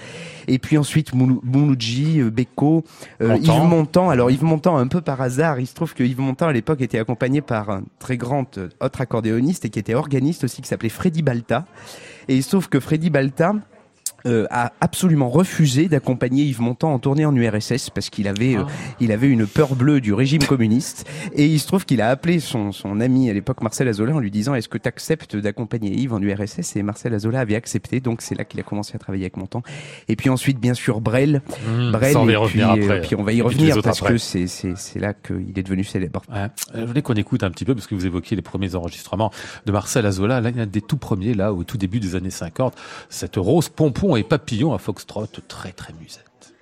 Et 0.47 0.59
puis 0.59 0.77
ensuite 0.77 1.13
Mouloudji, 1.13 2.21
euh, 2.21 2.29
Beko, 2.29 2.83
euh, 3.21 3.37
Yves 3.37 3.63
Montand. 3.63 4.09
Alors 4.09 4.31
Yves 4.31 4.43
Montand 4.43 4.77
un 4.77 4.87
peu 4.87 5.01
par 5.01 5.21
hasard, 5.21 5.59
il 5.59 5.67
se 5.67 5.73
trouve 5.73 5.93
que 5.93 6.03
Yves 6.03 6.19
Montand 6.19 6.47
à 6.47 6.53
l'époque 6.53 6.81
était 6.81 6.99
accompagné 6.99 7.41
par 7.41 7.69
un 7.69 7.83
très 7.99 8.17
grand 8.17 8.57
euh, 8.57 8.69
autre 8.81 9.01
accordéoniste 9.01 9.65
et 9.65 9.69
qui 9.69 9.79
était 9.79 9.93
organiste 9.93 10.43
aussi 10.43 10.61
qui 10.61 10.67
s'appelait 10.67 10.89
Freddy 10.89 11.21
Balta. 11.21 11.65
Et 12.27 12.35
il 12.35 12.43
se 12.43 12.49
trouve 12.49 12.69
que 12.69 12.79
Freddy 12.79 13.09
Balta 13.09 13.55
euh, 14.25 14.45
a 14.49 14.71
absolument 14.79 15.29
refusé 15.29 15.89
d'accompagner 15.89 16.43
Yves 16.43 16.61
Montand 16.61 16.93
en 16.93 16.99
tournée 16.99 17.25
en 17.25 17.35
URSS 17.35 17.89
parce 17.89 18.09
qu'il 18.09 18.27
avait, 18.27 18.55
euh, 18.55 18.63
ah. 18.65 18.69
euh, 18.69 18.95
il 19.01 19.11
avait 19.11 19.27
une 19.27 19.45
peur 19.45 19.75
bleue 19.75 19.99
du 19.99 20.13
régime 20.13 20.43
communiste. 20.43 21.05
Et 21.33 21.45
il 21.45 21.59
se 21.59 21.67
trouve 21.67 21.85
qu'il 21.85 22.01
a 22.01 22.09
appelé 22.09 22.39
son, 22.39 22.71
son 22.71 23.01
ami 23.01 23.29
à 23.29 23.33
l'époque 23.33 23.61
Marcel 23.61 23.87
Azola 23.87 24.15
en 24.15 24.19
lui 24.19 24.31
disant 24.31 24.55
Est-ce 24.55 24.69
que 24.69 24.77
tu 24.77 24.87
acceptes 24.87 25.35
d'accompagner 25.35 25.91
Yves 25.93 26.13
en 26.13 26.21
URSS 26.21 26.75
Et 26.77 26.83
Marcel 26.83 27.13
Azola 27.13 27.41
avait 27.41 27.55
accepté, 27.55 27.99
donc 27.99 28.21
c'est 28.21 28.35
là 28.35 28.45
qu'il 28.45 28.59
a 28.59 28.63
commencé 28.63 28.95
à 28.95 28.99
travailler 28.99 29.25
avec 29.25 29.35
Montand. 29.35 29.61
Et 30.07 30.15
puis 30.15 30.29
ensuite, 30.29 30.59
bien 30.59 30.73
sûr, 30.73 31.01
Brel. 31.01 31.41
Mmh, 31.67 31.91
Brel, 31.91 32.15
et 32.29 32.37
puis, 32.47 32.61
après. 32.61 33.01
puis, 33.01 33.15
on 33.15 33.23
va 33.23 33.33
y 33.33 33.41
revenir 33.41 33.81
parce 33.81 34.01
après. 34.01 34.13
que 34.13 34.17
c'est, 34.19 34.47
c'est, 34.47 34.77
c'est 34.77 34.99
là 34.99 35.13
qu'il 35.13 35.57
est 35.57 35.63
devenu 35.63 35.83
célèbre. 35.83 36.21
Ouais. 36.31 36.47
Je 36.73 36.85
voulais 36.85 37.01
qu'on 37.01 37.13
écoute 37.15 37.43
un 37.43 37.51
petit 37.51 37.65
peu 37.65 37.75
parce 37.75 37.87
que 37.87 37.95
vous 37.95 38.05
évoquiez 38.05 38.35
les 38.37 38.41
premiers 38.41 38.75
enregistrements 38.75 39.31
de 39.65 39.71
Marcel 39.73 40.05
Azola. 40.05 40.39
Là, 40.39 40.49
il 40.49 40.57
y 40.57 40.61
a 40.61 40.65
des 40.65 40.81
tout 40.81 40.97
premiers, 40.97 41.33
là, 41.33 41.51
au 41.53 41.65
tout 41.65 41.77
début 41.77 41.99
des 41.99 42.15
années 42.15 42.29
50. 42.29 42.73
Cette 43.09 43.35
rose 43.35 43.67
pompon 43.67 44.12
et 44.15 44.23
papillon 44.23 44.73
à 44.73 44.77
foxtrot 44.77 45.27
très 45.47 45.71
très 45.71 45.93
musette. 45.93 46.53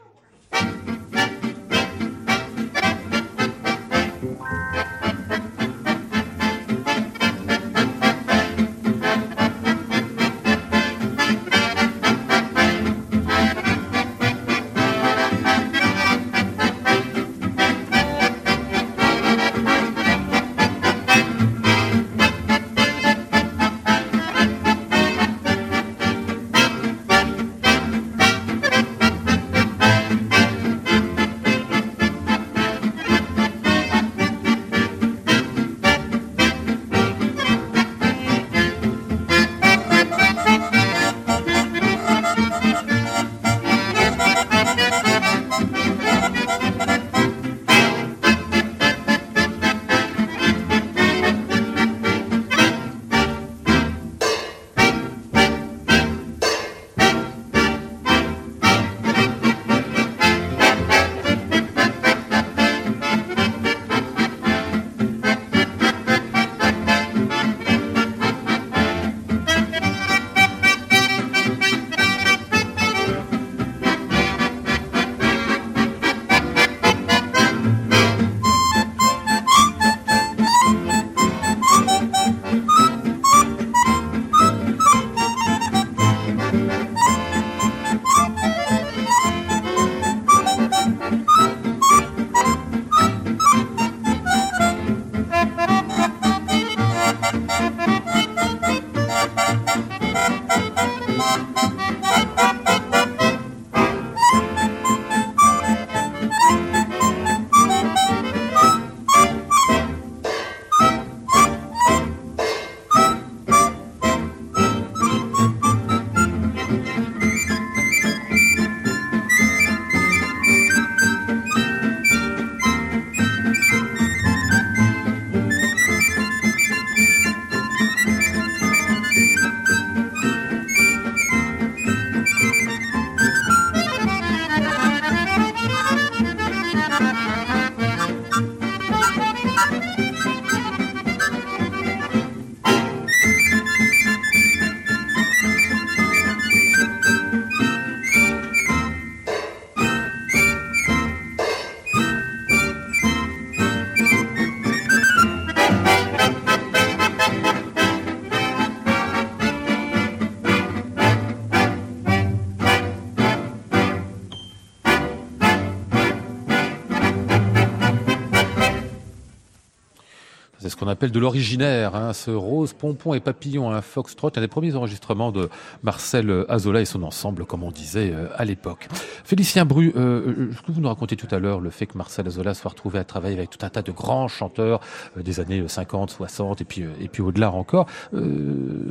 Ce 170.70 170.76
qu'on 170.76 170.88
appelle 170.88 171.12
de 171.12 171.20
l'originaire, 171.20 171.96
hein, 171.96 172.14
ce 172.14 172.32
rose, 172.32 172.74
pompon 172.74 173.14
et 173.14 173.20
papillon, 173.20 173.72
un 173.72 173.82
foxtrot, 173.82 174.32
un 174.36 174.42
des 174.42 174.48
premiers 174.48 174.76
enregistrements 174.76 175.32
de 175.32 175.50
Marcel 175.84 176.46
Azola 176.50 176.82
et 176.82 176.86
son 176.86 177.04
ensemble, 177.04 177.46
comme 177.46 177.64
on 177.64 177.72
disait 177.72 178.12
euh, 178.14 178.28
à 178.36 178.46
l'époque. 178.46 178.88
Félicien 179.24 179.66
Bru, 179.66 179.94
euh, 179.96 180.52
ce 180.56 180.62
que 180.62 180.72
vous 180.72 180.82
nous 180.82 180.88
racontez 180.88 181.16
tout 181.16 181.28
à 181.32 181.40
l'heure, 181.40 181.60
le 181.60 181.70
fait 181.70 181.86
que 181.86 181.98
Marcel 181.98 182.28
Azola 182.28 182.54
soit 182.54 182.70
retrouvé 182.70 183.00
à 183.00 183.04
travailler 183.04 183.38
avec 183.38 183.50
tout 183.50 183.66
un 183.66 183.70
tas 183.70 183.82
de 183.82 183.92
grands 183.92 184.28
chanteurs 184.28 184.80
des 185.16 185.40
années 185.40 185.64
50, 185.68 186.12
60 186.12 186.62
et 186.62 186.66
puis, 186.66 186.84
et 187.00 187.08
puis 187.08 187.22
au-delà 187.22 187.52
encore, 187.52 187.88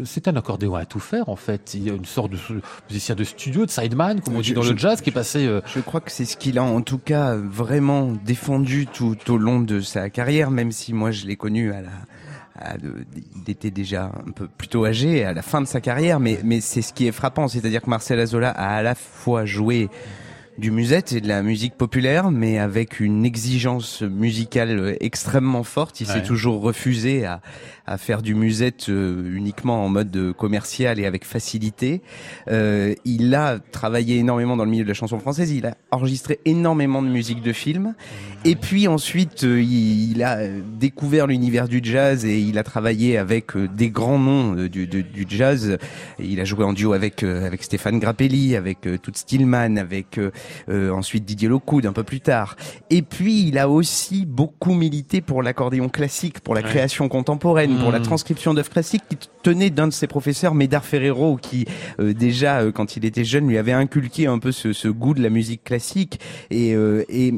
c'est 0.05 0.29
un 0.29 0.37
accordéon 0.37 0.75
à 0.75 0.85
tout 0.85 1.01
faire 1.01 1.29
en 1.29 1.37
fait. 1.37 1.75
Il 1.75 1.85
y 1.85 1.91
a 1.91 1.95
une 1.95 2.05
sorte 2.05 2.33
de 2.33 2.39
musicien 2.89 3.15
de 3.15 3.25
studio, 3.25 3.67
de 3.67 3.71
sideman, 3.71 4.21
comme 4.21 4.37
on 4.37 4.41
dit 4.41 4.53
dans 4.53 4.63
le 4.63 4.77
jazz, 4.77 5.01
qui 5.01 5.11
est 5.11 5.13
passé... 5.13 5.49
Je 5.67 5.81
crois 5.81 6.01
que 6.01 6.11
c'est 6.11 6.25
ce 6.25 6.37
qu'il 6.37 6.59
a 6.59 6.63
en 6.63 6.83
tout 6.83 6.99
cas 6.99 7.35
vraiment 7.37 8.13
défendu 8.25 8.87
tout 8.87 9.17
au 9.29 9.39
long 9.39 9.61
de 9.61 9.81
sa 9.81 10.11
carrière, 10.11 10.51
même 10.51 10.73
si 10.73 10.93
moi 10.93 11.11
je 11.11 11.27
l'ai 11.27 11.37
connu 11.37 11.60
il 11.69 13.51
était 13.51 13.71
déjà 13.71 14.13
un 14.27 14.33
peu 14.33 14.47
plutôt 14.49 14.85
âgé 14.85 15.25
à 15.25 15.33
la 15.33 15.43
fin 15.43 15.61
de 15.61 15.67
sa 15.67 15.81
carrière, 15.81 16.21
mais, 16.21 16.39
mais 16.45 16.61
c'est 16.61 16.83
ce 16.83 16.93
qui 16.93 17.07
est 17.07 17.13
frappant, 17.13 17.49
c'est-à-dire 17.49 17.83
que 17.83 17.91
Marcel 17.91 18.21
Azola 18.21 18.51
a 18.51 18.77
à 18.77 18.83
la 18.83 18.95
fois 18.95 19.45
joué 19.45 19.89
du 20.59 20.71
musette 20.71 21.13
et 21.13 21.21
de 21.21 21.29
la 21.29 21.43
musique 21.43 21.75
populaire, 21.75 22.31
mais 22.31 22.59
avec 22.59 23.01
une 23.01 23.25
exigence 23.25 24.03
musicale 24.03 24.97
extrêmement 25.01 25.65
forte. 25.65 26.01
Il 26.01 26.07
s'est 26.07 26.23
toujours 26.23 26.61
refusé 26.61 27.25
à, 27.25 27.41
à 27.91 27.99
faire 27.99 28.23
du 28.23 28.37
musette 28.37 28.89
euh, 28.89 29.35
uniquement 29.35 29.85
en 29.85 29.89
mode 29.89 30.33
commercial 30.37 31.01
et 31.01 31.07
avec 31.07 31.25
facilité. 31.25 32.03
Euh, 32.49 32.95
il 33.05 33.35
a 33.35 33.59
travaillé 33.59 34.19
énormément 34.19 34.57
dans 34.57 34.65
le 34.65 34.71
milieu 34.71 34.85
de 34.85 34.89
la 34.89 34.95
chanson 34.95 35.19
française. 35.19 35.51
Il 35.51 35.67
a 35.67 35.75
enregistré 35.91 36.39
énormément 36.45 37.03
de 37.03 37.09
musique 37.09 37.43
de 37.43 37.53
film. 37.53 37.95
Et 38.45 38.55
puis 38.55 38.87
ensuite, 38.87 39.43
euh, 39.43 39.61
il, 39.61 40.23
a 40.23 40.47
découvert 40.79 41.27
l'univers 41.27 41.67
du 41.67 41.81
jazz 41.83 42.25
et 42.25 42.39
il 42.39 42.59
a 42.59 42.63
travaillé 42.63 43.19
avec 43.19 43.57
euh, 43.57 43.67
des 43.67 43.91
grands 43.91 44.21
noms 44.21 44.55
du, 44.55 44.87
du, 44.87 45.03
du, 45.03 45.27
jazz. 45.29 45.77
Il 46.21 46.41
a 46.41 46.45
joué 46.45 46.65
en 46.65 46.73
duo 46.73 46.93
avec 46.93 47.25
avec 47.25 47.63
Stéphane 47.65 47.99
Grappelli, 47.99 48.55
avec 48.55 48.81
Toots 49.03 49.17
Stillman, 49.17 49.77
avec 49.77 50.19
ensuite 50.69 51.25
Didier 51.25 51.49
Lockwood 51.49 51.87
un 51.87 51.93
peu 51.93 52.05
plus 52.05 52.21
tard. 52.21 52.57
Et 52.91 53.03
puis 53.03 53.43
il 53.49 53.59
a 53.59 53.69
aussi 53.69 54.27
beaucoup 54.27 54.75
milité 54.75 55.21
pour 55.21 55.43
l'accordéon 55.43 55.89
classique, 55.89 56.41
pour 56.41 56.55
la 56.55 56.63
création 56.63 57.09
contemporaine, 57.09 57.79
pour 57.79 57.93
la 57.93 57.99
hmm. 57.99 58.03
transcription 58.03 58.55
d'œuvres 58.55 58.71
classiques 58.71 59.03
qui 59.09 59.19
tenait 59.43 59.71
d'un 59.71 59.89
de 59.89 59.93
ses 59.93 60.07
professeurs, 60.07 60.55
Médard 60.55 60.85
Ferrero, 60.85 61.37
qui 61.37 61.67
euh, 61.99 62.13
déjà 62.13 62.61
euh, 62.61 62.73
quand 62.73 62.97
il 62.97 63.05
était 63.05 63.25
jeune 63.25 63.49
lui 63.49 63.59
avait 63.59 63.73
inculqué 63.73 64.27
un 64.27 64.39
peu 64.39 64.53
ce, 64.53 64.73
ce 64.73 64.89
goût 64.89 65.15
de 65.15 65.23
la 65.23 65.31
musique 65.31 65.65
classique 65.65 66.21
et, 66.51 66.75
euh, 66.75 67.05
et, 67.09 67.35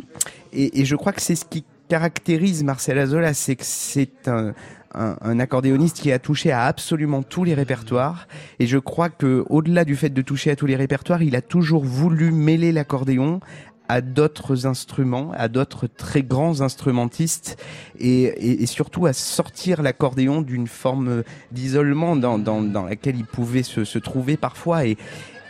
et, 0.53 0.81
et 0.81 0.85
je 0.85 0.97
crois 0.97 1.13
que 1.13 1.23
c'est 1.23 1.37
ce 1.37 1.45
qui 1.45 1.65
caractérise 1.89 2.65
Marcel 2.65 2.99
Azola, 2.99 3.35
c'est 3.35 3.55
que 3.55 3.65
c'est 3.67 4.27
un, 4.27 4.55
un, 4.95 5.17
un, 5.21 5.41
accordéoniste 5.41 6.01
qui 6.01 6.13
a 6.13 6.19
touché 6.19 6.53
à 6.53 6.65
absolument 6.65 7.23
tous 7.23 7.45
les 7.45 7.55
répertoires. 7.55 8.27
Et 8.59 8.67
je 8.67 8.79
crois 8.79 9.09
que, 9.09 9.45
au-delà 9.49 9.85
du 9.85 9.97
fait 9.97 10.11
de 10.11 10.23
toucher 10.23 10.51
à 10.51 10.57
tous 10.57 10.67
les 10.67 10.77
répertoires, 10.77 11.23
il 11.23 11.37
a 11.37 11.43
toujours 11.43 11.85
voulu 11.85 12.33
mêler 12.33 12.73
l'accordéon 12.73 13.41
à 13.89 14.01
d'autres 14.01 14.67
instruments, 14.67 15.33
à 15.37 15.49
d'autres 15.49 15.87
très 15.87 16.23
grands 16.23 16.63
instrumentistes 16.63 17.63
et, 17.99 18.23
et, 18.23 18.63
et 18.63 18.67
surtout 18.67 19.05
à 19.07 19.13
sortir 19.13 19.83
l'accordéon 19.83 20.41
d'une 20.41 20.67
forme 20.67 21.23
d'isolement 21.51 22.17
dans, 22.17 22.39
dans, 22.39 22.63
dans, 22.63 22.85
laquelle 22.85 23.17
il 23.17 23.27
pouvait 23.27 23.63
se, 23.63 23.85
se 23.85 23.99
trouver 23.99 24.37
parfois. 24.37 24.87
Et, 24.87 24.97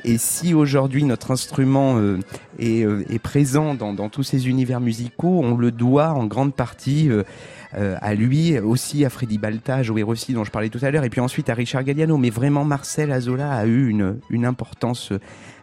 et 0.05 0.18
si 0.18 0.55
aujourd'hui 0.55 1.05
notre 1.05 1.30
instrument 1.30 1.96
euh, 1.96 2.18
est, 2.59 2.84
euh, 2.84 3.05
est, 3.11 3.18
présent 3.18 3.74
dans, 3.74 4.09
tous 4.09 4.22
ces 4.22 4.48
univers 4.48 4.80
musicaux, 4.80 5.40
on 5.42 5.57
le 5.57 5.70
doit 5.70 6.11
en 6.11 6.26
grande 6.26 6.55
partie 6.55 7.09
euh, 7.11 7.96
à 8.00 8.14
lui, 8.14 8.59
aussi 8.59 9.05
à 9.05 9.11
Freddy 9.11 9.38
Balta, 9.38 9.82
Joey 9.82 10.03
Rossi 10.03 10.34
dont 10.34 10.44
je 10.44 10.50
parlais 10.50 10.68
tout 10.68 10.80
à 10.82 10.90
l'heure, 10.90 11.05
et 11.05 11.11
puis 11.11 11.20
ensuite 11.20 11.48
à 11.50 11.55
Richard 11.55 11.84
Galliano. 11.84 12.16
Mais 12.16 12.30
vraiment, 12.30 12.64
Marcel 12.64 13.12
Azola 13.12 13.53
a 13.53 13.66
eu 13.66 13.94
une 14.30 14.44
importance 14.44 15.12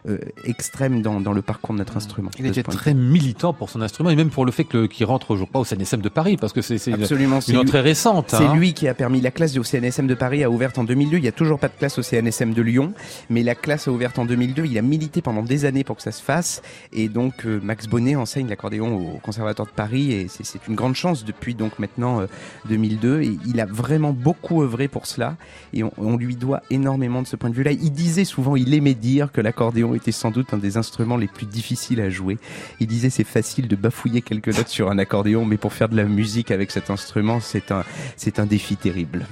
euh, 0.08 0.18
extrême 0.44 1.02
dans, 1.02 1.20
dans, 1.20 1.32
le 1.32 1.42
parcours 1.42 1.74
de 1.74 1.78
notre 1.78 1.96
instrument. 1.96 2.30
Il 2.38 2.46
était 2.46 2.62
très 2.62 2.94
militant 2.94 3.52
pour 3.52 3.68
son 3.68 3.82
instrument 3.82 4.08
et 4.08 4.16
même 4.16 4.30
pour 4.30 4.46
le 4.46 4.52
fait 4.52 4.64
qu'il 4.64 5.04
rentre 5.04 5.32
aujourd'hui 5.32 5.52
pas 5.52 5.58
au 5.58 5.64
CNSM 5.64 6.00
de 6.00 6.08
Paris 6.08 6.36
parce 6.38 6.52
que 6.52 6.62
c'est 6.62 6.76
une, 6.86 7.06
une 7.48 7.56
entrée 7.58 7.80
récente. 7.80 8.26
C'est 8.30 8.46
hein. 8.46 8.54
lui 8.54 8.72
qui 8.72 8.88
a 8.88 8.94
permis 8.94 9.20
la 9.20 9.30
classe 9.30 9.56
au 9.58 9.62
CNSM 9.62 10.06
de 10.06 10.14
Paris 10.14 10.42
a 10.42 10.50
ouvert 10.50 10.70
en 10.78 10.84
2002. 10.84 11.18
Il 11.18 11.24
y 11.24 11.28
a 11.28 11.32
toujours 11.32 11.58
pas 11.58 11.68
de 11.68 11.74
classe 11.74 11.98
au 11.98 12.02
CNSM 12.02 12.54
de 12.54 12.62
Lyon, 12.62 12.94
mais 13.28 13.42
la 13.42 13.54
classe 13.54 13.88
a 13.88 13.92
ouvert 13.92 14.12
en 14.16 14.24
2002. 14.24 14.64
Il 14.64 14.78
a 14.78 14.82
milité 14.82 15.20
pendant 15.20 15.42
des 15.42 15.64
années 15.66 15.84
pour 15.84 15.96
que 15.96 16.02
ça 16.02 16.12
se 16.12 16.22
fasse 16.22 16.62
et 16.92 17.08
donc 17.08 17.44
euh, 17.44 17.60
Max 17.62 17.86
Bonnet 17.86 18.16
enseigne 18.16 18.48
l'accordéon 18.48 18.96
au 18.96 19.18
Conservatoire 19.18 19.68
de 19.68 19.72
Paris 19.72 20.12
et 20.12 20.28
c'est 20.28 20.66
une 20.66 20.76
grande 20.76 20.94
chance 20.94 21.24
depuis 21.24 21.54
donc 21.54 21.78
maintenant 21.78 22.20
euh, 22.20 22.26
2002 22.68 23.22
et 23.22 23.38
il 23.46 23.60
a 23.60 23.66
vraiment 23.66 24.12
beaucoup 24.12 24.62
œuvré 24.62 24.88
pour 24.88 25.06
cela 25.06 25.36
et 25.74 25.82
on, 25.82 25.92
on 25.98 26.16
lui 26.16 26.36
doit 26.36 26.62
énormément 26.70 27.20
de 27.20 27.26
ce 27.26 27.36
point 27.36 27.50
de 27.50 27.54
vue-là. 27.54 27.72
Il 27.72 27.90
disait 27.92 28.24
souvent, 28.24 28.56
il 28.56 28.72
aimait 28.72 28.94
dire 28.94 29.30
que 29.32 29.40
l'accordéon 29.40 29.89
était 29.94 30.12
sans 30.12 30.30
doute 30.30 30.52
un 30.54 30.58
des 30.58 30.76
instruments 30.76 31.16
les 31.16 31.26
plus 31.26 31.46
difficiles 31.46 32.00
à 32.00 32.10
jouer. 32.10 32.38
Il 32.80 32.86
disait 32.86 33.10
c'est 33.10 33.24
facile 33.24 33.68
de 33.68 33.76
bafouiller 33.76 34.22
quelques 34.22 34.56
notes 34.56 34.68
sur 34.68 34.90
un 34.90 34.98
accordéon, 34.98 35.44
mais 35.44 35.56
pour 35.56 35.72
faire 35.72 35.88
de 35.88 35.96
la 35.96 36.04
musique 36.04 36.50
avec 36.50 36.70
cet 36.70 36.90
instrument, 36.90 37.40
c'est 37.40 37.70
un, 37.70 37.84
c'est 38.16 38.38
un 38.38 38.46
défi 38.46 38.76
terrible. 38.76 39.26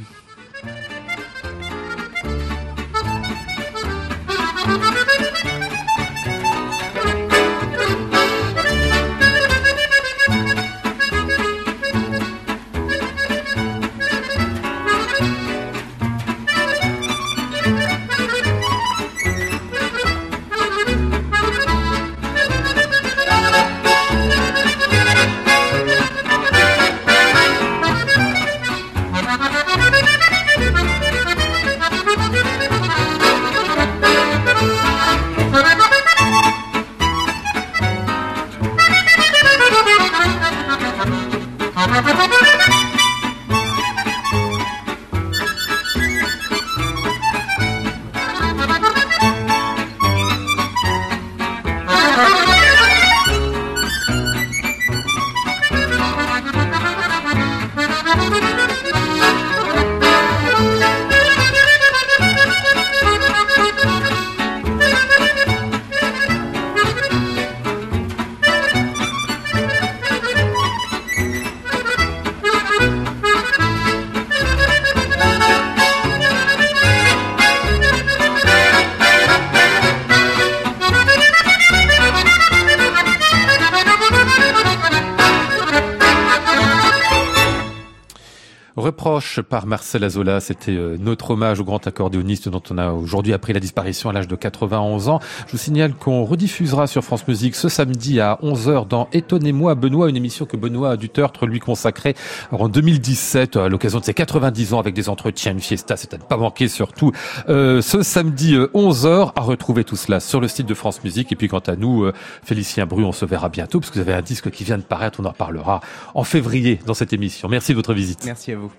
Par 89.43 89.67
Marcel 89.67 90.05
Azola. 90.05 90.41
C'était 90.41 90.73
euh, 90.73 90.97
notre 90.99 91.33
hommage 91.33 91.61
au 91.61 91.65
grand 91.65 91.87
accordéoniste 91.87 92.49
dont 92.49 92.63
on 92.71 92.79
a 92.79 92.93
aujourd'hui 92.93 93.33
appris 93.33 93.53
la 93.53 93.61
disparition 93.61 94.11
à 94.11 94.13
l'âge 94.13 94.29
de 94.29 94.37
91 94.37 95.09
ans. 95.09 95.21
Je 95.47 95.53
vous 95.53 95.59
signale 95.59 95.95
qu'on 95.95 96.25
rediffusera 96.25 96.87
sur 96.87 97.03
France 97.03 97.27
Musique 97.29 97.55
ce 97.55 97.69
samedi 97.69 98.21
à 98.21 98.39
11h 98.43 98.89
dans 98.89 99.09
Étonnez-moi 99.13 99.75
Benoît, 99.75 100.09
une 100.09 100.17
émission 100.17 100.45
que 100.47 100.57
Benoît 100.57 100.97
Dutertre 100.97 101.47
lui 101.47 101.61
consacrait 101.61 102.15
en 102.53 102.69
2017 102.69 103.57
à 103.57 103.69
l'occasion 103.69 104.01
de 104.01 104.05
ses 104.05 104.15
90 104.15 104.75
ans 104.75 104.81
avec 104.81 104.95
des 104.95 105.09
entretiens, 105.09 105.53
une 105.53 105.61
fiesta, 105.61 105.97
c'est 105.97 106.15
à 106.15 106.19
ne 106.19 106.23
pas 106.23 106.37
manquer 106.37 106.69
surtout 106.69 107.13
euh, 107.49 107.83
ce 107.83 108.03
samedi 108.03 108.57
11h 108.57 109.07
euh, 109.07 109.27
à 109.37 109.41
retrouver 109.41 109.85
tout 109.85 109.97
cela 109.97 110.21
sur 110.21 110.41
le 110.41 110.49
site 110.49 110.67
de 110.67 110.75
France 110.75 111.03
Musique. 111.05 111.33
Et 111.33 111.37
puis 111.37 111.49
quant 111.49 111.59
à 111.61 111.77
nous, 111.77 112.05
euh, 112.05 112.13
Félicien 112.45 112.87
Bru, 112.87 113.05
on 113.05 113.13
se 113.13 113.25
verra 113.25 113.49
bientôt 113.49 113.81
parce 113.81 113.91
que 113.91 113.97
vous 113.97 114.09
avez 114.09 114.15
un 114.15 114.23
disque 114.23 114.51
qui 114.51 114.65
vient 114.65 114.79
de 114.79 114.83
paraître, 114.83 115.21
on 115.21 115.25
en 115.25 115.31
reparlera 115.31 115.81
en 116.15 116.25
février 116.25 116.79
dans 116.87 116.95
cette 116.95 117.13
émission. 117.13 117.49
Merci 117.49 117.73
de 117.73 117.77
votre 117.77 117.95
visite. 117.95 118.25
Merci 118.25 118.53
à 118.53 118.57
vous. 118.57 118.71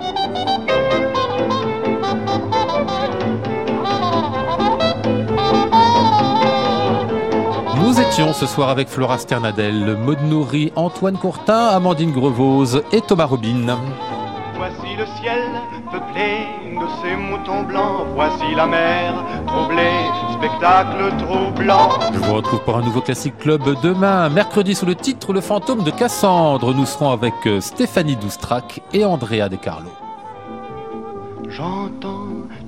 Ce 8.20 8.46
soir 8.46 8.68
avec 8.68 8.90
Flora 8.90 9.18
Sternadel, 9.18 9.96
Maud 9.96 10.22
Nourri, 10.24 10.74
Antoine 10.76 11.18
Courtin, 11.18 11.68
Amandine 11.68 12.12
Grevose 12.12 12.84
et 12.92 13.00
Thomas 13.00 13.24
Robin. 13.24 13.78
Voici 14.58 14.96
le 14.98 15.06
ciel 15.22 15.42
peuplé 15.90 16.46
de 16.76 16.86
ces 17.02 17.16
moutons 17.16 17.64
blancs. 17.64 18.08
Voici 18.16 18.54
la 18.56 18.68
mer 18.68 19.14
troublée, 19.48 20.04
spectacle 20.34 21.14
troublant. 21.18 21.90
Je 22.14 22.20
vous 22.20 22.34
retrouve 22.34 22.62
pour 22.66 22.76
un 22.76 22.82
nouveau 22.82 23.00
classique 23.00 23.38
club 23.38 23.62
demain, 23.82 24.28
mercredi 24.28 24.76
sous 24.76 24.86
le 24.86 24.96
titre 24.96 25.32
Le 25.32 25.40
fantôme 25.40 25.84
de 25.84 25.92
Cassandre. 25.92 26.74
Nous 26.74 26.86
serons 26.86 27.12
avec 27.12 27.34
euh, 27.48 27.62
Stéphanie 27.62 28.18
Doustrac 28.18 28.82
et 28.92 29.06
Andrea 29.06 29.48
De 29.48 29.56
Carlo. 29.56 29.92
J'entends 31.48 32.28